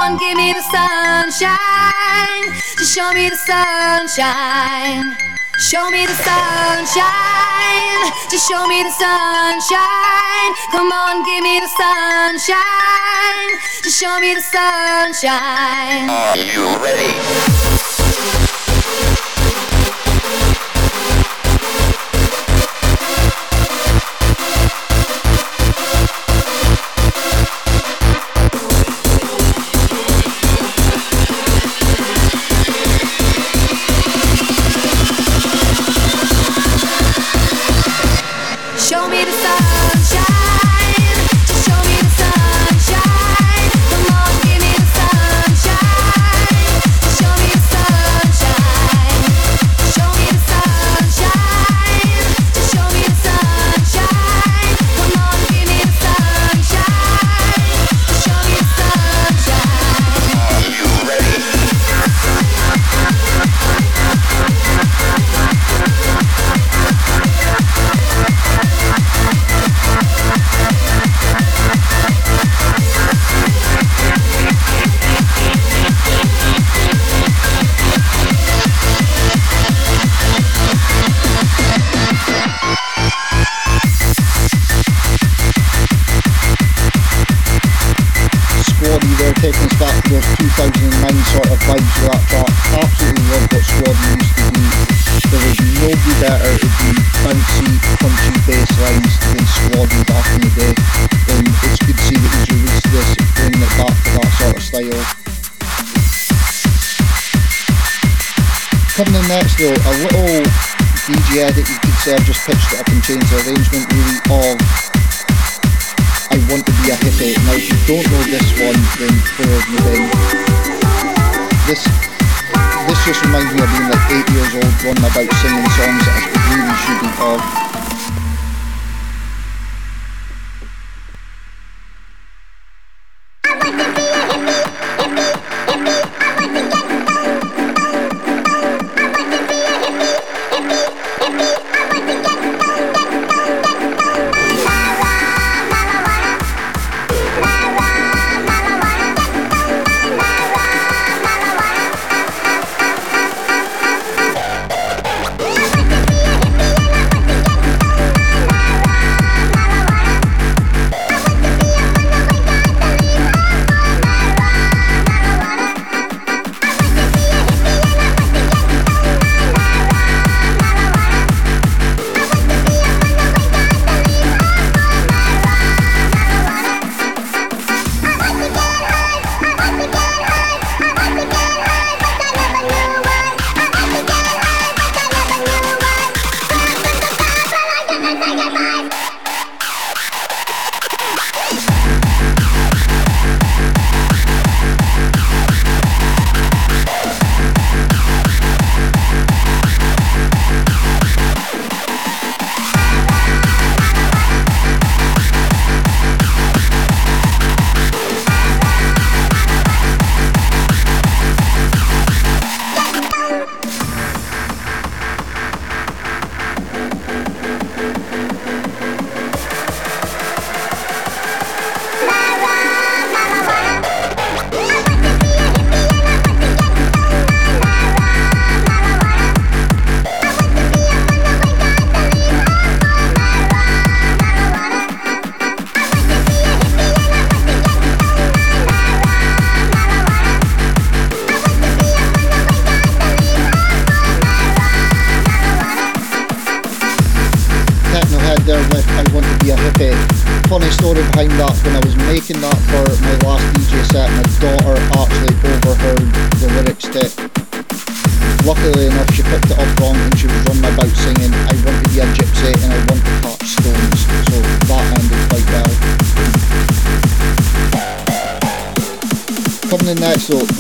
on, 0.05 0.19
give 0.19 0.37
me 0.37 0.53
the 0.53 0.63
sunshine. 0.63 2.45
Just 2.77 2.95
show 2.95 3.13
me 3.13 3.31
the 3.31 3.37
sunshine. 3.37 5.17
Show 5.59 5.89
me 5.91 6.05
the 6.05 6.15
sunshine. 6.15 8.13
Just 8.31 8.49
show 8.49 8.67
me 8.67 8.83
the 8.83 8.91
sunshine. 8.91 10.51
Come 10.73 10.93
on, 10.93 11.25
give 11.25 11.43
me 11.43 11.61
the 11.61 11.69
sunshine. 11.69 13.51
Just 13.83 13.99
show 14.01 14.21
me 14.21 14.35
the 14.35 14.43
sunshine. 14.43 16.11
Are 16.11 16.37
you 16.37 16.65
ready? 16.83 17.74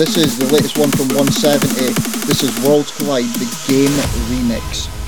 This 0.05 0.19
is 0.19 0.39
the 0.39 0.45
latest 0.53 0.77
one 0.77 0.91
from 0.91 1.09
170. 1.17 1.95
This 2.27 2.43
is 2.43 2.53
Worlds 2.63 2.91
Collide, 2.99 3.25
the 3.41 3.49
game 3.67 3.89
remix. 4.29 5.04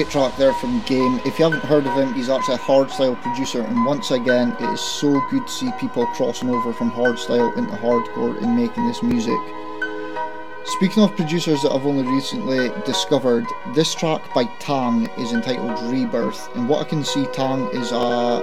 Great 0.00 0.12
track 0.12 0.34
there 0.38 0.54
from 0.54 0.80
Game. 0.84 1.20
If 1.26 1.38
you 1.38 1.44
haven't 1.44 1.62
heard 1.62 1.86
of 1.86 1.94
him, 1.94 2.14
he's 2.14 2.30
actually 2.30 2.54
a 2.54 2.58
hardstyle 2.58 3.20
producer, 3.20 3.60
and 3.60 3.84
once 3.84 4.10
again, 4.10 4.56
it 4.58 4.72
is 4.72 4.80
so 4.80 5.20
good 5.28 5.46
to 5.46 5.52
see 5.52 5.70
people 5.78 6.06
crossing 6.06 6.48
over 6.48 6.72
from 6.72 6.90
hardstyle 6.90 7.54
into 7.58 7.72
hardcore 7.72 8.42
and 8.42 8.56
making 8.56 8.88
this 8.88 9.02
music. 9.02 9.38
Speaking 10.64 11.02
of 11.02 11.14
producers 11.16 11.60
that 11.60 11.72
I've 11.72 11.84
only 11.84 12.10
recently 12.10 12.70
discovered, 12.86 13.44
this 13.74 13.94
track 13.94 14.22
by 14.34 14.44
Tang 14.58 15.06
is 15.18 15.32
entitled 15.32 15.78
Rebirth, 15.92 16.48
and 16.56 16.66
what 16.66 16.80
I 16.80 16.88
can 16.88 17.04
see 17.04 17.26
Tang 17.26 17.68
is 17.74 17.92
a 17.92 18.40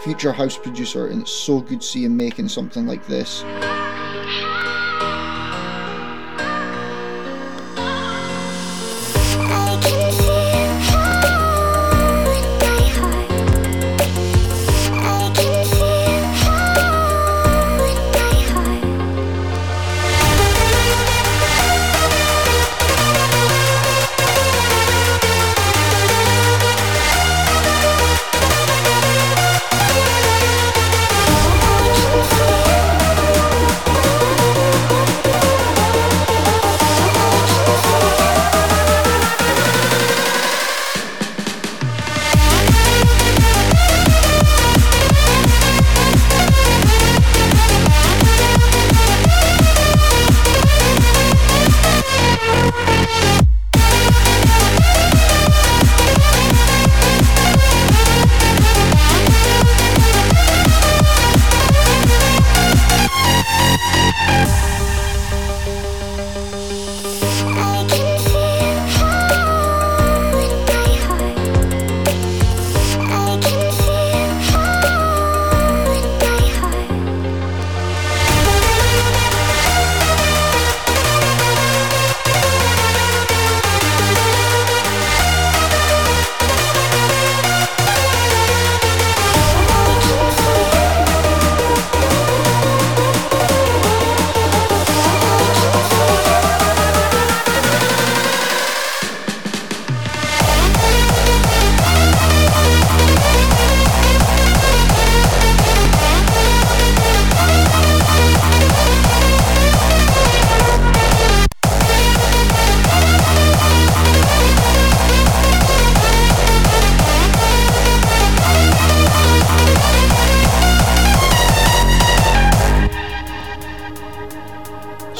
future 0.00 0.32
house 0.32 0.56
producer, 0.56 1.08
and 1.08 1.20
it's 1.20 1.30
so 1.30 1.60
good 1.60 1.82
to 1.82 1.86
see 1.86 2.06
him 2.06 2.16
making 2.16 2.48
something 2.48 2.86
like 2.86 3.06
this. 3.06 3.44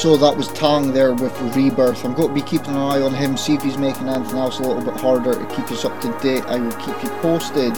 So 0.04 0.18
that 0.18 0.36
was 0.36 0.48
Tang 0.48 0.92
there 0.92 1.14
with 1.14 1.32
Rebirth. 1.56 2.04
I'm 2.04 2.12
going 2.12 2.28
to 2.28 2.34
be 2.34 2.42
keeping 2.42 2.72
an 2.72 2.76
eye 2.76 3.00
on 3.00 3.14
him, 3.14 3.38
see 3.38 3.54
if 3.54 3.62
he's 3.62 3.78
making 3.78 4.06
anything 4.06 4.36
else 4.36 4.58
a 4.58 4.62
little 4.62 4.84
bit 4.84 5.00
harder 5.00 5.32
to 5.32 5.46
keep 5.46 5.64
us 5.70 5.86
up 5.86 5.98
to 6.02 6.12
date. 6.18 6.44
I 6.44 6.58
will 6.58 6.72
keep 6.72 7.02
you 7.02 7.08
posted. 7.22 7.74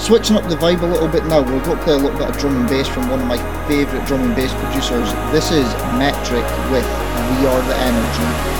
Switching 0.00 0.36
up 0.36 0.48
the 0.48 0.56
vibe 0.56 0.80
a 0.80 0.86
little 0.86 1.06
bit 1.06 1.26
now, 1.26 1.42
we're 1.42 1.62
going 1.62 1.76
to 1.76 1.84
play 1.84 1.92
a 1.92 1.98
little 1.98 2.18
bit 2.18 2.30
of 2.30 2.38
drum 2.38 2.56
and 2.56 2.66
bass 2.66 2.88
from 2.88 3.10
one 3.10 3.20
of 3.20 3.26
my 3.26 3.36
favourite 3.68 4.06
drum 4.06 4.22
and 4.22 4.34
bass 4.34 4.50
producers. 4.54 5.12
This 5.32 5.50
is 5.50 5.68
Metrik 6.00 6.48
with 6.72 6.88
We 7.28 7.46
Are 7.46 7.60
the 7.68 7.76
Energy. 7.76 8.57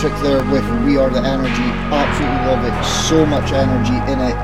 Metrik 0.00 0.22
there 0.22 0.42
with 0.50 0.64
We 0.86 0.96
Are 0.96 1.10
the 1.10 1.20
Energy. 1.20 1.68
Absolutely 1.92 2.38
love 2.46 2.64
it. 2.64 2.84
So 3.06 3.26
much 3.26 3.52
energy 3.52 3.92
in 4.10 4.18
it. 4.18 4.34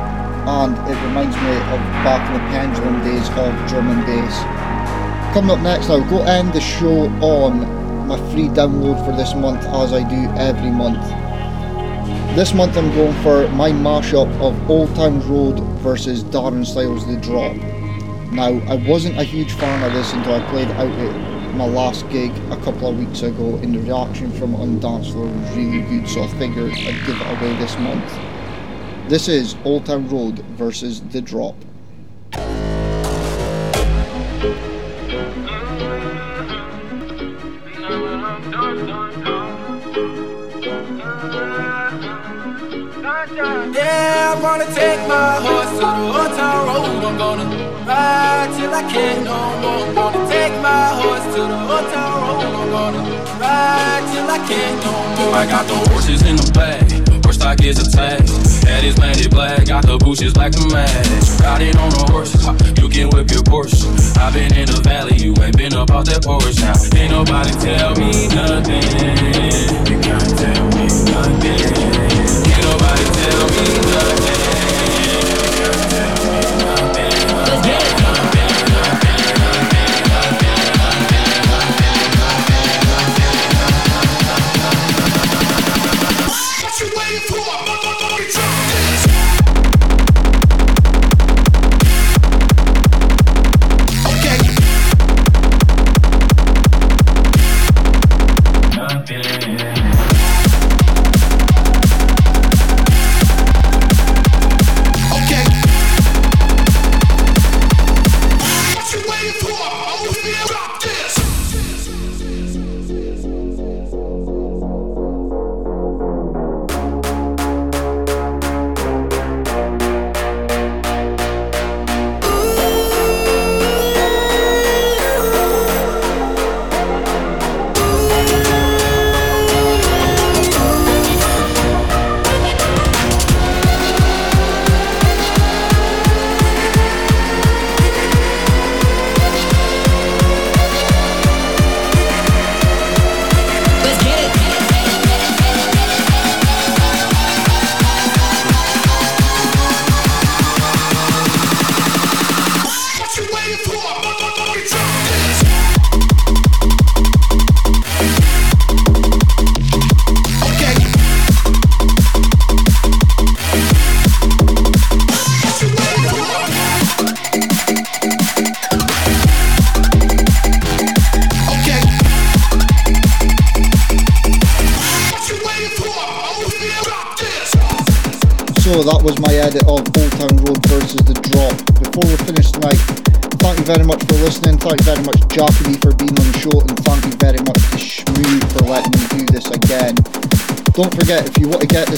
And 0.44 0.76
it 0.86 1.02
reminds 1.06 1.34
me 1.34 1.48
of 1.72 1.80
back 2.04 2.20
in 2.28 2.34
the 2.34 2.40
pendulum 2.50 3.02
days 3.02 3.26
of 3.30 3.66
drum 3.66 3.88
and 3.88 4.04
bass. 4.04 4.36
Coming 5.32 5.52
up 5.52 5.60
next 5.60 5.88
I'll 5.88 6.04
go 6.10 6.22
end 6.24 6.52
the 6.52 6.60
show 6.60 7.08
on 7.24 8.06
my 8.06 8.18
free 8.32 8.48
download 8.48 9.02
for 9.06 9.16
this 9.16 9.34
month 9.34 9.64
as 9.64 9.94
I 9.94 10.06
do 10.06 10.28
every 10.38 10.70
month. 10.70 11.02
This 12.36 12.52
month 12.52 12.76
I'm 12.76 12.94
going 12.94 13.14
for 13.22 13.48
my 13.48 13.70
mashup 13.70 14.30
of 14.42 14.70
Old 14.70 14.94
Town 14.94 15.26
Road 15.26 15.58
versus 15.80 16.22
Darren 16.22 16.66
Styles 16.66 17.06
The 17.06 17.16
Drop. 17.16 17.56
Now, 18.30 18.48
I 18.70 18.74
wasn't 18.86 19.18
a 19.18 19.24
huge 19.24 19.52
fan 19.52 19.82
of 19.82 19.94
this 19.94 20.12
until 20.12 20.34
I 20.34 20.50
played 20.50 20.68
out 20.72 20.90
at 20.90 21.35
my 21.56 21.66
last 21.66 22.08
gig 22.10 22.30
a 22.50 22.56
couple 22.58 22.88
of 22.88 22.98
weeks 22.98 23.22
ago, 23.22 23.56
and 23.62 23.74
the 23.74 23.78
reaction 23.78 24.30
from 24.32 24.54
Undance 24.54 25.10
Floor 25.12 25.26
was 25.26 25.56
really 25.56 25.80
good, 25.80 26.06
so 26.06 26.22
I 26.22 26.26
figured 26.38 26.72
I'd 26.72 27.06
give 27.06 27.18
it 27.18 27.26
away 27.38 27.56
this 27.56 27.78
month. 27.78 28.18
This 29.08 29.26
is 29.28 29.56
Old 29.64 29.86
Town 29.86 30.06
Road 30.08 30.40
versus 30.56 31.00
The 31.00 31.22
Drop. 31.22 31.54
Yeah, 43.74 44.34
I'm 44.34 44.42
gonna 44.42 44.66
take 44.74 45.08
my 45.08 45.40
horse 45.40 45.70
to 45.70 45.78
the 45.78 45.86
old 45.86 46.36
town 46.36 46.66
road. 46.66 47.04
I'm 47.04 47.16
gonna 47.18 47.65
ride 47.86 48.50
till 48.58 48.74
I 48.74 48.82
can't 48.90 49.24
no 49.24 49.38
more. 49.62 49.94
Gonna 49.94 50.28
take 50.28 50.52
my 50.60 50.86
horse 51.00 51.24
to 51.34 51.42
the 51.46 51.78
town 51.94 52.14
road. 52.22 52.42
I'm 52.42 52.70
gonna 52.70 53.02
ride 53.40 54.04
till 54.12 54.28
I 54.28 54.38
can't 54.48 54.78
no 54.84 54.92
more. 55.16 55.34
I 55.34 55.46
got 55.46 55.66
the 55.66 55.78
horses 55.90 56.22
in 56.22 56.36
the 56.36 56.50
bag. 56.52 57.24
Horse 57.24 57.36
stock 57.36 57.62
is 57.62 57.78
attached. 57.78 58.64
Head 58.64 58.84
is 58.84 58.96
painted 58.96 59.30
black. 59.30 59.66
Got 59.66 59.86
the 59.86 59.98
bushes 59.98 60.34
black 60.34 60.52
to 60.52 60.66
match. 60.68 61.08
Riding 61.40 61.76
on 61.76 61.92
a 61.92 62.10
horse. 62.10 62.34
You 62.80 62.88
can 62.88 63.08
whip 63.10 63.30
your 63.30 63.42
Porsche. 63.42 63.86
I've 64.18 64.34
been 64.34 64.52
in 64.54 64.66
the 64.66 64.80
valley. 64.82 65.16
You 65.16 65.34
ain't 65.42 65.56
been 65.56 65.74
up 65.74 65.90
out 65.90 66.06
that 66.06 66.22
Porsche 66.22 66.60
now. 66.60 66.98
Ain't 66.98 67.12
nobody 67.12 67.52
tell 67.62 67.94
me 67.94 68.28
nothing. 68.34 68.82
You 69.86 69.98
can't 70.02 70.38
tell 70.38 70.64
me 70.74 70.86
nothing. 71.10 72.15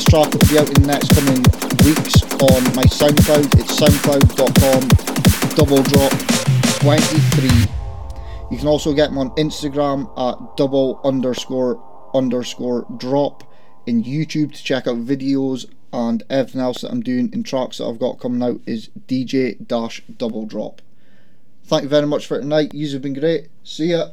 Track, 0.09 0.33
will 0.33 0.49
be 0.49 0.59
out 0.59 0.69
in 0.69 0.83
the 0.83 0.89
next 0.89 1.15
coming 1.15 1.43
weeks 1.85 2.23
on 2.41 2.65
my 2.75 2.85
SoundCloud. 2.85 3.61
It's 3.61 3.79
soundcloud.com 3.79 4.89
double 5.55 5.83
drop 5.83 6.13
23. 6.81 7.49
You 8.51 8.59
can 8.59 8.69
also 8.69 8.95
get 8.95 9.13
me 9.13 9.19
on 9.19 9.31
Instagram 9.33 10.09
at 10.17 10.57
double 10.57 11.01
underscore 11.05 11.83
underscore 12.15 12.87
drop 12.97 13.45
in 13.87 14.03
YouTube 14.03 14.55
to 14.55 14.65
check 14.65 14.87
out 14.87 15.05
videos 15.05 15.67
and 15.93 16.23
everything 16.31 16.61
else 16.61 16.81
that 16.83 16.91
I'm 16.91 17.03
doing 17.03 17.31
in 17.33 17.43
tracks 17.43 17.79
that 17.79 17.87
I've 17.87 17.99
got 17.99 18.19
coming 18.19 18.43
out 18.43 18.61
is 18.67 18.91
DJ 19.07 19.67
Dash 19.67 20.03
Double 20.17 20.47
Drop. 20.47 20.81
Thank 21.65 21.83
you 21.83 21.89
very 21.89 22.07
much 22.07 22.27
for 22.27 22.39
tonight. 22.41 22.73
You've 22.73 23.03
been 23.03 23.15
great. 23.15 23.49
See 23.63 23.91
ya. 23.91 24.11